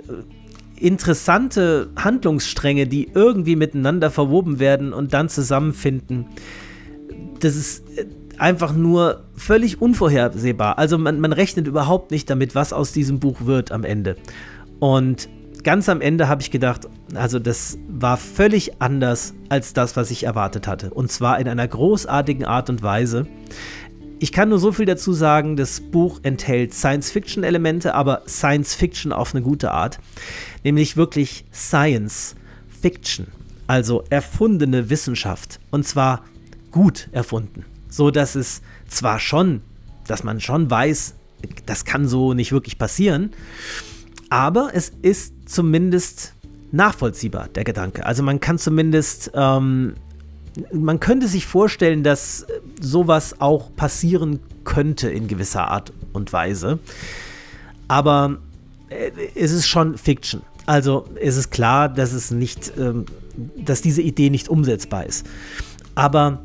äh, 0.09 0.85
interessante 0.85 1.91
Handlungsstränge, 1.97 2.87
die 2.87 3.11
irgendwie 3.13 3.57
miteinander 3.57 4.11
verwoben 4.11 4.59
werden 4.59 4.93
und 4.93 5.13
dann 5.13 5.29
zusammenfinden. 5.29 6.27
Das 7.41 7.57
ist 7.57 7.89
äh, 7.99 8.07
einfach 8.39 8.73
nur 8.73 9.25
völlig 9.35 9.81
unvorhersehbar. 9.81 10.79
Also 10.79 10.99
man, 10.99 11.21
man 11.21 11.33
rechnet 11.33 11.67
überhaupt 11.67 12.11
nicht 12.11 12.29
damit, 12.31 12.55
was 12.55 12.73
aus 12.73 12.93
diesem 12.93 13.21
Buch 13.21 13.43
wird 13.43 13.73
am 13.73 13.85
Ende. 13.85 14.17
Und 14.79 15.29
ganz 15.65 15.89
am 15.89 16.01
Ende 16.01 16.29
habe 16.29 16.43
ich 16.43 16.51
gedacht, 16.51 16.89
also 17.15 17.39
das 17.39 17.79
war 17.89 18.17
völlig 18.17 18.81
anders 18.81 19.35
als 19.49 19.73
das, 19.73 19.97
was 19.97 20.11
ich 20.11 20.25
erwartet 20.25 20.67
hatte. 20.67 20.91
Und 20.91 21.11
zwar 21.11 21.39
in 21.41 21.49
einer 21.49 21.67
großartigen 21.67 22.45
Art 22.45 22.71
und 22.71 22.83
Weise. 22.83 23.27
Ich 24.21 24.33
kann 24.33 24.49
nur 24.49 24.59
so 24.59 24.73
viel 24.73 24.87
dazu 24.87 25.13
sagen, 25.13 25.57
das 25.57 25.81
Buch 25.81 26.21
enthält 26.23 26.75
Science-Fiction-Elemente, 26.75 27.95
aber 27.95 28.23
Science-Fiction 28.27 29.13
auf 29.13 29.35
eine 29.35 29.43
gute 29.43 29.71
Art. 29.71 30.01
Nämlich 30.65 30.97
wirklich 30.97 31.45
Science-Fiction. 31.53 33.29
Also 33.69 34.03
erfundene 34.11 34.91
Wissenschaft. 34.91 35.61
Und 35.71 35.87
zwar 35.87 36.25
gut 36.73 37.09
erfunden. 37.13 37.65
So 37.89 38.11
dass 38.11 38.35
es 38.35 38.63
zwar 38.87 39.19
schon, 39.19 39.63
dass 40.07 40.25
man 40.25 40.41
schon 40.41 40.71
weiß, 40.71 41.15
das 41.67 41.85
kann 41.85 42.09
so 42.09 42.35
nicht 42.35 42.53
wirklich 42.53 42.79
passieren, 42.79 43.31
aber 44.31 44.71
es 44.75 44.93
ist 45.03 45.49
zumindest 45.49 46.35
nachvollziehbar, 46.73 47.49
der 47.49 47.65
Gedanke. 47.65 48.05
Also 48.05 48.23
man 48.23 48.41
kann 48.41 48.59
zumindest, 48.59 49.31
ähm, 49.35 49.95
man 50.73 51.01
könnte 51.01 51.29
sich 51.29 51.47
vorstellen, 51.47 52.03
dass 52.03 52.47
sowas 52.81 53.41
auch 53.41 53.75
passieren 53.75 54.41
könnte 54.65 55.09
in 55.09 55.29
gewisser 55.29 55.69
Art 55.69 55.93
und 56.13 56.33
Weise. 56.33 56.79
Aber 57.87 58.39
äh, 58.91 59.11
es 59.35 59.53
ist 59.53 59.67
schon 59.67 59.97
Fiction. 59.97 60.43
Also 60.67 61.07
es 61.21 61.37
ist 61.37 61.51
klar, 61.51 61.89
dass 61.89 62.13
es 62.13 62.31
nicht, 62.31 62.73
ähm, 62.79 63.07
dass 63.57 63.81
diese 63.81 64.03
Idee 64.03 64.29
nicht 64.29 64.49
umsetzbar 64.49 65.07
ist. 65.07 65.27
Aber 65.95 66.43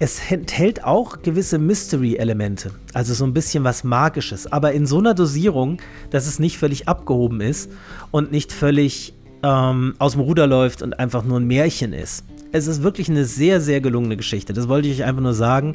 es 0.00 0.18
enthält 0.30 0.82
auch 0.82 1.20
gewisse 1.20 1.58
Mystery-Elemente, 1.58 2.70
also 2.94 3.12
so 3.12 3.24
ein 3.26 3.34
bisschen 3.34 3.64
was 3.64 3.84
Magisches, 3.84 4.50
aber 4.50 4.72
in 4.72 4.86
so 4.86 4.98
einer 4.98 5.12
Dosierung, 5.12 5.76
dass 6.08 6.26
es 6.26 6.38
nicht 6.38 6.56
völlig 6.56 6.88
abgehoben 6.88 7.42
ist 7.42 7.70
und 8.10 8.32
nicht 8.32 8.50
völlig 8.50 9.12
ähm, 9.42 9.94
aus 9.98 10.12
dem 10.12 10.22
Ruder 10.22 10.46
läuft 10.46 10.80
und 10.80 10.98
einfach 10.98 11.22
nur 11.22 11.38
ein 11.38 11.46
Märchen 11.46 11.92
ist. 11.92 12.24
Es 12.50 12.66
ist 12.66 12.82
wirklich 12.82 13.10
eine 13.10 13.26
sehr, 13.26 13.60
sehr 13.60 13.82
gelungene 13.82 14.16
Geschichte. 14.16 14.54
Das 14.54 14.68
wollte 14.68 14.88
ich 14.88 15.00
euch 15.00 15.04
einfach 15.04 15.22
nur 15.22 15.34
sagen. 15.34 15.74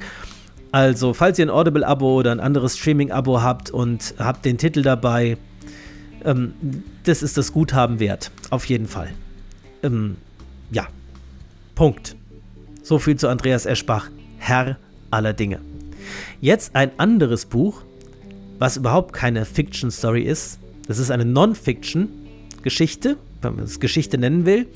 Also, 0.72 1.14
falls 1.14 1.38
ihr 1.38 1.46
ein 1.46 1.52
Audible-Abo 1.52 2.16
oder 2.16 2.32
ein 2.32 2.40
anderes 2.40 2.78
Streaming-Abo 2.78 3.44
habt 3.44 3.70
und 3.70 4.16
habt 4.18 4.44
den 4.44 4.58
Titel 4.58 4.82
dabei, 4.82 5.38
ähm, 6.26 6.54
das 7.04 7.22
ist 7.22 7.38
das 7.38 7.54
Guthaben 7.54 8.00
wert. 8.00 8.32
Auf 8.50 8.66
jeden 8.66 8.88
Fall. 8.88 9.12
Ähm, 9.84 10.18
ja. 10.72 10.88
Punkt. 11.76 12.16
So 12.86 13.00
viel 13.00 13.16
zu 13.16 13.28
Andreas 13.30 13.66
Eschbach, 13.66 14.12
Herr 14.38 14.78
aller 15.10 15.34
Dinge. 15.34 15.60
Jetzt 16.40 16.76
ein 16.76 16.92
anderes 17.00 17.48
Buch, 17.48 17.82
was 18.60 18.78
überhaupt 18.78 19.12
keine 19.12 19.44
Fiction-Story 19.44 20.22
ist. 20.22 20.60
Das 20.88 21.00
ist 21.00 21.10
eine 21.10 21.26
Non-Fiction-Geschichte, 21.26 23.18
wenn 23.42 23.56
man 23.56 23.66
es 23.66 23.80
Geschichte 23.80 24.20
nennen 24.20 24.46
will. 24.46 24.68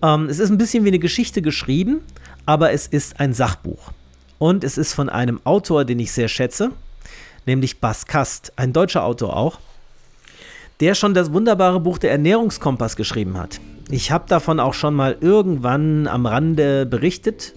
Ähm, 0.00 0.28
es 0.28 0.38
ist 0.38 0.50
ein 0.50 0.58
bisschen 0.58 0.84
wie 0.84 0.90
eine 0.90 1.00
Geschichte 1.00 1.42
geschrieben, 1.42 2.02
aber 2.46 2.70
es 2.70 2.86
ist 2.86 3.18
ein 3.18 3.32
Sachbuch. 3.32 3.90
Und 4.38 4.62
es 4.62 4.78
ist 4.78 4.92
von 4.92 5.08
einem 5.08 5.40
Autor, 5.42 5.84
den 5.84 5.98
ich 5.98 6.12
sehr 6.12 6.28
schätze, 6.28 6.70
nämlich 7.46 7.80
Bas 7.80 8.06
Kast, 8.06 8.52
ein 8.54 8.72
deutscher 8.72 9.02
Autor 9.02 9.36
auch, 9.36 9.58
der 10.78 10.94
schon 10.94 11.14
das 11.14 11.32
wunderbare 11.32 11.80
Buch 11.80 11.98
Der 11.98 12.12
Ernährungskompass 12.12 12.94
geschrieben 12.94 13.36
hat. 13.38 13.58
Ich 13.90 14.10
habe 14.10 14.24
davon 14.28 14.60
auch 14.60 14.74
schon 14.74 14.94
mal 14.94 15.16
irgendwann 15.20 16.06
am 16.08 16.26
Rande 16.26 16.84
berichtet. 16.84 17.54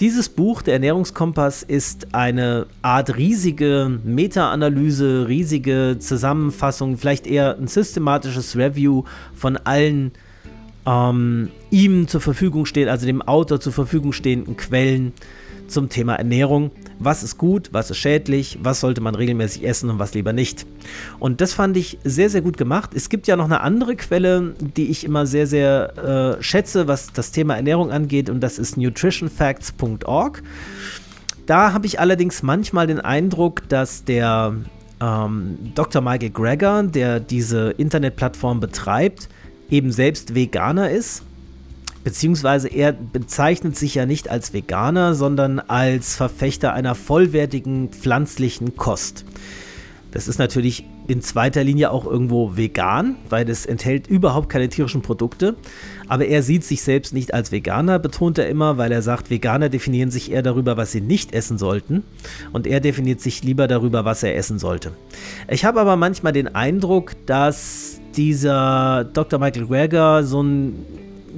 Dieses 0.00 0.28
Buch, 0.28 0.62
der 0.62 0.74
Ernährungskompass, 0.74 1.62
ist 1.62 2.14
eine 2.14 2.66
Art 2.82 3.16
riesige 3.16 3.98
Meta-Analyse, 4.04 5.26
riesige 5.28 5.96
Zusammenfassung, 5.98 6.96
vielleicht 6.96 7.26
eher 7.26 7.56
ein 7.58 7.66
systematisches 7.66 8.56
Review 8.56 9.02
von 9.34 9.56
allen 9.56 10.12
ähm, 10.86 11.50
ihm 11.70 12.08
zur 12.08 12.20
Verfügung 12.20 12.64
stehen, 12.64 12.88
also 12.88 13.06
dem 13.06 13.22
Autor 13.22 13.60
zur 13.60 13.72
Verfügung 13.72 14.12
stehenden 14.12 14.56
Quellen 14.56 15.12
zum 15.68 15.88
Thema 15.88 16.14
Ernährung. 16.14 16.70
Was 16.98 17.22
ist 17.22 17.38
gut, 17.38 17.68
was 17.72 17.90
ist 17.90 17.98
schädlich, 17.98 18.58
was 18.62 18.80
sollte 18.80 19.00
man 19.00 19.14
regelmäßig 19.14 19.64
essen 19.66 19.90
und 19.90 19.98
was 19.98 20.14
lieber 20.14 20.32
nicht. 20.32 20.66
Und 21.18 21.40
das 21.40 21.54
fand 21.54 21.76
ich 21.76 21.98
sehr, 22.04 22.30
sehr 22.30 22.40
gut 22.40 22.56
gemacht. 22.56 22.90
Es 22.94 23.08
gibt 23.08 23.26
ja 23.26 23.36
noch 23.36 23.44
eine 23.44 23.60
andere 23.60 23.96
Quelle, 23.96 24.54
die 24.76 24.90
ich 24.90 25.04
immer 25.04 25.26
sehr, 25.26 25.46
sehr 25.46 26.38
äh, 26.38 26.42
schätze, 26.42 26.88
was 26.88 27.12
das 27.12 27.30
Thema 27.30 27.56
Ernährung 27.56 27.90
angeht, 27.90 28.30
und 28.30 28.40
das 28.40 28.58
ist 28.58 28.76
nutritionfacts.org. 28.76 30.42
Da 31.46 31.72
habe 31.72 31.86
ich 31.86 31.98
allerdings 32.00 32.42
manchmal 32.42 32.86
den 32.86 33.00
Eindruck, 33.00 33.68
dass 33.68 34.04
der 34.04 34.54
ähm, 35.00 35.58
Dr. 35.74 36.02
Michael 36.02 36.30
Greger, 36.30 36.82
der 36.82 37.20
diese 37.20 37.70
Internetplattform 37.70 38.60
betreibt, 38.60 39.28
eben 39.70 39.92
selbst 39.92 40.34
Veganer 40.34 40.90
ist. 40.90 41.22
Beziehungsweise 42.04 42.68
er 42.68 42.92
bezeichnet 42.92 43.76
sich 43.76 43.94
ja 43.94 44.06
nicht 44.06 44.30
als 44.30 44.52
Veganer, 44.52 45.14
sondern 45.14 45.58
als 45.60 46.16
Verfechter 46.16 46.72
einer 46.72 46.94
vollwertigen 46.94 47.90
pflanzlichen 47.90 48.76
Kost. 48.76 49.24
Das 50.10 50.26
ist 50.26 50.38
natürlich 50.38 50.84
in 51.08 51.22
zweiter 51.22 51.64
Linie 51.64 51.90
auch 51.90 52.06
irgendwo 52.06 52.56
vegan, 52.56 53.16
weil 53.30 53.48
es 53.48 53.64
enthält 53.64 54.06
überhaupt 54.06 54.50
keine 54.50 54.68
tierischen 54.68 55.00
Produkte. 55.00 55.56
Aber 56.06 56.26
er 56.26 56.42
sieht 56.42 56.64
sich 56.64 56.82
selbst 56.82 57.14
nicht 57.14 57.32
als 57.32 57.50
Veganer, 57.50 57.98
betont 57.98 58.38
er 58.38 58.48
immer, 58.48 58.76
weil 58.76 58.92
er 58.92 59.00
sagt, 59.00 59.30
Veganer 59.30 59.70
definieren 59.70 60.10
sich 60.10 60.30
eher 60.30 60.42
darüber, 60.42 60.76
was 60.76 60.92
sie 60.92 61.00
nicht 61.00 61.32
essen 61.32 61.56
sollten. 61.56 62.04
Und 62.52 62.66
er 62.66 62.80
definiert 62.80 63.22
sich 63.22 63.42
lieber 63.42 63.66
darüber, 63.68 64.04
was 64.04 64.22
er 64.22 64.36
essen 64.36 64.58
sollte. 64.58 64.92
Ich 65.48 65.64
habe 65.64 65.80
aber 65.80 65.96
manchmal 65.96 66.34
den 66.34 66.54
Eindruck, 66.54 67.12
dass 67.24 68.00
dieser 68.14 69.04
Dr. 69.04 69.38
Michael 69.38 69.66
Greger 69.66 70.24
so 70.24 70.42
ein, 70.42 70.84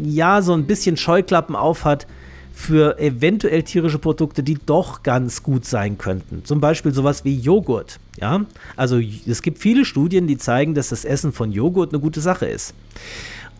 ja, 0.05 0.43
so 0.43 0.53
ein 0.53 0.67
bisschen 0.67 0.97
Scheuklappen 0.97 1.57
aufhat 1.57 2.07
für 2.53 2.99
eventuell 2.99 3.63
tierische 3.63 3.99
Produkte, 3.99 4.43
die 4.43 4.59
doch 4.67 5.03
ganz 5.03 5.43
gut 5.43 5.65
sein 5.65 5.97
könnten. 5.97 6.45
Zum 6.45 6.61
Beispiel 6.61 6.93
sowas 6.93 7.25
wie 7.25 7.35
Joghurt. 7.35 7.99
Ja, 8.21 8.45
also 8.77 8.99
es 8.99 9.41
gibt 9.41 9.59
viele 9.59 9.85
Studien, 9.85 10.27
die 10.27 10.37
zeigen, 10.37 10.75
dass 10.75 10.91
das 10.91 11.05
Essen 11.07 11.33
von 11.33 11.53
Joghurt 11.53 11.93
eine 11.93 12.01
gute 12.01 12.21
Sache 12.21 12.47
ist. 12.47 12.75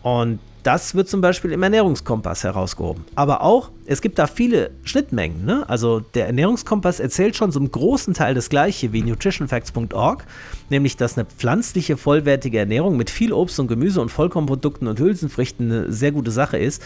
Und 0.03 0.39
das 0.63 0.95
wird 0.95 1.09
zum 1.09 1.21
Beispiel 1.21 1.51
im 1.51 1.63
Ernährungskompass 1.63 2.43
herausgehoben. 2.43 3.03
Aber 3.15 3.41
auch, 3.41 3.71
es 3.85 4.01
gibt 4.01 4.19
da 4.19 4.27
viele 4.27 4.71
Schnittmengen. 4.83 5.45
Ne? 5.45 5.67
Also 5.67 5.99
der 5.99 6.27
Ernährungskompass 6.27 6.99
erzählt 6.99 7.35
schon 7.35 7.51
zum 7.51 7.71
großen 7.71 8.13
Teil 8.13 8.33
das 8.35 8.49
gleiche 8.49 8.93
wie 8.93 9.01
nutritionfacts.org, 9.01 10.25
nämlich 10.69 10.97
dass 10.97 11.17
eine 11.17 11.25
pflanzliche, 11.25 11.97
vollwertige 11.97 12.59
Ernährung 12.59 12.97
mit 12.97 13.09
viel 13.09 13.33
Obst 13.33 13.59
und 13.59 13.67
Gemüse 13.67 14.01
und 14.01 14.09
Vollkornprodukten 14.09 14.87
und 14.87 14.99
Hülsenfrüchten 14.99 15.71
eine 15.71 15.91
sehr 15.91 16.11
gute 16.11 16.31
Sache 16.31 16.57
ist. 16.57 16.83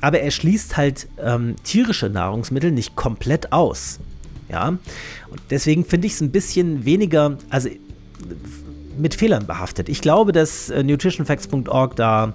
Aber 0.00 0.20
er 0.20 0.30
schließt 0.30 0.76
halt 0.76 1.08
ähm, 1.22 1.56
tierische 1.62 2.08
Nahrungsmittel 2.08 2.70
nicht 2.70 2.96
komplett 2.96 3.52
aus. 3.52 3.98
Ja, 4.48 4.68
und 4.68 5.40
deswegen 5.50 5.84
finde 5.84 6.08
ich 6.08 6.14
es 6.14 6.20
ein 6.20 6.32
bisschen 6.32 6.84
weniger, 6.84 7.38
also 7.50 7.68
mit 8.98 9.14
Fehlern 9.14 9.46
behaftet. 9.46 9.88
Ich 9.88 10.00
glaube, 10.00 10.32
dass 10.32 10.70
äh, 10.70 10.82
nutritionfacts.org 10.82 11.94
da 11.96 12.34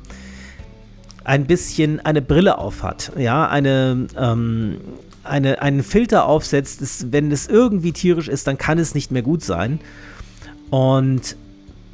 ein 1.26 1.45
bisschen 1.45 1.99
eine 1.99 2.21
Brille 2.21 2.57
aufhat, 2.57 3.11
ja, 3.17 3.47
eine, 3.49 4.07
ähm, 4.17 4.78
eine, 5.23 5.61
einen 5.61 5.84
Filter 5.84 6.28
aufsetzt, 6.28 6.82
ist, 6.82 7.11
wenn 7.11 7.32
es 7.32 7.47
irgendwie 7.47 7.91
tierisch 7.91 8.28
ist, 8.28 8.47
dann 8.47 8.57
kann 8.57 8.78
es 8.78 8.95
nicht 8.95 9.11
mehr 9.11 9.23
gut 9.23 9.43
sein. 9.43 9.80
Und 10.69 11.36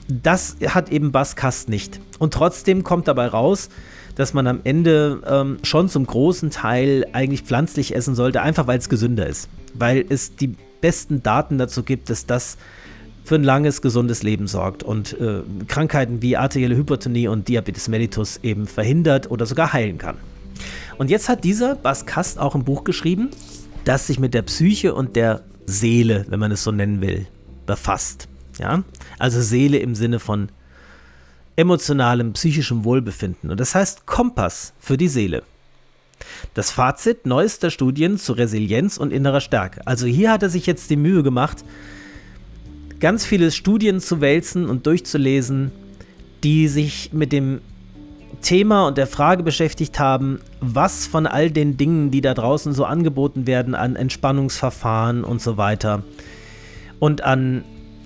das 0.07 0.57
hat 0.67 0.91
eben 0.91 1.11
Baskast 1.11 1.69
nicht. 1.69 1.99
Und 2.19 2.33
trotzdem 2.33 2.83
kommt 2.83 3.07
dabei 3.07 3.27
raus, 3.27 3.69
dass 4.15 4.33
man 4.33 4.47
am 4.47 4.59
Ende 4.65 5.21
ähm, 5.25 5.59
schon 5.63 5.87
zum 5.87 6.05
großen 6.05 6.51
Teil 6.51 7.07
eigentlich 7.13 7.43
pflanzlich 7.43 7.95
essen 7.95 8.15
sollte, 8.15 8.41
einfach 8.41 8.67
weil 8.67 8.79
es 8.79 8.89
gesünder 8.89 9.27
ist. 9.27 9.47
Weil 9.73 10.05
es 10.09 10.35
die 10.35 10.55
besten 10.81 11.23
Daten 11.23 11.57
dazu 11.57 11.83
gibt, 11.83 12.09
dass 12.09 12.25
das 12.25 12.57
für 13.23 13.35
ein 13.35 13.43
langes, 13.43 13.81
gesundes 13.81 14.23
Leben 14.23 14.47
sorgt 14.47 14.83
und 14.83 15.19
äh, 15.19 15.41
Krankheiten 15.67 16.21
wie 16.21 16.37
arterielle 16.37 16.75
Hypertonie 16.75 17.27
und 17.27 17.47
Diabetes 17.47 17.87
mellitus 17.87 18.39
eben 18.43 18.67
verhindert 18.67 19.29
oder 19.29 19.45
sogar 19.45 19.73
heilen 19.73 19.97
kann. 19.97 20.17
Und 20.97 21.09
jetzt 21.09 21.29
hat 21.29 21.43
dieser 21.43 21.75
Bas 21.75 22.05
Kast 22.05 22.39
auch 22.39 22.55
ein 22.55 22.63
Buch 22.65 22.83
geschrieben, 22.83 23.29
das 23.85 24.07
sich 24.07 24.19
mit 24.19 24.33
der 24.33 24.43
Psyche 24.43 24.93
und 24.93 25.15
der 25.15 25.43
Seele, 25.65 26.25
wenn 26.29 26.39
man 26.39 26.51
es 26.51 26.63
so 26.63 26.71
nennen 26.71 27.01
will, 27.01 27.27
befasst. 27.65 28.27
Ja? 28.59 28.83
Also 29.17 29.41
Seele 29.41 29.77
im 29.77 29.95
Sinne 29.95 30.19
von 30.19 30.49
emotionalem, 31.55 32.33
psychischem 32.33 32.83
Wohlbefinden. 32.83 33.49
Und 33.51 33.59
das 33.59 33.75
heißt 33.75 34.05
Kompass 34.05 34.73
für 34.79 34.97
die 34.97 35.07
Seele. 35.07 35.43
Das 36.53 36.71
Fazit 36.71 37.25
neuester 37.25 37.71
Studien 37.71 38.17
zu 38.17 38.33
Resilienz 38.33 38.97
und 38.97 39.11
innerer 39.11 39.41
Stärke. 39.41 39.85
Also 39.85 40.05
hier 40.05 40.31
hat 40.31 40.43
er 40.43 40.49
sich 40.49 40.65
jetzt 40.65 40.89
die 40.89 40.95
Mühe 40.95 41.23
gemacht, 41.23 41.63
ganz 43.01 43.25
viele 43.25 43.51
Studien 43.51 43.99
zu 43.99 44.21
wälzen 44.21 44.69
und 44.69 44.85
durchzulesen, 44.85 45.71
die 46.43 46.67
sich 46.69 47.11
mit 47.11 47.33
dem 47.33 47.59
Thema 48.41 48.87
und 48.87 48.97
der 48.97 49.07
Frage 49.07 49.43
beschäftigt 49.43 49.99
haben, 49.99 50.39
was 50.61 51.05
von 51.05 51.27
all 51.27 51.51
den 51.51 51.77
Dingen, 51.77 52.11
die 52.11 52.21
da 52.21 52.33
draußen 52.33 52.73
so 52.73 52.85
angeboten 52.85 53.45
werden, 53.45 53.75
an 53.75 53.95
Entspannungsverfahren 53.95 55.23
und 55.23 55.41
so 55.41 55.57
weiter 55.57 56.03
und 56.99 57.23
an 57.23 57.63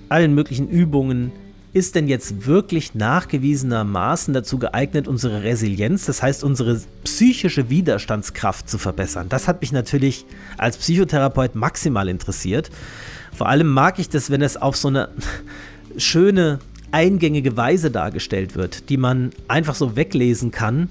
allen 0.09 0.33
möglichen 0.33 0.69
Übungen, 0.69 1.31
ist 1.73 1.95
denn 1.95 2.07
jetzt 2.07 2.47
wirklich 2.47 2.95
nachgewiesenermaßen 2.95 4.33
dazu 4.33 4.57
geeignet, 4.57 5.09
unsere 5.09 5.43
Resilienz, 5.43 6.05
das 6.05 6.23
heißt 6.23 6.41
unsere 6.41 6.79
psychische 7.03 7.69
Widerstandskraft 7.69 8.69
zu 8.69 8.77
verbessern? 8.77 9.27
Das 9.27 9.49
hat 9.49 9.59
mich 9.59 9.73
natürlich 9.73 10.25
als 10.57 10.77
Psychotherapeut 10.77 11.55
maximal 11.55 12.07
interessiert. 12.07 12.71
Vor 13.35 13.49
allem 13.49 13.67
mag 13.67 13.99
ich 13.99 14.09
das, 14.09 14.29
wenn 14.29 14.41
es 14.41 14.57
auf 14.57 14.75
so 14.77 14.87
eine 14.87 15.09
schöne, 15.97 16.59
eingängige 16.91 17.57
Weise 17.57 17.91
dargestellt 17.91 18.55
wird, 18.55 18.89
die 18.89 18.97
man 18.97 19.31
einfach 19.47 19.75
so 19.75 19.95
weglesen 19.95 20.51
kann. 20.51 20.89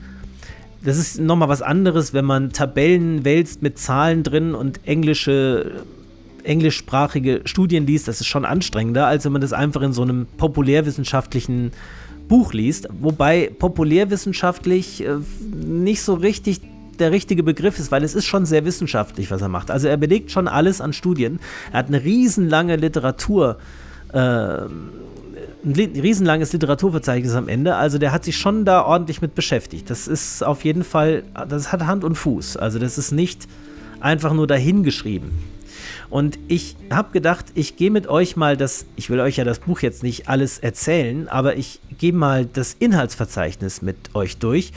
Das 0.84 0.98
ist 0.98 1.18
nochmal 1.18 1.48
was 1.48 1.62
anderes, 1.62 2.12
wenn 2.12 2.26
man 2.26 2.52
Tabellen 2.52 3.24
wälzt 3.24 3.62
mit 3.62 3.78
Zahlen 3.78 4.22
drin 4.22 4.54
und 4.54 4.86
englische 4.86 5.84
englischsprachige 6.42 7.40
Studien 7.46 7.86
liest, 7.86 8.06
das 8.06 8.20
ist 8.20 8.26
schon 8.26 8.44
anstrengender, 8.44 9.06
als 9.06 9.24
wenn 9.24 9.32
man 9.32 9.40
das 9.40 9.54
einfach 9.54 9.80
in 9.80 9.94
so 9.94 10.02
einem 10.02 10.26
populärwissenschaftlichen 10.36 11.72
Buch 12.28 12.52
liest. 12.52 12.86
Wobei 13.00 13.50
populärwissenschaftlich 13.58 15.04
äh, 15.04 15.16
nicht 15.66 16.02
so 16.02 16.14
richtig 16.14 16.60
der 16.96 17.12
richtige 17.12 17.42
Begriff 17.42 17.78
ist, 17.78 17.90
weil 17.90 18.04
es 18.04 18.14
ist 18.14 18.26
schon 18.26 18.46
sehr 18.46 18.64
wissenschaftlich, 18.64 19.30
was 19.30 19.42
er 19.42 19.48
macht. 19.48 19.70
Also 19.70 19.88
er 19.88 19.96
belegt 19.96 20.30
schon 20.30 20.48
alles 20.48 20.80
an 20.80 20.92
Studien. 20.92 21.40
Er 21.72 21.80
hat 21.80 21.88
eine 21.88 22.02
riesenlange 22.02 22.76
Literatur, 22.76 23.58
äh, 24.12 24.18
ein 24.18 25.72
riesenlanges 25.74 26.52
Literaturverzeichnis 26.52 27.34
am 27.34 27.48
Ende. 27.48 27.76
Also 27.76 27.98
der 27.98 28.12
hat 28.12 28.24
sich 28.24 28.36
schon 28.36 28.64
da 28.64 28.84
ordentlich 28.84 29.22
mit 29.22 29.34
beschäftigt. 29.34 29.88
Das 29.88 30.08
ist 30.08 30.42
auf 30.42 30.64
jeden 30.64 30.84
Fall, 30.84 31.24
das 31.48 31.72
hat 31.72 31.86
Hand 31.86 32.04
und 32.04 32.16
Fuß. 32.16 32.56
Also 32.56 32.78
das 32.78 32.98
ist 32.98 33.12
nicht 33.12 33.48
einfach 34.00 34.34
nur 34.34 34.46
dahingeschrieben. 34.46 35.30
Und 36.10 36.38
ich 36.48 36.76
habe 36.90 37.10
gedacht, 37.12 37.46
ich 37.54 37.76
gehe 37.76 37.90
mit 37.90 38.06
euch 38.06 38.36
mal 38.36 38.56
das, 38.56 38.86
ich 38.94 39.10
will 39.10 39.20
euch 39.20 39.36
ja 39.36 39.44
das 39.44 39.58
Buch 39.58 39.80
jetzt 39.80 40.02
nicht 40.02 40.28
alles 40.28 40.58
erzählen, 40.58 41.28
aber 41.28 41.56
ich 41.56 41.80
gehe 41.98 42.12
mal 42.12 42.46
das 42.46 42.76
Inhaltsverzeichnis 42.78 43.82
mit 43.82 43.96
euch 44.14 44.36
durch 44.36 44.72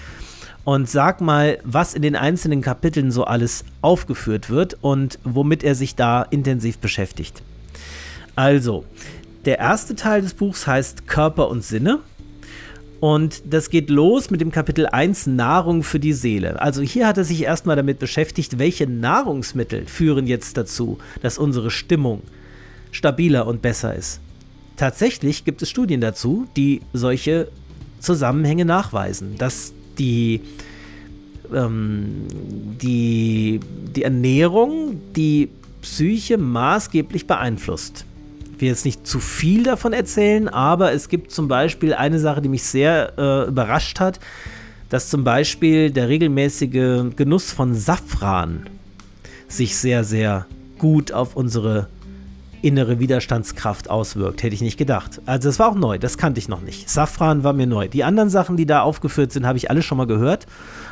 und 0.68 0.90
sag 0.90 1.22
mal, 1.22 1.60
was 1.64 1.94
in 1.94 2.02
den 2.02 2.18
einzelnen 2.18 2.60
Kapiteln 2.62 3.10
so 3.10 3.24
alles 3.24 3.64
aufgeführt 3.80 4.50
wird 4.50 4.78
und 4.82 5.18
womit 5.24 5.64
er 5.64 5.76
sich 5.76 5.96
da 5.96 6.24
intensiv 6.24 6.80
beschäftigt. 6.80 7.42
Also, 8.36 8.84
der 9.46 9.60
erste 9.60 9.96
Teil 9.96 10.22
des 10.22 10.34
Buchs 10.34 10.68
heißt 10.68 11.08
Körper 11.08 11.48
und 11.48 11.64
Sinne. 11.64 12.00
Und 13.00 13.44
das 13.50 13.70
geht 13.70 13.90
los 13.90 14.30
mit 14.30 14.42
dem 14.42 14.52
Kapitel 14.52 14.88
1 14.88 15.28
Nahrung 15.28 15.84
für 15.84 16.02
die 16.02 16.12
Seele. 16.12 16.62
Also 16.62 16.82
hier 16.82 17.08
hat 17.08 17.18
er 17.18 17.24
sich 17.24 17.44
erstmal 17.44 17.78
damit 17.78 18.00
beschäftigt, 18.00 18.60
welche 18.60 18.88
Nahrungsmittel 18.88 19.86
führen 19.86 20.28
jetzt 20.28 20.58
dazu, 20.58 20.98
dass 21.22 21.38
unsere 21.38 21.72
Stimmung 21.72 22.24
stabiler 22.92 23.48
und 23.48 23.62
besser 23.62 23.96
ist. 23.96 24.20
Tatsächlich 24.76 25.46
gibt 25.46 25.62
es 25.62 25.70
Studien 25.70 26.02
dazu, 26.02 26.46
die 26.58 26.82
solche 26.92 27.48
Zusammenhänge 28.02 28.66
nachweisen, 28.66 29.38
dass 29.38 29.72
die, 29.98 30.42
ähm, 31.54 32.28
die, 32.82 33.60
die 33.96 34.04
Ernährung 34.04 35.00
die 35.16 35.50
Psyche 35.82 36.38
maßgeblich 36.38 37.28
beeinflusst. 37.28 38.06
Ich 38.56 38.62
will 38.62 38.70
jetzt 38.70 38.86
nicht 38.86 39.06
zu 39.06 39.20
viel 39.20 39.64
davon 39.64 39.94
erzählen, 39.94 40.48
aber 40.48 40.92
es 40.92 41.10
gibt 41.10 41.32
zum 41.32 41.48
Beispiel 41.48 41.94
eine 41.94 42.20
Sache, 42.20 42.42
die 42.42 42.50
mich 42.50 42.64
sehr 42.64 43.14
äh, 43.18 43.48
überrascht 43.48 44.00
hat, 44.00 44.20
dass 44.90 45.10
zum 45.10 45.24
Beispiel 45.24 45.92
der 45.92 46.10
regelmäßige 46.10 47.16
Genuss 47.16 47.52
von 47.52 47.76
Safran 47.76 48.68
sich 49.48 49.78
sehr, 49.78 50.04
sehr 50.04 50.48
gut 50.78 51.12
auf 51.12 51.36
unsere 51.36 51.88
innere 52.62 53.00
Widerstandskraft 53.00 53.90
auswirkt. 53.90 54.44
Hätte 54.44 54.56
ich 54.56 54.62
nicht 54.62 54.78
gedacht. 54.78 55.22
Also 55.26 55.50
es 55.50 55.60
war 55.60 55.70
auch 55.70 55.76
neu, 55.76 55.98
das 55.98 56.18
kannte 56.18 56.40
ich 56.40 56.48
noch 56.48 56.62
nicht. 56.62 56.90
Safran 56.90 57.44
war 57.44 57.54
mir 57.54 57.68
neu. 57.68 57.88
Die 57.88 58.04
anderen 58.04 58.30
Sachen, 58.30 58.58
die 58.58 58.66
da 58.66 58.82
aufgeführt 58.82 59.32
sind, 59.32 59.46
habe 59.46 59.58
ich 59.58 59.70
alle 59.70 59.82
schon 59.82 59.98
mal 59.98 60.08
gehört. 60.08 60.48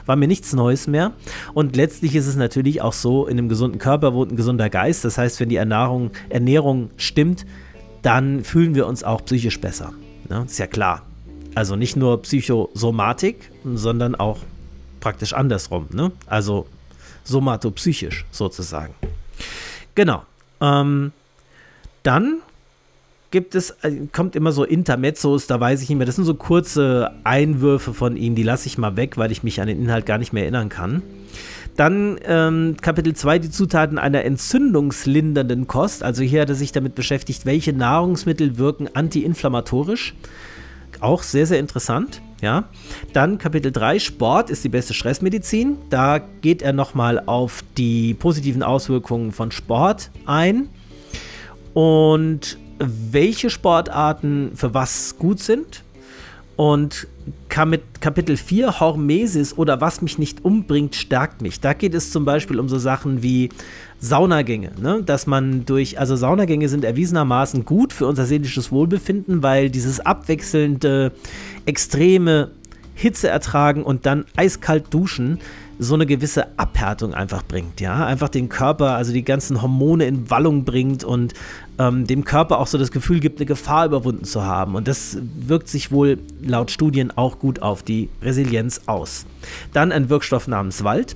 War 0.06 0.16
mir 0.16 0.28
nichts 0.28 0.54
Neues 0.54 0.88
mehr. 0.88 1.12
Und 1.54 1.76
letztlich 1.76 2.16
ist 2.16 2.28
es 2.28 2.36
natürlich 2.36 2.82
auch 2.82 2.94
so, 2.94 3.26
in 3.26 3.38
einem 3.38 3.50
gesunden 3.50 3.80
Körper 3.80 4.14
wohnt 4.14 4.32
ein 4.32 4.36
gesunder 4.36 4.70
Geist. 4.70 5.06
Das 5.06 5.18
heißt, 5.18 5.40
wenn 5.40 5.50
die 5.50 5.56
Ernährung, 5.56 6.12
Ernährung 6.30 6.92
stimmt, 6.98 7.46
dann 8.02 8.44
fühlen 8.44 8.76
wir 8.76 8.86
uns 8.86 9.04
auch 9.04 9.26
psychisch 9.26 9.60
besser. 9.60 9.94
Ne? 10.30 10.44
Ist 10.46 10.60
ja 10.60 10.68
klar. 10.68 11.02
Also 11.56 11.76
nicht 11.76 11.96
nur 11.96 12.22
Psychosomatik, 12.22 13.52
sondern 13.64 14.14
auch 14.14 14.40
praktisch 15.00 15.34
andersrum. 15.34 15.88
Ne? 15.92 16.12
Also 16.28 16.68
somatopsychisch 17.24 18.26
sozusagen. 18.32 18.94
Genau. 19.96 20.24
Ähm, 20.62 21.12
dann 22.06 22.40
gibt 23.32 23.56
es, 23.56 23.72
äh, 23.82 24.08
kommt 24.14 24.36
immer 24.36 24.52
so 24.52 24.64
Intermezzos, 24.64 25.48
da 25.48 25.60
weiß 25.60 25.82
ich 25.82 25.90
nicht 25.90 25.98
mehr. 25.98 26.06
Das 26.06 26.16
sind 26.16 26.26
so 26.26 26.36
kurze 26.36 27.12
Einwürfe 27.24 27.94
von 27.94 28.16
ihm, 28.16 28.36
die 28.36 28.44
lasse 28.44 28.68
ich 28.68 28.78
mal 28.78 28.96
weg, 28.96 29.18
weil 29.18 29.32
ich 29.32 29.44
mich 29.44 29.60
an 29.60 29.68
den 29.68 29.82
Inhalt 29.82 30.06
gar 30.06 30.18
nicht 30.18 30.32
mehr 30.32 30.44
erinnern 30.44 30.70
kann. 30.70 31.02
Dann 31.76 32.18
ähm, 32.26 32.78
Kapitel 32.80 33.14
2, 33.14 33.40
die 33.40 33.50
Zutaten 33.50 33.98
einer 33.98 34.24
entzündungslindernden 34.24 35.68
Kost. 35.68 36.04
Also 36.04 36.24
hier 36.24 36.44
hat 36.44 36.50
er 36.50 36.56
sich 36.56 36.72
damit 36.72 36.96
beschäftigt, 36.96 37.46
welche 37.46 37.74
Nahrungsmittel 37.74 38.58
wirken 38.58 38.88
antiinflammatorisch. 38.94 40.14
Auch 41.02 41.22
sehr, 41.22 41.46
sehr 41.46 41.60
interessant. 41.60 42.22
Ja. 42.42 42.70
Dann 43.12 43.38
Kapitel 43.38 43.74
3, 43.74 44.00
Sport 44.00 44.50
ist 44.50 44.64
die 44.64 44.70
beste 44.70 44.94
Stressmedizin. 44.94 45.78
Da 45.90 46.20
geht 46.20 46.62
er 46.62 46.72
nochmal 46.72 47.22
auf 47.26 47.64
die 47.78 48.14
positiven 48.14 48.64
Auswirkungen 48.64 49.34
von 49.34 49.52
Sport 49.52 50.12
ein 50.26 50.70
und 51.76 52.58
welche 52.80 53.52
Sportarten 53.52 54.52
für 54.56 54.74
was 54.74 55.18
gut 55.20 55.40
sind. 55.40 55.84
Und 56.56 57.08
Kapitel 57.50 58.38
4, 58.38 58.80
Hormesis 58.80 59.58
oder 59.58 59.82
was 59.82 60.02
mich 60.02 60.18
nicht 60.18 60.46
umbringt, 60.46 60.96
stärkt 60.96 61.42
mich. 61.42 61.60
Da 61.60 61.74
geht 61.74 61.94
es 61.94 62.12
zum 62.12 62.24
Beispiel 62.24 62.60
um 62.60 62.70
so 62.70 62.80
Sachen 62.80 63.22
wie 63.22 63.50
Saunagänge, 64.00 64.72
ne? 64.82 65.04
dass 65.06 65.28
man 65.28 65.66
durch, 65.66 66.00
also 66.00 66.16
Saunagänge 66.16 66.70
sind 66.70 66.86
erwiesenermaßen 66.86 67.66
gut 67.66 67.92
für 67.92 68.08
unser 68.08 68.26
seelisches 68.26 68.72
Wohlbefinden, 68.72 69.44
weil 69.44 69.70
dieses 69.70 70.00
abwechselnde, 70.00 71.12
extreme 71.66 72.52
Hitze 72.94 73.28
ertragen 73.28 73.84
und 73.84 74.06
dann 74.06 74.24
eiskalt 74.38 74.94
duschen 74.94 75.40
so 75.78 75.94
eine 75.94 76.06
gewisse 76.06 76.58
Abhärtung 76.58 77.14
einfach 77.14 77.44
bringt, 77.44 77.82
ja, 77.82 78.06
einfach 78.06 78.30
den 78.30 78.48
Körper, 78.48 78.96
also 78.96 79.12
die 79.12 79.26
ganzen 79.26 79.62
Hormone 79.62 80.06
in 80.06 80.30
Wallung 80.30 80.64
bringt 80.64 81.04
und 81.04 81.34
ähm, 81.80 82.08
dem 82.08 82.24
Körper 82.24 82.60
auch 82.60 82.68
so 82.68 82.78
das 82.78 82.92
Gefühl 82.92 83.20
gibt, 83.20 83.40
eine 83.40 83.46
Gefahr 83.46 83.86
überwunden 83.86 84.26
zu 84.26 84.44
haben. 84.44 84.76
Und 84.76 84.88
das 84.88 85.18
wirkt 85.36 85.68
sich 85.68 85.92
wohl 85.92 86.20
laut 86.42 86.72
Studien 86.72 87.12
auch 87.16 87.40
gut 87.40 87.62
auf 87.62 87.84
die 87.84 88.10
Resilienz 88.22 88.82
aus. 88.86 89.26
Dann 89.74 89.92
ein 89.92 90.10
Wirkstoff 90.10 90.48
namens 90.48 90.84
Wald. 90.84 91.16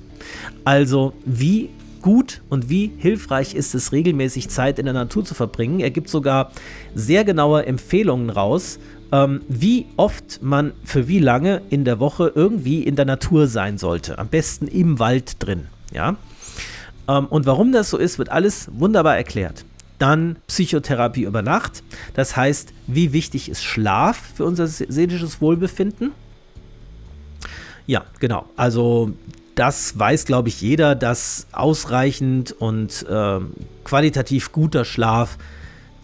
Also 0.64 1.12
wie 1.24 1.70
gut 2.02 2.40
und 2.48 2.68
wie 2.68 2.92
hilfreich 2.96 3.54
ist 3.54 3.74
es, 3.74 3.92
regelmäßig 3.92 4.48
Zeit 4.48 4.78
in 4.78 4.86
der 4.86 4.94
Natur 4.94 5.24
zu 5.24 5.34
verbringen. 5.34 5.80
Er 5.80 5.90
gibt 5.90 6.08
sogar 6.08 6.50
sehr 6.94 7.24
genaue 7.24 7.66
Empfehlungen 7.66 8.30
raus, 8.30 8.78
ähm, 9.12 9.42
wie 9.48 9.86
oft 9.96 10.42
man 10.42 10.72
für 10.84 11.08
wie 11.08 11.18
lange 11.18 11.62
in 11.70 11.84
der 11.84 12.00
Woche 12.00 12.32
irgendwie 12.34 12.82
in 12.82 12.96
der 12.96 13.04
Natur 13.04 13.46
sein 13.48 13.78
sollte. 13.78 14.18
Am 14.18 14.28
besten 14.28 14.66
im 14.66 14.98
Wald 14.98 15.36
drin. 15.44 15.66
Ja? 15.92 16.16
Ähm, 17.08 17.26
und 17.26 17.46
warum 17.46 17.72
das 17.72 17.90
so 17.90 17.98
ist, 17.98 18.18
wird 18.18 18.30
alles 18.30 18.68
wunderbar 18.72 19.16
erklärt. 19.16 19.64
Dann 20.00 20.36
Psychotherapie 20.48 21.22
über 21.22 21.42
Nacht. 21.42 21.84
Das 22.14 22.34
heißt, 22.34 22.72
wie 22.88 23.12
wichtig 23.12 23.48
ist 23.48 23.62
Schlaf 23.62 24.18
für 24.34 24.44
unser 24.44 24.66
seelisches 24.66 25.40
Wohlbefinden? 25.40 26.10
Ja, 27.86 28.04
genau. 28.18 28.48
Also 28.56 29.12
das 29.54 29.98
weiß, 29.98 30.24
glaube 30.24 30.48
ich, 30.48 30.62
jeder, 30.62 30.94
dass 30.94 31.46
ausreichend 31.52 32.52
und 32.52 33.06
äh, 33.08 33.40
qualitativ 33.84 34.52
guter 34.52 34.84
Schlaf 34.84 35.36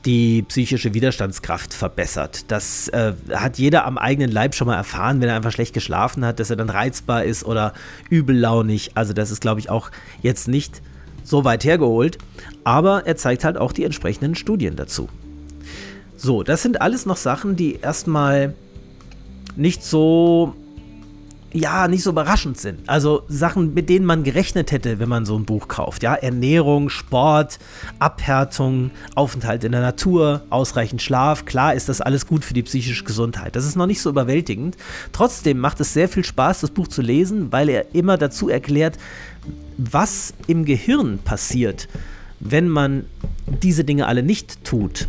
die 0.04 0.42
psychische 0.42 0.92
Widerstandskraft 0.94 1.74
verbessert. 1.74 2.44
Das 2.48 2.88
äh, 2.88 3.14
hat 3.32 3.58
jeder 3.58 3.86
am 3.86 3.98
eigenen 3.98 4.30
Leib 4.30 4.54
schon 4.54 4.66
mal 4.66 4.76
erfahren, 4.76 5.20
wenn 5.20 5.28
er 5.28 5.36
einfach 5.36 5.52
schlecht 5.52 5.72
geschlafen 5.72 6.24
hat, 6.24 6.38
dass 6.38 6.50
er 6.50 6.56
dann 6.56 6.70
reizbar 6.70 7.24
ist 7.24 7.44
oder 7.44 7.72
übellaunig. 8.10 8.92
Also 8.94 9.12
das 9.12 9.30
ist, 9.30 9.40
glaube 9.40 9.60
ich, 9.60 9.70
auch 9.70 9.90
jetzt 10.22 10.48
nicht 10.48 10.82
so 11.26 11.44
weit 11.44 11.64
hergeholt, 11.64 12.18
aber 12.64 13.06
er 13.06 13.16
zeigt 13.16 13.44
halt 13.44 13.58
auch 13.58 13.72
die 13.72 13.84
entsprechenden 13.84 14.34
Studien 14.34 14.76
dazu. 14.76 15.08
So, 16.16 16.42
das 16.42 16.62
sind 16.62 16.80
alles 16.80 17.04
noch 17.04 17.16
Sachen, 17.16 17.56
die 17.56 17.80
erstmal 17.80 18.54
nicht 19.56 19.84
so 19.84 20.54
ja, 21.56 21.88
nicht 21.88 22.02
so 22.02 22.10
überraschend 22.10 22.58
sind. 22.58 22.80
Also 22.86 23.22
Sachen, 23.28 23.72
mit 23.72 23.88
denen 23.88 24.04
man 24.04 24.24
gerechnet 24.24 24.72
hätte, 24.72 24.98
wenn 24.98 25.08
man 25.08 25.24
so 25.24 25.38
ein 25.38 25.46
Buch 25.46 25.68
kauft. 25.68 26.02
Ja, 26.02 26.14
Ernährung, 26.14 26.90
Sport, 26.90 27.58
Abhärtung, 27.98 28.90
Aufenthalt 29.14 29.64
in 29.64 29.72
der 29.72 29.80
Natur, 29.80 30.42
ausreichend 30.50 31.00
Schlaf. 31.00 31.46
Klar 31.46 31.74
ist 31.74 31.88
das 31.88 32.02
alles 32.02 32.26
gut 32.26 32.44
für 32.44 32.52
die 32.52 32.62
psychische 32.62 33.04
Gesundheit. 33.04 33.56
Das 33.56 33.64
ist 33.64 33.76
noch 33.76 33.86
nicht 33.86 34.02
so 34.02 34.10
überwältigend. 34.10 34.76
Trotzdem 35.12 35.58
macht 35.58 35.80
es 35.80 35.94
sehr 35.94 36.08
viel 36.10 36.24
Spaß, 36.24 36.60
das 36.60 36.70
Buch 36.70 36.88
zu 36.88 37.00
lesen, 37.00 37.52
weil 37.52 37.70
er 37.70 37.94
immer 37.94 38.18
dazu 38.18 38.50
erklärt, 38.50 38.98
was 39.78 40.34
im 40.46 40.64
Gehirn 40.64 41.18
passiert, 41.18 41.88
wenn 42.40 42.68
man 42.68 43.04
diese 43.62 43.84
Dinge 43.84 44.06
alle 44.06 44.22
nicht 44.22 44.64
tut. 44.64 45.08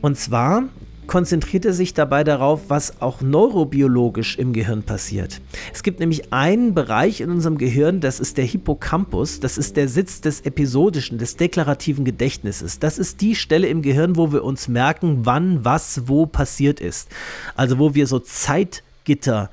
Und 0.00 0.16
zwar 0.16 0.64
konzentriert 1.08 1.64
er 1.64 1.72
sich 1.72 1.94
dabei 1.94 2.22
darauf, 2.22 2.68
was 2.68 3.00
auch 3.00 3.22
neurobiologisch 3.22 4.36
im 4.38 4.52
Gehirn 4.52 4.82
passiert. 4.82 5.40
Es 5.72 5.82
gibt 5.82 5.98
nämlich 5.98 6.32
einen 6.32 6.74
Bereich 6.74 7.20
in 7.20 7.30
unserem 7.30 7.58
Gehirn, 7.58 8.00
das 8.00 8.20
ist 8.20 8.36
der 8.36 8.44
Hippocampus, 8.44 9.40
das 9.40 9.58
ist 9.58 9.76
der 9.76 9.88
Sitz 9.88 10.20
des 10.20 10.42
episodischen, 10.42 11.18
des 11.18 11.36
deklarativen 11.36 12.04
Gedächtnisses. 12.04 12.78
Das 12.78 12.98
ist 12.98 13.22
die 13.22 13.34
Stelle 13.34 13.66
im 13.66 13.82
Gehirn, 13.82 14.16
wo 14.16 14.32
wir 14.32 14.44
uns 14.44 14.68
merken, 14.68 15.20
wann 15.24 15.64
was 15.64 16.02
wo 16.06 16.26
passiert 16.26 16.78
ist. 16.78 17.08
Also 17.56 17.78
wo 17.78 17.94
wir 17.94 18.06
so 18.06 18.18
Zeitgitter 18.18 19.50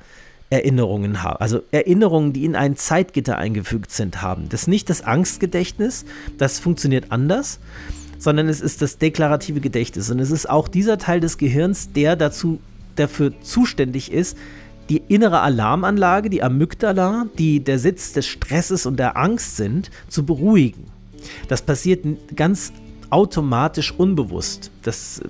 Erinnerungen 0.50 1.22
haben, 1.22 1.40
also 1.40 1.62
Erinnerungen, 1.72 2.32
die 2.32 2.44
in 2.44 2.54
ein 2.54 2.76
Zeitgitter 2.76 3.36
eingefügt 3.36 3.90
sind, 3.90 4.22
haben. 4.22 4.48
Das 4.48 4.62
ist 4.62 4.68
nicht 4.68 4.88
das 4.88 5.02
Angstgedächtnis, 5.02 6.04
das 6.38 6.58
funktioniert 6.58 7.10
anders, 7.10 7.58
sondern 8.18 8.48
es 8.48 8.60
ist 8.60 8.80
das 8.80 8.98
deklarative 8.98 9.60
Gedächtnis. 9.60 10.10
Und 10.10 10.20
es 10.20 10.30
ist 10.30 10.48
auch 10.48 10.68
dieser 10.68 10.98
Teil 10.98 11.20
des 11.20 11.38
Gehirns, 11.38 11.92
der 11.92 12.16
dazu, 12.16 12.60
dafür 12.94 13.32
zuständig 13.40 14.12
ist, 14.12 14.38
die 14.88 15.02
innere 15.08 15.40
Alarmanlage, 15.40 16.30
die 16.30 16.42
Amygdala, 16.42 17.26
die 17.38 17.60
der 17.60 17.78
Sitz 17.78 18.12
des 18.12 18.26
Stresses 18.26 18.86
und 18.86 18.98
der 18.98 19.16
Angst 19.16 19.56
sind, 19.56 19.90
zu 20.08 20.24
beruhigen. 20.24 20.84
Das 21.48 21.62
passiert 21.62 22.04
ganz 22.36 22.72
automatisch 23.10 23.92
unbewusst. 23.92 24.70
Das 24.82 25.20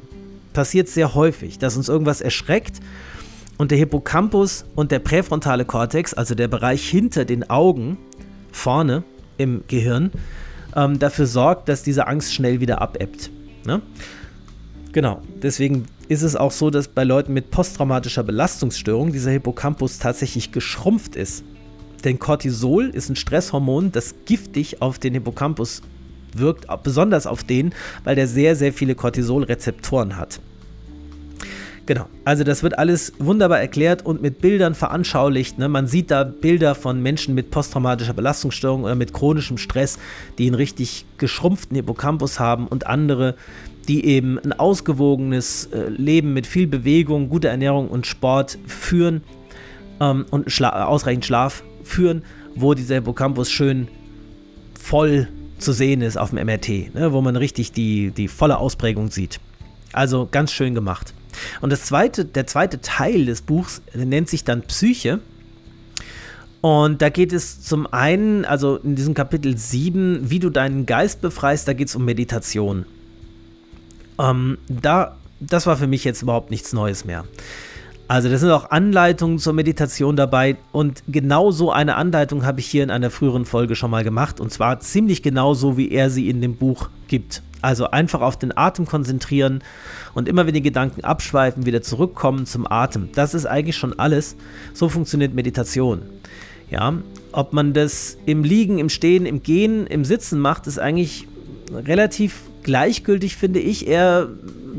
passiert 0.52 0.88
sehr 0.88 1.14
häufig, 1.14 1.58
dass 1.58 1.76
uns 1.76 1.88
irgendwas 1.88 2.20
erschreckt 2.20 2.80
und 3.58 3.70
der 3.70 3.78
Hippocampus 3.78 4.64
und 4.74 4.90
der 4.92 4.98
präfrontale 4.98 5.64
Kortex, 5.64 6.14
also 6.14 6.34
der 6.34 6.48
Bereich 6.48 6.88
hinter 6.88 7.24
den 7.24 7.48
Augen, 7.48 7.98
vorne 8.52 9.02
im 9.38 9.64
Gehirn, 9.68 10.10
ähm, 10.74 10.98
dafür 10.98 11.26
sorgt, 11.26 11.68
dass 11.68 11.82
diese 11.82 12.06
Angst 12.06 12.34
schnell 12.34 12.60
wieder 12.60 12.80
abebbt. 12.80 13.30
Ne? 13.64 13.82
Genau, 14.92 15.20
deswegen 15.42 15.86
ist 16.08 16.22
es 16.22 16.36
auch 16.36 16.52
so, 16.52 16.70
dass 16.70 16.88
bei 16.88 17.04
Leuten 17.04 17.32
mit 17.32 17.50
posttraumatischer 17.50 18.22
Belastungsstörung 18.22 19.12
dieser 19.12 19.30
Hippocampus 19.30 19.98
tatsächlich 19.98 20.52
geschrumpft 20.52 21.16
ist. 21.16 21.44
Denn 22.04 22.18
Cortisol 22.18 22.90
ist 22.90 23.08
ein 23.08 23.16
Stresshormon, 23.16 23.90
das 23.90 24.14
giftig 24.26 24.80
auf 24.80 24.98
den 24.98 25.14
Hippocampus 25.14 25.82
wirkt, 26.34 26.66
besonders 26.82 27.26
auf 27.26 27.42
den, 27.42 27.74
weil 28.04 28.14
der 28.14 28.28
sehr, 28.28 28.54
sehr 28.54 28.72
viele 28.72 28.94
Cortisolrezeptoren 28.94 30.16
hat. 30.16 30.40
Genau, 31.86 32.06
also 32.24 32.42
das 32.42 32.64
wird 32.64 32.80
alles 32.80 33.12
wunderbar 33.20 33.60
erklärt 33.60 34.04
und 34.04 34.20
mit 34.20 34.40
Bildern 34.40 34.74
veranschaulicht. 34.74 35.56
Ne? 35.58 35.68
Man 35.68 35.86
sieht 35.86 36.10
da 36.10 36.24
Bilder 36.24 36.74
von 36.74 37.00
Menschen 37.00 37.36
mit 37.36 37.52
posttraumatischer 37.52 38.12
Belastungsstörung 38.12 38.82
oder 38.82 38.96
mit 38.96 39.12
chronischem 39.12 39.56
Stress, 39.56 40.00
die 40.36 40.46
einen 40.46 40.56
richtig 40.56 41.06
geschrumpften 41.16 41.76
Hippocampus 41.76 42.40
haben 42.40 42.66
und 42.66 42.88
andere, 42.88 43.36
die 43.86 44.04
eben 44.04 44.36
ein 44.40 44.52
ausgewogenes 44.52 45.66
äh, 45.66 45.88
Leben 45.88 46.34
mit 46.34 46.48
viel 46.48 46.66
Bewegung, 46.66 47.28
guter 47.28 47.50
Ernährung 47.50 47.88
und 47.88 48.04
Sport 48.04 48.58
führen 48.66 49.22
ähm, 50.00 50.26
und 50.30 50.50
Schla 50.50 50.86
ausreichend 50.86 51.24
Schlaf 51.24 51.62
führen, 51.84 52.24
wo 52.56 52.74
dieser 52.74 52.96
Hippocampus 52.96 53.48
schön 53.48 53.86
voll 54.76 55.28
zu 55.58 55.72
sehen 55.72 56.02
ist 56.02 56.18
auf 56.18 56.30
dem 56.30 56.44
MRT, 56.44 56.94
ne? 56.96 57.12
wo 57.12 57.20
man 57.20 57.36
richtig 57.36 57.70
die, 57.70 58.10
die 58.10 58.26
volle 58.26 58.58
Ausprägung 58.58 59.12
sieht. 59.12 59.38
Also 59.92 60.26
ganz 60.28 60.50
schön 60.50 60.74
gemacht. 60.74 61.14
Und 61.60 61.70
das 61.70 61.84
zweite, 61.84 62.24
der 62.24 62.46
zweite 62.46 62.80
Teil 62.80 63.26
des 63.26 63.42
Buchs 63.42 63.82
nennt 63.94 64.28
sich 64.28 64.44
dann 64.44 64.62
Psyche. 64.62 65.20
Und 66.60 67.02
da 67.02 67.10
geht 67.10 67.32
es 67.32 67.62
zum 67.62 67.86
einen, 67.86 68.44
also 68.44 68.76
in 68.76 68.96
diesem 68.96 69.14
Kapitel 69.14 69.56
7, 69.56 70.30
wie 70.30 70.38
du 70.38 70.50
deinen 70.50 70.86
Geist 70.86 71.20
befreist, 71.20 71.68
da 71.68 71.72
geht 71.72 71.88
es 71.88 71.96
um 71.96 72.04
Meditation. 72.04 72.86
Ähm, 74.18 74.58
da, 74.68 75.16
das 75.40 75.66
war 75.66 75.76
für 75.76 75.86
mich 75.86 76.04
jetzt 76.04 76.22
überhaupt 76.22 76.50
nichts 76.50 76.72
Neues 76.72 77.04
mehr. 77.04 77.24
Also 78.08 78.28
da 78.28 78.38
sind 78.38 78.50
auch 78.50 78.70
Anleitungen 78.70 79.38
zur 79.38 79.52
Meditation 79.52 80.14
dabei 80.14 80.56
und 80.70 81.02
genau 81.08 81.50
so 81.50 81.72
eine 81.72 81.96
Anleitung 81.96 82.46
habe 82.46 82.60
ich 82.60 82.66
hier 82.66 82.84
in 82.84 82.90
einer 82.90 83.10
früheren 83.10 83.44
Folge 83.44 83.74
schon 83.74 83.90
mal 83.90 84.04
gemacht 84.04 84.38
und 84.38 84.52
zwar 84.52 84.78
ziemlich 84.78 85.24
genau 85.24 85.54
so, 85.54 85.76
wie 85.76 85.90
er 85.90 86.08
sie 86.08 86.30
in 86.30 86.40
dem 86.40 86.54
Buch 86.54 86.88
gibt. 87.08 87.42
Also 87.62 87.90
einfach 87.90 88.20
auf 88.20 88.38
den 88.38 88.56
Atem 88.56 88.86
konzentrieren 88.86 89.62
und 90.14 90.28
immer 90.28 90.46
wenn 90.46 90.54
die 90.54 90.62
Gedanken 90.62 91.04
abschweifen, 91.04 91.66
wieder 91.66 91.82
zurückkommen 91.82 92.46
zum 92.46 92.70
Atem. 92.70 93.08
Das 93.14 93.34
ist 93.34 93.46
eigentlich 93.46 93.76
schon 93.76 93.98
alles. 93.98 94.36
So 94.74 94.88
funktioniert 94.88 95.34
Meditation. 95.34 96.02
Ja, 96.70 96.94
ob 97.32 97.52
man 97.52 97.74
das 97.74 98.16
im 98.26 98.42
Liegen, 98.42 98.78
im 98.78 98.88
Stehen, 98.88 99.24
im 99.24 99.42
Gehen, 99.42 99.86
im 99.86 100.04
Sitzen 100.04 100.40
macht, 100.40 100.66
ist 100.66 100.78
eigentlich 100.78 101.28
relativ 101.72 102.42
gleichgültig, 102.62 103.36
finde 103.36 103.60
ich. 103.60 103.86
Er 103.86 104.28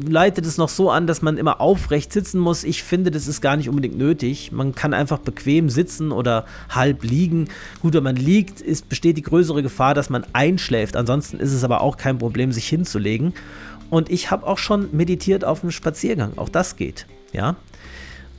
leitet 0.06 0.46
es 0.46 0.58
noch 0.58 0.70
so 0.70 0.92
an, 0.92 1.08
dass 1.08 1.22
man 1.22 1.38
immer 1.38 1.62
aufrecht 1.62 2.14
sitzen 2.14 2.40
muss. 2.40 2.64
Ich 2.64 2.84
finde, 2.84 3.12
das 3.12 3.28
ist 3.28 3.42
gar 3.42 3.58
nicht 3.58 3.70
unbedingt 3.70 3.98
nötig. 3.98 4.52
Man 4.52 4.76
kann 4.76 4.94
einfach 4.94 5.20
bequem 5.20 5.70
sitzen 5.70 6.12
oder 6.12 6.46
halb 6.70 7.04
liegen. 7.04 7.48
Gut, 7.82 7.94
wenn 7.94 8.04
man 8.04 8.16
liegt, 8.16 8.62
ist, 8.62 8.90
besteht 8.90 9.18
die 9.18 9.22
größere 9.22 9.64
Gefahr, 9.64 9.94
dass 9.94 10.10
man 10.10 10.26
einschläft. 10.34 10.96
Ansonsten 10.96 11.40
ist 11.40 11.54
es 11.54 11.64
aber 11.64 11.82
auch 11.82 11.98
kein 11.98 12.18
Problem, 12.18 12.52
sich 12.52 12.68
hinzulegen. 12.68 13.34
Und 13.90 14.10
ich 14.10 14.32
habe 14.32 14.46
auch 14.46 14.58
schon 14.58 14.90
meditiert 14.92 15.46
auf 15.46 15.64
einem 15.64 15.72
Spaziergang. 15.72 16.38
Auch 16.38 16.50
das 16.50 16.76
geht. 16.76 17.08
Ja. 17.32 17.56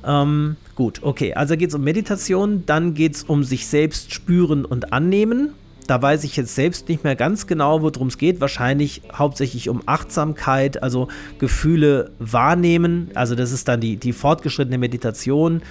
Ähm, 0.05 0.57
gut, 0.75 1.03
okay. 1.03 1.35
Also 1.35 1.57
geht 1.57 1.71
es 1.71 1.75
um 1.75 1.83
Meditation, 1.83 2.65
dann 2.67 2.95
geht 2.95 3.17
es 3.17 3.23
um 3.25 3.45
sich 3.45 3.67
selbst 3.67 4.13
spüren 4.13 4.65
und 4.65 4.93
annehmen. 4.93 5.55
Da 5.89 6.03
weiß 6.03 6.25
ich 6.25 6.37
jetzt 6.37 6.55
selbst 6.55 6.91
nicht 6.91 7.03
mehr 7.03 7.17
ganz 7.17 7.47
genau, 7.47 7.81
worum 7.81 8.09
es 8.09 8.19
geht. 8.19 8.43
Wahrscheinlich 8.43 9.01
hauptsächlich 9.11 9.71
um 9.71 9.83
Achtsamkeit, 9.87 10.83
also 10.83 11.09
Gefühle 11.39 12.13
wahrnehmen. 12.19 13.11
Also 13.15 13.35
das 13.35 13.53
ist 13.53 13.69
dann 13.69 13.81
die, 13.81 13.97
die 13.97 14.13
fortgeschrittene 14.13 14.77
Meditation, 14.77 15.63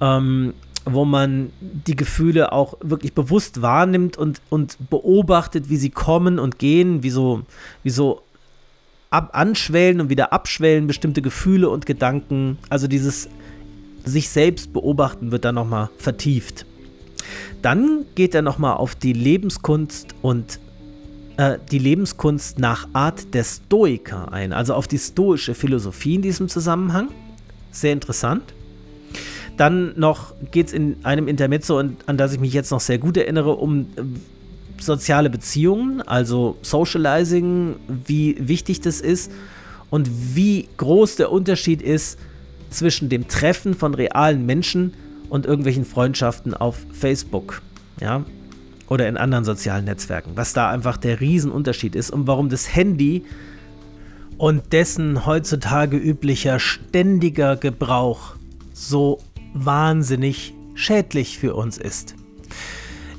ähm, 0.00 0.54
wo 0.86 1.04
man 1.04 1.52
die 1.60 1.94
Gefühle 1.94 2.52
auch 2.52 2.78
wirklich 2.80 3.12
bewusst 3.12 3.60
wahrnimmt 3.60 4.16
und, 4.16 4.40
und 4.48 4.78
beobachtet, 4.88 5.68
wie 5.68 5.76
sie 5.76 5.90
kommen 5.90 6.38
und 6.38 6.58
gehen, 6.58 7.02
wie 7.02 7.10
so, 7.10 7.42
wie 7.82 7.90
so 7.90 8.22
ab, 9.10 9.28
anschwellen 9.34 10.00
und 10.00 10.08
wieder 10.08 10.32
abschwellen 10.32 10.86
bestimmte 10.86 11.20
Gefühle 11.20 11.68
und 11.68 11.84
Gedanken. 11.84 12.56
Also 12.70 12.88
dieses 12.88 13.28
sich 14.06 14.30
selbst 14.30 14.72
beobachten 14.72 15.32
wird 15.32 15.44
dann 15.44 15.56
nochmal 15.56 15.90
vertieft. 15.98 16.64
Dann 17.62 18.06
geht 18.14 18.34
er 18.34 18.42
nochmal 18.42 18.76
auf 18.76 18.94
die 18.94 19.12
Lebenskunst 19.12 20.14
und 20.22 20.58
äh, 21.36 21.58
die 21.70 21.78
Lebenskunst 21.78 22.58
nach 22.58 22.88
Art 22.92 23.34
der 23.34 23.44
Stoiker 23.44 24.32
ein, 24.32 24.52
also 24.52 24.74
auf 24.74 24.88
die 24.88 24.98
stoische 24.98 25.54
Philosophie 25.54 26.14
in 26.14 26.22
diesem 26.22 26.48
Zusammenhang. 26.48 27.08
Sehr 27.70 27.92
interessant. 27.92 28.42
Dann 29.56 29.92
noch 29.98 30.32
geht 30.50 30.68
es 30.68 30.72
in 30.72 31.04
einem 31.04 31.28
Intermezzo, 31.28 31.78
an 31.78 32.16
das 32.16 32.32
ich 32.32 32.40
mich 32.40 32.52
jetzt 32.54 32.70
noch 32.70 32.80
sehr 32.80 32.98
gut 32.98 33.16
erinnere, 33.16 33.56
um 33.56 33.80
äh, 33.80 34.02
soziale 34.82 35.28
Beziehungen, 35.28 36.00
also 36.00 36.56
Socializing, 36.62 37.76
wie 38.06 38.36
wichtig 38.40 38.80
das 38.80 39.02
ist 39.02 39.30
und 39.90 40.08
wie 40.34 40.68
groß 40.78 41.16
der 41.16 41.30
Unterschied 41.30 41.82
ist 41.82 42.18
zwischen 42.70 43.10
dem 43.10 43.28
Treffen 43.28 43.74
von 43.74 43.94
realen 43.94 44.46
Menschen 44.46 44.94
und 45.30 45.46
irgendwelchen 45.46 45.86
Freundschaften 45.86 46.52
auf 46.52 46.76
Facebook, 46.92 47.62
ja, 48.00 48.24
oder 48.88 49.08
in 49.08 49.16
anderen 49.16 49.44
sozialen 49.44 49.86
Netzwerken, 49.86 50.32
was 50.34 50.52
da 50.52 50.68
einfach 50.68 50.96
der 50.98 51.20
Riesenunterschied 51.20 51.94
ist 51.94 52.10
und 52.10 52.26
warum 52.26 52.50
das 52.50 52.74
Handy 52.74 53.24
und 54.36 54.72
dessen 54.72 55.26
heutzutage 55.26 55.96
üblicher 55.96 56.58
ständiger 56.58 57.56
Gebrauch 57.56 58.34
so 58.72 59.20
wahnsinnig 59.54 60.54
schädlich 60.74 61.38
für 61.38 61.54
uns 61.54 61.78
ist. 61.78 62.16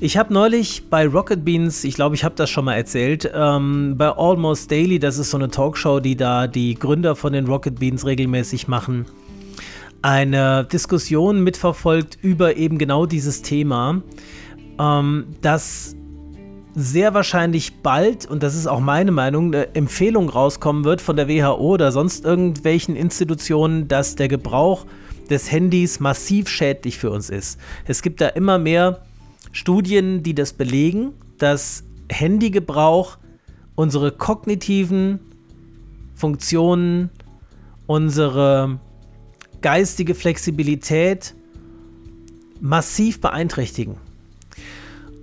Ich 0.03 0.18
habe 0.18 0.34
neulich 0.34 0.89
bei 0.89 1.07
Rocket 1.07 1.45
Beans, 1.45 1.84
ich 1.84 1.93
glaube, 1.93 2.16
ich 2.16 2.24
habe 2.24 2.34
das 2.36 2.49
schon 2.49 2.66
mal 2.66 2.74
erzählt, 2.74 3.32
ähm, 3.36 3.93
bei 3.97 4.09
Almost 4.09 4.72
Daily, 4.72 4.97
das 4.97 5.20
ist 5.20 5.30
so 5.30 5.38
eine 5.38 5.49
Talkshow, 5.49 5.99
die 5.99 6.16
da 6.16 6.47
die 6.47 6.74
Gründer 6.74 7.16
von 7.16 7.34
den 7.34 7.45
Rocket 7.45 7.80
Beans 7.80 8.03
regelmäßig 8.03 8.68
machen, 8.68 9.05
eine 10.02 10.66
Diskussion 10.66 11.43
mitverfolgt 11.43 12.18
über 12.22 12.56
eben 12.58 12.78
genau 12.78 13.06
dieses 13.06 13.41
Thema, 13.41 14.02
ähm, 14.80 15.28
dass 15.41 15.95
sehr 16.74 17.14
wahrscheinlich 17.14 17.82
bald, 17.82 18.26
und 18.26 18.43
das 18.43 18.56
ist 18.56 18.68
auch 18.68 18.80
meine 18.80 19.12
Meinung, 19.12 19.47
eine 19.47 19.76
Empfehlung 19.76 20.30
rauskommen 20.30 20.86
wird 20.86 21.02
von 21.02 21.18
der 21.18 21.28
WHO 21.28 21.56
oder 21.56 21.91
sonst 21.91 22.24
irgendwelchen 22.24 22.95
Institutionen, 22.95 23.88
dass 23.88 24.16
der 24.16 24.30
Gebrauch 24.30 24.86
des 25.30 25.52
Handys 25.52 25.99
massiv 25.99 26.47
schädlich 26.47 26.97
für 26.97 27.12
uns 27.12 27.30
ist. 27.30 27.60
Es 27.86 28.02
gibt 28.02 28.22
da 28.22 28.28
immer 28.28 28.58
mehr 28.58 29.02
Studien, 29.52 30.24
die 30.24 30.34
das 30.34 30.54
belegen, 30.54 31.14
dass 31.38 31.84
Handygebrauch 32.10 33.18
unsere 33.76 34.12
kognitiven 34.12 35.20
Funktionen, 36.16 37.10
unsere 37.88 38.80
geistige 39.62 40.16
Flexibilität 40.16 41.34
massiv 42.59 43.22
beeinträchtigen. 43.22 43.97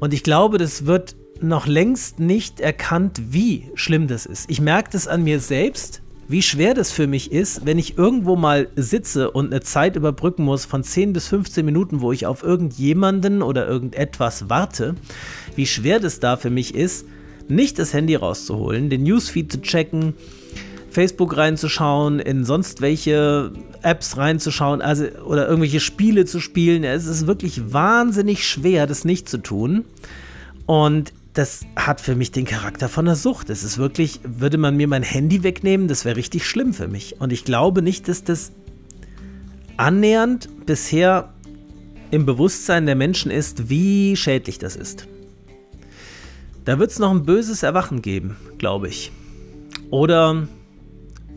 Und 0.00 0.14
ich 0.14 0.22
glaube, 0.22 0.58
das 0.58 0.86
wird 0.86 1.16
noch 1.40 1.66
längst 1.66 2.18
nicht 2.18 2.60
erkannt, 2.60 3.20
wie 3.30 3.70
schlimm 3.74 4.08
das 4.08 4.26
ist. 4.26 4.50
Ich 4.50 4.60
merke 4.60 4.90
das 4.92 5.06
an 5.06 5.22
mir 5.22 5.40
selbst, 5.40 6.02
wie 6.26 6.42
schwer 6.42 6.74
das 6.74 6.92
für 6.92 7.06
mich 7.06 7.32
ist, 7.32 7.64
wenn 7.64 7.78
ich 7.78 7.96
irgendwo 7.96 8.36
mal 8.36 8.68
sitze 8.76 9.30
und 9.30 9.46
eine 9.46 9.62
Zeit 9.62 9.96
überbrücken 9.96 10.44
muss 10.44 10.66
von 10.66 10.84
10 10.84 11.14
bis 11.14 11.28
15 11.28 11.64
Minuten, 11.64 12.00
wo 12.02 12.12
ich 12.12 12.26
auf 12.26 12.42
irgendjemanden 12.42 13.40
oder 13.40 13.66
irgendetwas 13.66 14.50
warte, 14.50 14.94
wie 15.56 15.66
schwer 15.66 16.00
das 16.00 16.20
da 16.20 16.36
für 16.36 16.50
mich 16.50 16.74
ist, 16.74 17.06
nicht 17.48 17.78
das 17.78 17.94
Handy 17.94 18.14
rauszuholen, 18.14 18.90
den 18.90 19.04
Newsfeed 19.04 19.50
zu 19.50 19.62
checken, 19.62 20.14
Facebook 20.98 21.36
reinzuschauen, 21.36 22.18
in 22.18 22.44
sonst 22.44 22.80
welche 22.80 23.52
Apps 23.82 24.16
reinzuschauen, 24.16 24.82
also 24.82 25.04
oder 25.24 25.46
irgendwelche 25.46 25.78
Spiele 25.78 26.24
zu 26.24 26.40
spielen. 26.40 26.82
Es 26.82 27.06
ist 27.06 27.28
wirklich 27.28 27.72
wahnsinnig 27.72 28.48
schwer, 28.48 28.88
das 28.88 29.04
nicht 29.04 29.28
zu 29.28 29.38
tun. 29.38 29.84
Und 30.66 31.12
das 31.34 31.60
hat 31.76 32.00
für 32.00 32.16
mich 32.16 32.32
den 32.32 32.46
Charakter 32.46 32.88
von 32.88 33.06
einer 33.06 33.14
Sucht. 33.14 33.48
Es 33.48 33.62
ist 33.62 33.78
wirklich, 33.78 34.18
würde 34.24 34.58
man 34.58 34.76
mir 34.76 34.88
mein 34.88 35.04
Handy 35.04 35.44
wegnehmen, 35.44 35.86
das 35.86 36.04
wäre 36.04 36.16
richtig 36.16 36.44
schlimm 36.44 36.74
für 36.74 36.88
mich. 36.88 37.20
Und 37.20 37.32
ich 37.32 37.44
glaube 37.44 37.80
nicht, 37.80 38.08
dass 38.08 38.24
das 38.24 38.50
annähernd 39.76 40.48
bisher 40.66 41.32
im 42.10 42.26
Bewusstsein 42.26 42.86
der 42.86 42.96
Menschen 42.96 43.30
ist, 43.30 43.68
wie 43.68 44.16
schädlich 44.16 44.58
das 44.58 44.74
ist. 44.74 45.06
Da 46.64 46.80
wird 46.80 46.90
es 46.90 46.98
noch 46.98 47.12
ein 47.12 47.22
böses 47.22 47.62
Erwachen 47.62 48.02
geben, 48.02 48.36
glaube 48.58 48.88
ich. 48.88 49.12
Oder 49.90 50.48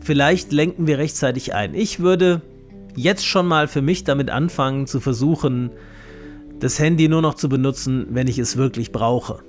vielleicht 0.02 0.52
lenken 0.52 0.86
wir 0.86 0.98
rechtzeitig 0.98 1.54
ein. 1.54 1.74
Ich 1.74 2.00
würde 2.00 2.42
jetzt 2.94 3.26
schon 3.26 3.46
mal 3.46 3.68
für 3.68 3.82
mich 3.82 4.04
damit 4.04 4.30
anfangen 4.30 4.86
zu 4.86 5.00
versuchen, 5.00 5.70
das 6.60 6.78
Handy 6.78 7.08
nur 7.08 7.22
noch 7.22 7.34
zu 7.34 7.48
benutzen, 7.48 8.06
wenn 8.10 8.28
ich 8.28 8.38
es 8.38 8.56
wirklich 8.56 8.92
brauche. 8.92 9.40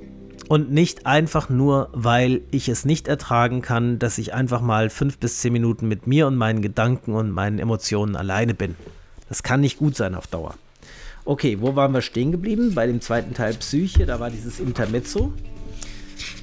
Und 0.50 0.72
nicht 0.72 1.06
einfach 1.06 1.50
nur, 1.50 1.90
weil 1.94 2.42
ich 2.52 2.68
es 2.68 2.86
nicht 2.86 3.08
ertragen 3.08 3.62
kann, 3.62 3.98
dass 3.98 4.18
ich 4.18 4.34
einfach 4.34 4.62
mal 4.62 4.90
fünf 4.90 5.18
bis 5.18 5.38
zehn 5.38 5.54
Minuten 5.54 5.88
mit 5.88 6.06
mir 6.06 6.28
und 6.28 6.36
meinen 6.36 6.62
Gedanken 6.62 7.14
und 7.14 7.32
meinen 7.32 7.60
Emotionen 7.60 8.16
alleine 8.16 8.54
bin. 8.54 8.76
Das 9.30 9.42
kann 9.42 9.62
nicht 9.62 9.78
gut 9.78 9.96
sein 9.96 10.16
auf 10.16 10.28
Dauer. 10.28 10.56
Okay, 11.26 11.58
wo 11.62 11.76
waren 11.76 11.94
wir 11.94 12.02
stehen 12.02 12.32
geblieben? 12.32 12.74
Bei 12.76 12.86
dem 12.86 13.00
zweiten 13.00 13.34
Teil 13.34 13.54
Psyche, 13.54 14.06
da 14.06 14.20
war 14.20 14.30
dieses 14.30 14.60
Intermezzo. 14.60 15.32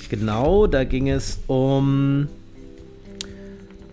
Genau, 0.08 0.66
da 0.66 0.84
ging 0.84 1.08
es 1.08 1.40
um 1.46 2.28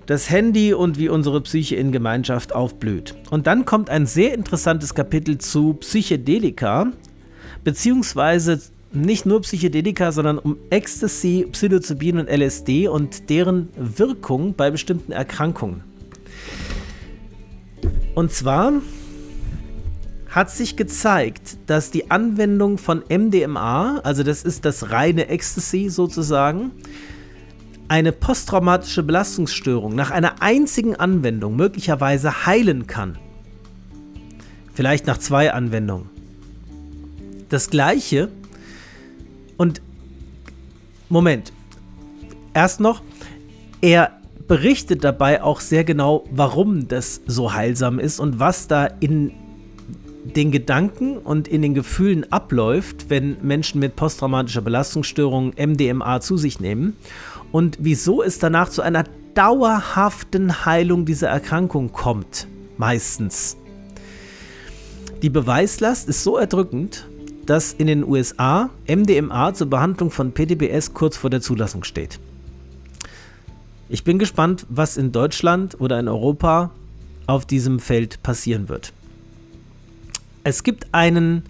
das 0.08 0.30
Handy 0.30 0.74
und 0.74 0.98
wie 0.98 1.10
unsere 1.10 1.42
Psyche 1.42 1.76
in 1.76 1.92
Gemeinschaft 1.92 2.56
aufblüht. 2.56 3.14
Und 3.30 3.46
dann 3.46 3.66
kommt 3.66 3.90
ein 3.90 4.06
sehr 4.06 4.34
interessantes 4.34 4.96
Kapitel 4.96 5.38
zu 5.38 5.74
Psychedelika, 5.74 6.88
beziehungsweise 7.64 8.62
nicht 8.94 9.26
nur 9.26 9.42
Psychedelika, 9.42 10.14
sondern 10.14 10.40
um 10.40 10.58
Ecstasy, 10.70 11.46
Psilocybin 11.52 12.20
und 12.20 12.30
LSD 12.30 12.88
und 12.88 13.30
deren 13.30 13.68
Wirkung 13.76 14.54
bei 14.56 14.72
bestimmten 14.72 15.12
Erkrankungen. 15.12 15.84
Und 18.16 18.32
zwar 18.32 18.74
hat 20.30 20.50
sich 20.50 20.78
gezeigt, 20.78 21.58
dass 21.68 21.92
die 21.92 22.10
Anwendung 22.10 22.78
von 22.78 23.04
MDMA, 23.10 24.00
also 24.00 24.24
das 24.24 24.44
ist 24.44 24.64
das 24.64 24.90
reine 24.92 25.28
Ecstasy 25.28 25.90
sozusagen, 25.90 26.72
eine 27.88 28.12
posttraumatische 28.12 29.04
Belastungsstörung 29.04 29.96
nach 29.96 30.12
einer 30.12 30.42
einzigen 30.42 30.96
Anwendung 30.96 31.56
möglicherweise 31.56 32.46
heilen 32.46 32.88
kann. 32.88 33.18
Vielleicht 34.74 35.08
nach 35.08 35.18
zwei 35.18 35.54
Anwendungen. 35.54 36.10
Das 37.50 37.70
gleiche 37.70 38.30
und 39.56 39.82
Moment. 41.10 41.54
Erst 42.54 42.80
noch, 42.80 43.02
er 43.82 44.12
berichtet 44.48 45.04
dabei 45.04 45.42
auch 45.42 45.62
sehr 45.62 45.84
genau, 45.84 46.26
warum 46.32 46.88
das 46.88 47.22
so 47.26 47.54
heilsam 47.54 48.00
ist 48.00 48.20
und 48.20 48.40
was 48.40 48.68
da 48.68 48.86
in 48.86 49.32
den 50.36 50.52
Gedanken 50.52 51.18
und 51.18 51.48
in 51.48 51.62
den 51.62 51.74
Gefühlen 51.74 52.30
abläuft, 52.32 53.10
wenn 53.10 53.38
Menschen 53.42 53.80
mit 53.80 53.96
posttraumatischer 53.96 54.62
Belastungsstörung 54.62 55.54
MDMA 55.58 56.20
zu 56.20 56.36
sich 56.36 56.60
nehmen 56.60 56.98
und 57.52 57.78
wieso 57.80 58.24
es 58.24 58.40
danach 58.40 58.70
zu 58.70 58.82
einer 58.82 59.06
dauerhaften 59.34 60.66
Heilung 60.66 61.06
dieser 61.06 61.30
Erkrankung 61.30 61.92
kommt, 61.92 62.48
meistens. 62.78 63.58
Die 65.22 65.30
Beweislast 65.30 66.08
ist 66.10 66.24
so 66.24 66.38
erdrückend, 66.38 67.08
dass 67.46 67.74
in 67.74 67.88
den 67.88 68.04
USA 68.04 68.70
MDMA 68.88 69.54
zur 69.54 69.70
Behandlung 69.70 70.12
von 70.12 70.34
PTBS 70.34 70.94
kurz 70.94 71.18
vor 71.18 71.30
der 71.30 71.42
Zulassung 71.42 71.84
steht. 71.84 72.20
Ich 73.90 74.04
bin 74.04 74.20
gespannt, 74.20 74.66
was 74.70 74.98
in 74.98 75.12
Deutschland 75.12 75.80
oder 75.80 76.00
in 76.00 76.08
Europa 76.08 76.72
auf 77.26 77.46
diesem 77.46 77.80
Feld 77.80 78.22
passieren 78.22 78.70
wird. 78.70 78.92
Es 80.44 80.64
gibt 80.64 80.94
einen 80.94 81.44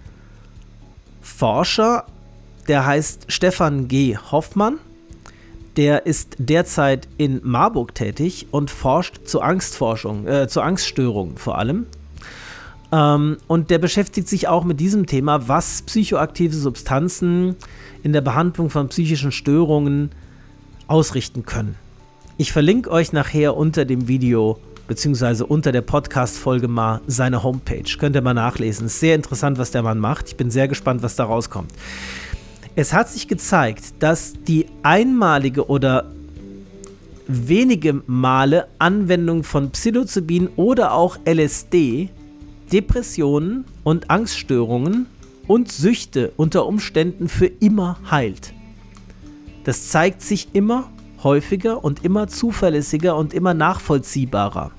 Forscher, 1.20 2.04
der 2.68 2.86
heißt 2.86 3.26
Stefan 3.28 3.88
G. 3.88 4.16
Hoffmann. 4.16 4.78
Der 5.78 6.06
ist 6.06 6.34
derzeit 6.38 7.06
in 7.18 7.40
Marburg 7.44 7.94
tätig 7.94 8.48
und 8.50 8.68
forscht 8.68 9.28
zur 9.28 9.44
Angstforschung, 9.44 10.26
äh, 10.26 10.48
zur 10.48 10.64
Angststörung 10.64 11.38
vor 11.38 11.56
allem. 11.56 11.86
Ähm, 12.90 13.36
und 13.46 13.70
der 13.70 13.78
beschäftigt 13.78 14.28
sich 14.28 14.48
auch 14.48 14.64
mit 14.64 14.80
diesem 14.80 15.06
Thema, 15.06 15.46
was 15.46 15.82
psychoaktive 15.82 16.56
Substanzen 16.56 17.54
in 18.02 18.12
der 18.12 18.22
Behandlung 18.22 18.70
von 18.70 18.88
psychischen 18.88 19.30
Störungen 19.30 20.10
ausrichten 20.88 21.46
können. 21.46 21.76
Ich 22.38 22.52
verlinke 22.52 22.90
euch 22.90 23.12
nachher 23.12 23.56
unter 23.56 23.84
dem 23.84 24.08
Video 24.08 24.58
beziehungsweise 24.88 25.46
unter 25.46 25.70
der 25.70 25.82
Podcast-Folge 25.82 26.66
mal 26.66 27.02
seine 27.06 27.44
Homepage. 27.44 27.84
Könnt 28.00 28.16
ihr 28.16 28.22
mal 28.22 28.34
nachlesen. 28.34 28.86
Ist 28.86 28.98
sehr 28.98 29.14
interessant, 29.14 29.58
was 29.58 29.70
der 29.70 29.82
Mann 29.82 30.00
macht. 30.00 30.26
Ich 30.26 30.36
bin 30.36 30.50
sehr 30.50 30.66
gespannt, 30.66 31.02
was 31.02 31.14
da 31.14 31.24
rauskommt. 31.24 31.70
Es 32.78 32.92
hat 32.92 33.08
sich 33.08 33.26
gezeigt, 33.26 33.94
dass 33.98 34.34
die 34.46 34.66
einmalige 34.84 35.68
oder 35.68 36.12
wenige 37.26 38.04
Male 38.06 38.68
Anwendung 38.78 39.42
von 39.42 39.70
Psilocybin 39.70 40.46
oder 40.54 40.92
auch 40.92 41.18
LSD 41.26 42.08
Depressionen 42.72 43.64
und 43.82 44.10
Angststörungen 44.10 45.06
und 45.48 45.72
Süchte 45.72 46.32
unter 46.36 46.66
Umständen 46.66 47.28
für 47.28 47.46
immer 47.46 47.98
heilt. 48.12 48.54
Das 49.64 49.88
zeigt 49.88 50.22
sich 50.22 50.50
immer 50.52 50.88
häufiger 51.24 51.82
und 51.82 52.04
immer 52.04 52.28
zuverlässiger 52.28 53.16
und 53.16 53.34
immer 53.34 53.54
nachvollziehbarer. 53.54 54.70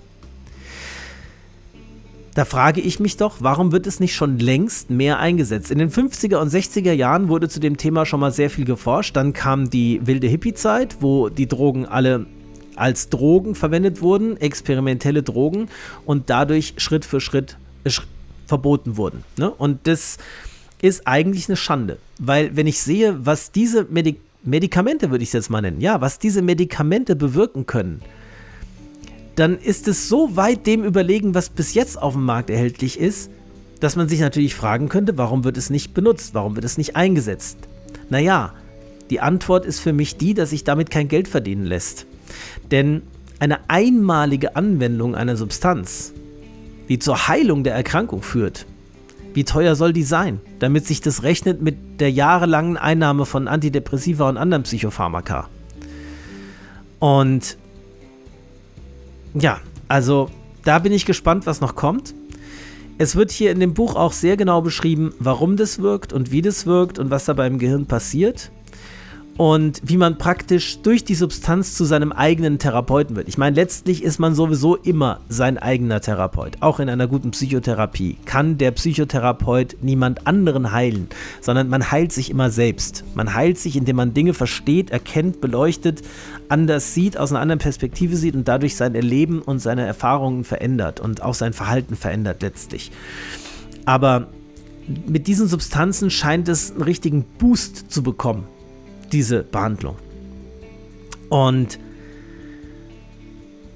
Da 2.39 2.45
frage 2.45 2.79
ich 2.79 3.01
mich 3.01 3.17
doch, 3.17 3.39
warum 3.41 3.73
wird 3.73 3.85
es 3.85 3.99
nicht 3.99 4.15
schon 4.15 4.39
längst 4.39 4.89
mehr 4.89 5.19
eingesetzt? 5.19 5.71
In 5.71 5.77
den 5.77 5.91
50er 5.91 6.37
und 6.37 6.47
60er 6.47 6.93
Jahren 6.93 7.27
wurde 7.27 7.49
zu 7.49 7.59
dem 7.59 7.75
Thema 7.75 8.05
schon 8.05 8.21
mal 8.21 8.31
sehr 8.31 8.49
viel 8.49 8.63
geforscht. 8.63 9.17
Dann 9.17 9.33
kam 9.33 9.69
die 9.69 9.99
wilde 10.07 10.27
Hippie-Zeit, 10.27 11.01
wo 11.01 11.27
die 11.27 11.49
Drogen 11.49 11.85
alle 11.85 12.27
als 12.77 13.09
Drogen 13.09 13.55
verwendet 13.55 14.01
wurden, 14.01 14.37
experimentelle 14.37 15.21
Drogen 15.21 15.67
und 16.05 16.29
dadurch 16.29 16.75
Schritt 16.77 17.03
für 17.03 17.19
Schritt 17.19 17.57
verboten 18.47 18.95
wurden. 18.95 19.25
Ne? 19.37 19.51
Und 19.51 19.85
das 19.85 20.17
ist 20.81 21.07
eigentlich 21.07 21.49
eine 21.49 21.57
Schande, 21.57 21.97
weil 22.19 22.55
wenn 22.55 22.67
ich 22.67 22.79
sehe, 22.79 23.17
was 23.25 23.51
diese 23.51 23.83
Medikamente 23.83 24.29
Medikamente 24.41 25.11
würde 25.11 25.23
ich 25.23 25.29
es 25.29 25.33
jetzt 25.33 25.49
mal 25.49 25.61
nennen, 25.61 25.81
ja, 25.81 25.99
was 25.99 26.17
diese 26.17 26.41
Medikamente 26.41 27.17
bewirken 27.17 27.65
können, 27.65 28.01
dann 29.39 29.57
ist 29.57 29.87
es 29.87 30.09
so 30.09 30.35
weit 30.35 30.67
dem 30.67 30.83
überlegen, 30.83 31.33
was 31.33 31.49
bis 31.49 31.73
jetzt 31.73 32.01
auf 32.01 32.13
dem 32.13 32.25
Markt 32.25 32.49
erhältlich 32.49 32.99
ist, 32.99 33.31
dass 33.79 33.95
man 33.95 34.09
sich 34.09 34.19
natürlich 34.19 34.53
fragen 34.53 34.89
könnte, 34.89 35.17
warum 35.17 35.45
wird 35.45 35.55
es 35.55 35.69
nicht 35.69 35.93
benutzt, 35.93 36.33
warum 36.33 36.55
wird 36.55 36.65
es 36.65 36.77
nicht 36.77 36.97
eingesetzt? 36.97 37.57
Naja, 38.09 38.53
die 39.09 39.21
Antwort 39.21 39.65
ist 39.65 39.79
für 39.79 39.93
mich 39.93 40.17
die, 40.17 40.33
dass 40.33 40.49
sich 40.49 40.65
damit 40.65 40.91
kein 40.91 41.07
Geld 41.07 41.29
verdienen 41.29 41.65
lässt. 41.65 42.05
Denn 42.69 43.01
eine 43.39 43.69
einmalige 43.69 44.57
Anwendung 44.57 45.15
einer 45.15 45.37
Substanz, 45.37 46.13
die 46.89 46.99
zur 46.99 47.29
Heilung 47.29 47.63
der 47.63 47.75
Erkrankung 47.75 48.21
führt, 48.21 48.65
wie 49.33 49.45
teuer 49.45 49.75
soll 49.75 49.93
die 49.93 50.03
sein, 50.03 50.41
damit 50.59 50.85
sich 50.85 50.99
das 50.99 51.23
rechnet 51.23 51.61
mit 51.61 52.01
der 52.01 52.11
jahrelangen 52.11 52.75
Einnahme 52.75 53.25
von 53.25 53.47
Antidepressiva 53.47 54.27
und 54.27 54.35
anderen 54.35 54.63
Psychopharmaka? 54.63 55.47
Und 56.99 57.57
ja, 59.33 59.59
also 59.87 60.29
da 60.63 60.79
bin 60.79 60.91
ich 60.91 61.05
gespannt, 61.05 61.45
was 61.45 61.61
noch 61.61 61.75
kommt. 61.75 62.13
Es 62.97 63.15
wird 63.15 63.31
hier 63.31 63.51
in 63.51 63.59
dem 63.59 63.73
Buch 63.73 63.95
auch 63.95 64.11
sehr 64.11 64.35
genau 64.35 64.61
beschrieben, 64.61 65.13
warum 65.19 65.55
das 65.55 65.79
wirkt 65.79 66.11
und 66.11 66.31
wie 66.31 66.41
das 66.41 66.65
wirkt 66.65 66.99
und 66.99 67.09
was 67.09 67.25
da 67.25 67.33
beim 67.33 67.57
Gehirn 67.57 67.85
passiert 67.85 68.51
und 69.39 69.79
wie 69.85 69.95
man 69.95 70.17
praktisch 70.17 70.81
durch 70.81 71.05
die 71.05 71.15
Substanz 71.15 71.73
zu 71.73 71.85
seinem 71.85 72.11
eigenen 72.11 72.59
Therapeuten 72.59 73.15
wird. 73.15 73.29
Ich 73.29 73.37
meine, 73.37 73.55
letztlich 73.55 74.03
ist 74.03 74.19
man 74.19 74.35
sowieso 74.35 74.75
immer 74.75 75.21
sein 75.29 75.57
eigener 75.57 76.01
Therapeut. 76.01 76.57
Auch 76.59 76.81
in 76.81 76.89
einer 76.89 77.07
guten 77.07 77.31
Psychotherapie 77.31 78.17
kann 78.25 78.57
der 78.57 78.71
Psychotherapeut 78.71 79.77
niemand 79.81 80.27
anderen 80.27 80.73
heilen, 80.73 81.07
sondern 81.39 81.69
man 81.69 81.89
heilt 81.89 82.11
sich 82.11 82.29
immer 82.29 82.49
selbst. 82.49 83.05
Man 83.15 83.33
heilt 83.33 83.57
sich, 83.57 83.77
indem 83.77 83.95
man 83.95 84.13
Dinge 84.13 84.33
versteht, 84.33 84.89
erkennt, 84.89 85.39
beleuchtet, 85.39 86.01
anders 86.49 86.93
sieht, 86.93 87.17
aus 87.17 87.31
einer 87.31 87.39
anderen 87.39 87.59
Perspektive 87.59 88.17
sieht 88.17 88.35
und 88.35 88.45
dadurch 88.45 88.75
sein 88.75 88.93
Erleben 88.93 89.41
und 89.41 89.59
seine 89.59 89.85
Erfahrungen 89.85 90.43
verändert 90.43 90.99
und 90.99 91.23
auch 91.23 91.33
sein 91.33 91.53
Verhalten 91.53 91.95
verändert 91.95 92.41
letztlich. 92.41 92.91
Aber 93.85 94.27
mit 95.07 95.27
diesen 95.27 95.47
Substanzen 95.47 96.09
scheint 96.09 96.49
es 96.49 96.71
einen 96.71 96.81
richtigen 96.81 97.23
Boost 97.37 97.89
zu 97.89 98.03
bekommen 98.03 98.43
diese 99.13 99.43
Behandlung. 99.43 99.95
Und 101.29 101.79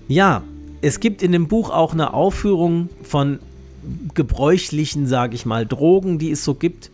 ja, 0.07 0.43
es 0.81 0.99
gibt 0.99 1.21
in 1.21 1.31
dem 1.31 1.47
Buch 1.47 1.69
auch 1.69 1.93
eine 1.93 2.13
Aufführung 2.13 2.89
von 3.03 3.39
gebräuchlichen, 4.13 5.07
sage 5.07 5.35
ich 5.35 5.45
mal, 5.45 5.65
Drogen, 5.65 6.19
die 6.19 6.31
es 6.31 6.43
so 6.43 6.55
gibt 6.55 6.89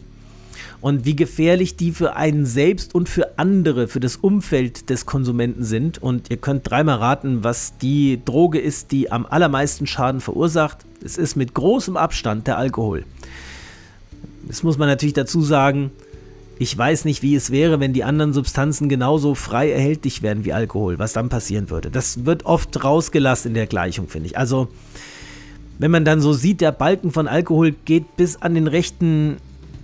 und 0.81 1.05
wie 1.05 1.15
gefährlich 1.15 1.75
die 1.75 1.91
für 1.91 2.15
einen 2.15 2.45
selbst 2.45 2.95
und 2.95 3.09
für 3.09 3.37
andere, 3.37 3.87
für 3.87 3.99
das 3.99 4.15
Umfeld 4.15 4.89
des 4.89 5.05
Konsumenten 5.05 5.63
sind. 5.63 6.01
Und 6.01 6.29
ihr 6.29 6.37
könnt 6.37 6.69
dreimal 6.69 6.97
raten, 6.97 7.43
was 7.43 7.77
die 7.77 8.21
Droge 8.23 8.59
ist, 8.59 8.91
die 8.91 9.11
am 9.11 9.25
allermeisten 9.25 9.87
Schaden 9.87 10.21
verursacht. 10.21 10.77
Es 11.03 11.17
ist 11.17 11.35
mit 11.35 11.53
großem 11.53 11.97
Abstand 11.97 12.47
der 12.47 12.57
Alkohol. 12.57 13.03
Das 14.47 14.63
muss 14.63 14.77
man 14.77 14.87
natürlich 14.87 15.13
dazu 15.13 15.41
sagen, 15.41 15.91
ich 16.59 16.77
weiß 16.77 17.05
nicht, 17.05 17.23
wie 17.23 17.35
es 17.35 17.51
wäre, 17.51 17.79
wenn 17.79 17.93
die 17.93 18.03
anderen 18.03 18.33
Substanzen 18.33 18.89
genauso 18.89 19.33
frei 19.33 19.71
erhältlich 19.71 20.21
wären 20.21 20.43
wie 20.43 20.51
Alkohol, 20.51 20.99
was 20.99 21.13
dann 21.13 21.29
passieren 21.29 21.69
würde. 21.69 21.89
Das 21.89 22.25
wird 22.25 22.45
oft 22.45 22.83
rausgelassen 22.83 23.51
in 23.51 23.55
der 23.55 23.65
Gleichung, 23.65 24.09
finde 24.09 24.27
ich. 24.27 24.37
Also, 24.37 24.67
wenn 25.77 25.89
man 25.89 26.03
dann 26.03 26.19
so 26.19 26.33
sieht, 26.33 26.59
der 26.59 26.73
Balken 26.73 27.11
von 27.11 27.29
Alkohol 27.29 27.71
geht 27.85 28.17
bis 28.17 28.41
an 28.41 28.55
den 28.55 28.67
rechten 28.67 29.37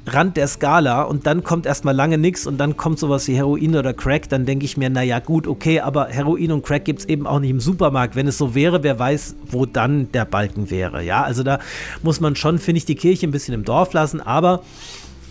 Rand 0.05 0.35
der 0.35 0.47
Skala 0.47 1.03
und 1.03 1.25
dann 1.25 1.43
kommt 1.43 1.65
erstmal 1.65 1.95
lange 1.95 2.17
nichts 2.17 2.45
und 2.45 2.57
dann 2.57 2.75
kommt 2.75 2.99
sowas 2.99 3.25
wie 3.29 3.35
Heroin 3.35 3.77
oder 3.77 3.93
Crack, 3.93 4.27
dann 4.27 4.45
denke 4.45 4.65
ich 4.65 4.75
mir, 4.75 4.89
naja, 4.89 5.19
gut, 5.19 5.47
okay, 5.47 5.79
aber 5.79 6.07
Heroin 6.09 6.51
und 6.51 6.65
Crack 6.65 6.83
gibt 6.83 6.99
es 6.99 7.05
eben 7.05 7.25
auch 7.25 7.39
nicht 7.39 7.51
im 7.51 7.61
Supermarkt. 7.61 8.17
Wenn 8.17 8.27
es 8.27 8.37
so 8.37 8.53
wäre, 8.53 8.83
wer 8.83 8.99
weiß, 8.99 9.35
wo 9.47 9.65
dann 9.65 10.11
der 10.11 10.25
Balken 10.25 10.69
wäre. 10.69 11.01
Ja, 11.03 11.23
also 11.23 11.41
da 11.41 11.59
muss 12.03 12.19
man 12.19 12.35
schon, 12.35 12.59
finde 12.59 12.79
ich, 12.79 12.85
die 12.85 12.95
Kirche 12.95 13.25
ein 13.25 13.31
bisschen 13.31 13.53
im 13.53 13.63
Dorf 13.63 13.93
lassen, 13.93 14.19
aber 14.19 14.61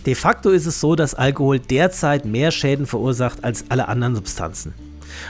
De 0.05 0.13
facto 0.13 0.51
ist 0.51 0.67
es 0.67 0.79
so, 0.79 0.95
dass 0.95 1.15
Alkohol 1.15 1.59
derzeit 1.59 2.25
mehr 2.25 2.51
Schäden 2.51 2.85
verursacht 2.85 3.43
als 3.43 3.65
alle 3.69 3.87
anderen 3.87 4.15
Substanzen. 4.15 4.73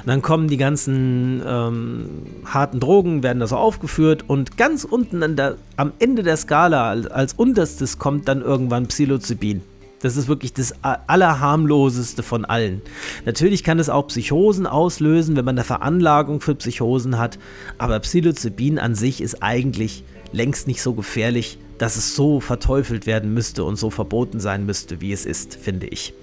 Und 0.02 0.08
dann 0.08 0.22
kommen 0.22 0.48
die 0.48 0.58
ganzen 0.58 1.42
ähm, 1.46 2.10
harten 2.46 2.80
Drogen, 2.80 3.24
werden 3.24 3.40
da 3.40 3.48
so 3.48 3.56
aufgeführt 3.56 4.26
und 4.28 4.58
ganz 4.58 4.84
unten 4.84 5.36
der, 5.36 5.56
am 5.78 5.94
Ende 6.00 6.24
der 6.24 6.38
Skala 6.38 6.90
als, 6.90 7.34
unterstes 7.34 8.00
kommt 8.00 8.28
dann 8.28 8.42
irgendwann 8.42 8.88
Psilocybin. 8.88 9.62
Das 10.02 10.18
ist 10.18 10.28
wirklich 10.28 10.54
das 10.54 10.74
Allerharmloseste 10.84 12.22
von 12.22 12.46
allen. 12.46 12.82
Natürlich 13.26 13.64
kann 13.64 13.80
es 13.80 13.90
auch 13.90 14.08
Psychosen 14.08 14.68
auslösen, 14.68 15.36
wenn 15.36 15.46
man 15.46 15.56
eine 15.56 15.64
Veranlagung 15.64 16.42
für 16.42 16.54
Psychosen 16.56 17.18
hat, 17.18 17.40
aber 17.78 18.00
Psilocybin 18.00 18.78
an 18.78 18.94
sich 18.94 19.22
ist 19.22 19.42
eigentlich 19.42 20.04
längst 20.32 20.68
nicht 20.68 20.82
so 20.82 20.94
gefährlich 20.94 21.58
dass 21.78 21.96
es 21.96 22.16
so 22.16 22.40
verteufelt 22.40 23.06
werden 23.06 23.34
müsste 23.34 23.64
und 23.64 23.76
so 23.76 23.90
verboten 23.90 24.40
sein 24.40 24.66
müsste, 24.66 25.02
wie 25.02 25.12
es 25.12 25.26
ist, 25.26 25.56
finde 25.56 25.88
ich. 25.88 26.14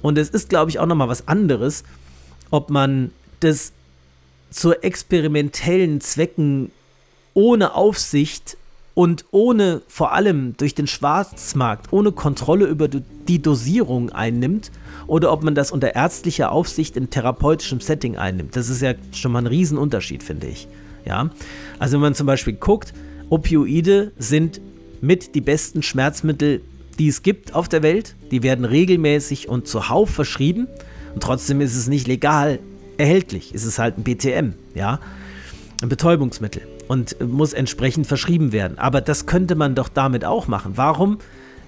Und 0.00 0.18
es 0.18 0.30
ist, 0.30 0.48
glaube 0.48 0.70
ich, 0.70 0.78
auch 0.78 0.86
nochmal 0.86 1.08
was 1.08 1.28
anderes, 1.28 1.84
ob 2.50 2.70
man 2.70 3.12
das 3.40 3.72
zu 4.50 4.72
experimentellen 4.82 6.00
Zwecken 6.00 6.70
ohne 7.34 7.74
Aufsicht 7.74 8.56
und 8.94 9.24
ohne 9.30 9.80
vor 9.88 10.12
allem 10.12 10.54
durch 10.58 10.74
den 10.74 10.86
Schwarzmarkt, 10.86 11.92
ohne 11.92 12.12
Kontrolle 12.12 12.66
über 12.66 12.88
die 12.88 13.40
Dosierung 13.40 14.10
einnimmt 14.10 14.70
oder 15.06 15.32
ob 15.32 15.42
man 15.42 15.54
das 15.54 15.72
unter 15.72 15.94
ärztlicher 15.94 16.52
Aufsicht 16.52 16.96
in 16.96 17.08
therapeutischem 17.08 17.80
Setting 17.80 18.16
einnimmt. 18.16 18.54
Das 18.54 18.68
ist 18.68 18.82
ja 18.82 18.94
schon 19.12 19.32
mal 19.32 19.40
ein 19.40 19.46
Riesenunterschied, 19.46 20.22
finde 20.22 20.48
ich. 20.48 20.68
Ja, 21.04 21.30
also 21.78 21.94
wenn 21.94 22.02
man 22.02 22.14
zum 22.14 22.26
Beispiel 22.26 22.52
guckt, 22.52 22.92
Opioide 23.32 24.12
sind 24.18 24.60
mit 25.00 25.34
die 25.34 25.40
besten 25.40 25.82
Schmerzmittel, 25.82 26.60
die 26.98 27.08
es 27.08 27.22
gibt 27.22 27.54
auf 27.54 27.66
der 27.66 27.82
Welt. 27.82 28.14
Die 28.30 28.42
werden 28.42 28.66
regelmäßig 28.66 29.48
und 29.48 29.66
zuhauf 29.66 30.10
verschrieben 30.10 30.68
und 31.14 31.22
trotzdem 31.22 31.62
ist 31.62 31.74
es 31.74 31.88
nicht 31.88 32.06
legal 32.06 32.58
erhältlich. 32.98 33.52
Es 33.54 33.64
ist 33.64 33.78
halt 33.78 33.96
ein 33.96 34.02
BTM, 34.02 34.52
ja, 34.74 35.00
ein 35.80 35.88
Betäubungsmittel 35.88 36.60
und 36.88 37.18
muss 37.26 37.54
entsprechend 37.54 38.06
verschrieben 38.06 38.52
werden. 38.52 38.78
Aber 38.78 39.00
das 39.00 39.24
könnte 39.24 39.54
man 39.54 39.74
doch 39.74 39.88
damit 39.88 40.26
auch 40.26 40.46
machen. 40.46 40.72
Warum 40.74 41.16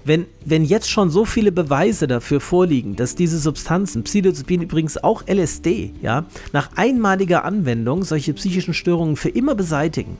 wenn, 0.03 0.27
wenn 0.45 0.63
jetzt 0.63 0.91
schon 0.91 1.09
so 1.09 1.25
viele 1.25 1.51
Beweise 1.51 2.05
dafür 2.05 2.41
vorliegen, 2.41 2.95
dass 2.95 3.15
diese 3.15 3.39
Substanzen, 3.39 4.03
Psilocybin 4.03 4.61
übrigens 4.61 5.03
auch 5.03 5.23
LSD, 5.27 5.93
ja, 6.03 6.25
nach 6.53 6.69
einmaliger 6.75 7.43
Anwendung 7.43 8.03
solche 8.03 8.35
psychischen 8.35 8.75
Störungen 8.75 9.15
für 9.15 9.29
immer 9.29 9.55
beseitigen, 9.55 10.17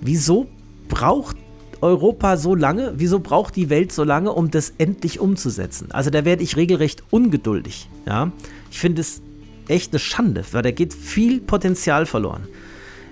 wieso 0.00 0.48
braucht 0.88 1.36
Europa 1.80 2.36
so 2.36 2.54
lange, 2.54 2.94
wieso 2.96 3.20
braucht 3.20 3.56
die 3.56 3.68
Welt 3.68 3.92
so 3.92 4.04
lange, 4.04 4.32
um 4.32 4.50
das 4.50 4.72
endlich 4.78 5.20
umzusetzen? 5.20 5.90
Also 5.92 6.10
da 6.10 6.24
werde 6.24 6.42
ich 6.42 6.56
regelrecht 6.56 7.02
ungeduldig, 7.10 7.88
ja. 8.06 8.32
Ich 8.70 8.78
finde 8.78 9.02
es 9.02 9.20
echt 9.68 9.92
eine 9.92 9.98
Schande, 9.98 10.44
weil 10.52 10.62
da 10.62 10.70
geht 10.70 10.94
viel 10.94 11.40
Potenzial 11.40 12.06
verloren. 12.06 12.48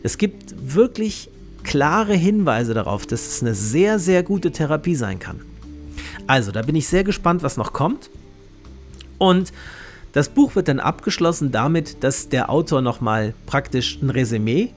Es 0.02 0.18
gibt 0.18 0.54
wirklich 0.74 1.28
klare 1.62 2.14
Hinweise 2.14 2.74
darauf, 2.74 3.06
dass 3.06 3.26
es 3.26 3.42
eine 3.42 3.54
sehr, 3.54 3.98
sehr 3.98 4.22
gute 4.22 4.50
Therapie 4.50 4.96
sein 4.96 5.18
kann. 5.18 5.40
Also, 6.26 6.52
da 6.52 6.62
bin 6.62 6.74
ich 6.74 6.88
sehr 6.88 7.04
gespannt, 7.04 7.42
was 7.42 7.56
noch 7.56 7.72
kommt. 7.72 8.10
Und 9.18 9.52
das 10.12 10.28
Buch 10.28 10.54
wird 10.54 10.68
dann 10.68 10.80
abgeschlossen 10.80 11.52
damit, 11.52 12.02
dass 12.02 12.28
der 12.28 12.50
Autor 12.50 12.82
nochmal 12.82 13.34
praktisch 13.46 13.98
ein 14.02 14.10
Resümee 14.10 14.72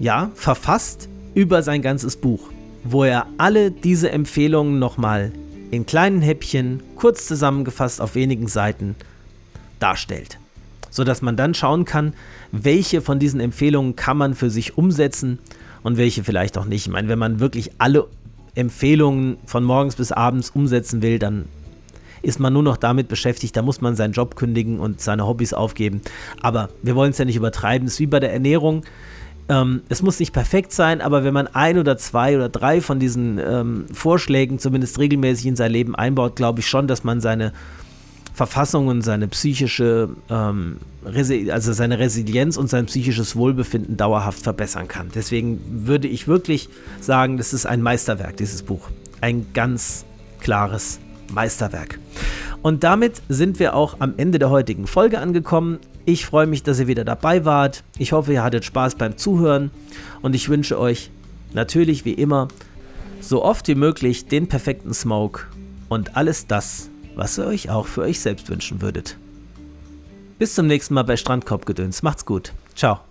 ja, 0.00 0.30
verfasst 0.34 1.08
über 1.34 1.62
sein 1.62 1.82
ganzes 1.82 2.16
Buch, 2.16 2.50
wo 2.84 3.04
er 3.04 3.26
alle 3.38 3.70
diese 3.70 4.10
Empfehlungen 4.10 4.78
nochmal 4.78 5.32
in 5.70 5.86
kleinen 5.86 6.22
Häppchen, 6.22 6.82
kurz 6.96 7.26
zusammengefasst 7.26 8.00
auf 8.00 8.14
wenigen 8.14 8.48
Seiten 8.48 8.96
darstellt. 9.80 10.38
Sodass 10.90 11.20
man 11.20 11.36
dann 11.36 11.54
schauen 11.54 11.84
kann, 11.84 12.14
welche 12.50 13.02
von 13.02 13.18
diesen 13.18 13.40
Empfehlungen 13.40 13.94
kann 13.94 14.16
man 14.16 14.34
für 14.34 14.48
sich 14.48 14.78
umsetzen 14.78 15.38
und 15.82 15.98
welche 15.98 16.24
vielleicht 16.24 16.56
auch 16.56 16.64
nicht. 16.64 16.86
Ich 16.86 16.92
meine, 16.92 17.08
wenn 17.08 17.18
man 17.18 17.40
wirklich 17.40 17.72
alle 17.78 18.06
Empfehlungen 18.54 19.36
von 19.44 19.62
morgens 19.64 19.96
bis 19.96 20.10
abends 20.10 20.50
umsetzen 20.50 21.02
will, 21.02 21.18
dann 21.18 21.44
ist 22.22 22.40
man 22.40 22.52
nur 22.52 22.62
noch 22.62 22.76
damit 22.76 23.08
beschäftigt, 23.08 23.56
da 23.56 23.62
muss 23.62 23.80
man 23.80 23.94
seinen 23.94 24.12
Job 24.12 24.34
kündigen 24.34 24.80
und 24.80 25.00
seine 25.00 25.26
Hobbys 25.26 25.52
aufgeben. 25.52 26.00
Aber 26.40 26.70
wir 26.82 26.96
wollen 26.96 27.10
es 27.10 27.18
ja 27.18 27.24
nicht 27.24 27.36
übertreiben. 27.36 27.86
Es 27.86 27.94
ist 27.94 28.00
wie 28.00 28.06
bei 28.06 28.18
der 28.18 28.32
Ernährung. 28.32 28.82
Ähm, 29.48 29.82
es 29.88 30.02
muss 30.02 30.20
nicht 30.20 30.32
perfekt 30.32 30.72
sein, 30.72 31.00
aber 31.00 31.24
wenn 31.24 31.32
man 31.32 31.46
ein 31.48 31.78
oder 31.78 31.96
zwei 31.96 32.36
oder 32.36 32.48
drei 32.48 32.80
von 32.80 32.98
diesen 32.98 33.38
ähm, 33.38 33.86
Vorschlägen 33.92 34.58
zumindest 34.58 34.98
regelmäßig 34.98 35.46
in 35.46 35.56
sein 35.56 35.72
Leben 35.72 35.94
einbaut, 35.94 36.36
glaube 36.36 36.60
ich 36.60 36.68
schon, 36.68 36.86
dass 36.86 37.02
man 37.04 37.20
seine 37.20 37.52
Verfassung 38.38 38.86
und 38.86 39.02
seine 39.02 39.26
psychische, 39.26 40.10
ähm, 40.30 40.76
also 41.50 41.72
seine 41.72 41.98
Resilienz 41.98 42.56
und 42.56 42.70
sein 42.70 42.86
psychisches 42.86 43.34
Wohlbefinden 43.34 43.96
dauerhaft 43.96 44.42
verbessern 44.42 44.86
kann. 44.86 45.08
Deswegen 45.12 45.60
würde 45.86 46.06
ich 46.06 46.28
wirklich 46.28 46.68
sagen, 47.00 47.36
das 47.36 47.52
ist 47.52 47.66
ein 47.66 47.82
Meisterwerk, 47.82 48.36
dieses 48.36 48.62
Buch. 48.62 48.90
Ein 49.20 49.46
ganz 49.54 50.04
klares 50.40 51.00
Meisterwerk. 51.32 51.98
Und 52.62 52.84
damit 52.84 53.22
sind 53.28 53.58
wir 53.58 53.74
auch 53.74 53.96
am 53.98 54.14
Ende 54.16 54.38
der 54.38 54.50
heutigen 54.50 54.86
Folge 54.86 55.18
angekommen. 55.18 55.78
Ich 56.08 56.24
freue 56.24 56.46
mich, 56.46 56.62
dass 56.62 56.80
ihr 56.80 56.86
wieder 56.86 57.04
dabei 57.04 57.44
wart. 57.44 57.84
Ich 57.98 58.12
hoffe, 58.12 58.32
ihr 58.32 58.42
hattet 58.42 58.64
Spaß 58.64 58.94
beim 58.94 59.18
Zuhören 59.18 59.70
und 60.22 60.34
ich 60.34 60.48
wünsche 60.48 60.80
euch 60.80 61.10
natürlich 61.52 62.06
wie 62.06 62.14
immer 62.14 62.48
so 63.20 63.44
oft 63.44 63.68
wie 63.68 63.74
möglich 63.74 64.24
den 64.24 64.48
perfekten 64.48 64.94
Smoke 64.94 65.42
und 65.90 66.16
alles 66.16 66.46
das, 66.46 66.88
was 67.14 67.36
ihr 67.36 67.44
euch 67.44 67.68
auch 67.68 67.86
für 67.86 68.00
euch 68.00 68.20
selbst 68.20 68.48
wünschen 68.48 68.80
würdet. 68.80 69.18
Bis 70.38 70.54
zum 70.54 70.66
nächsten 70.66 70.94
Mal 70.94 71.02
bei 71.02 71.18
Strandkorbgedöns. 71.18 72.02
Macht's 72.02 72.24
gut. 72.24 72.54
Ciao. 72.74 73.07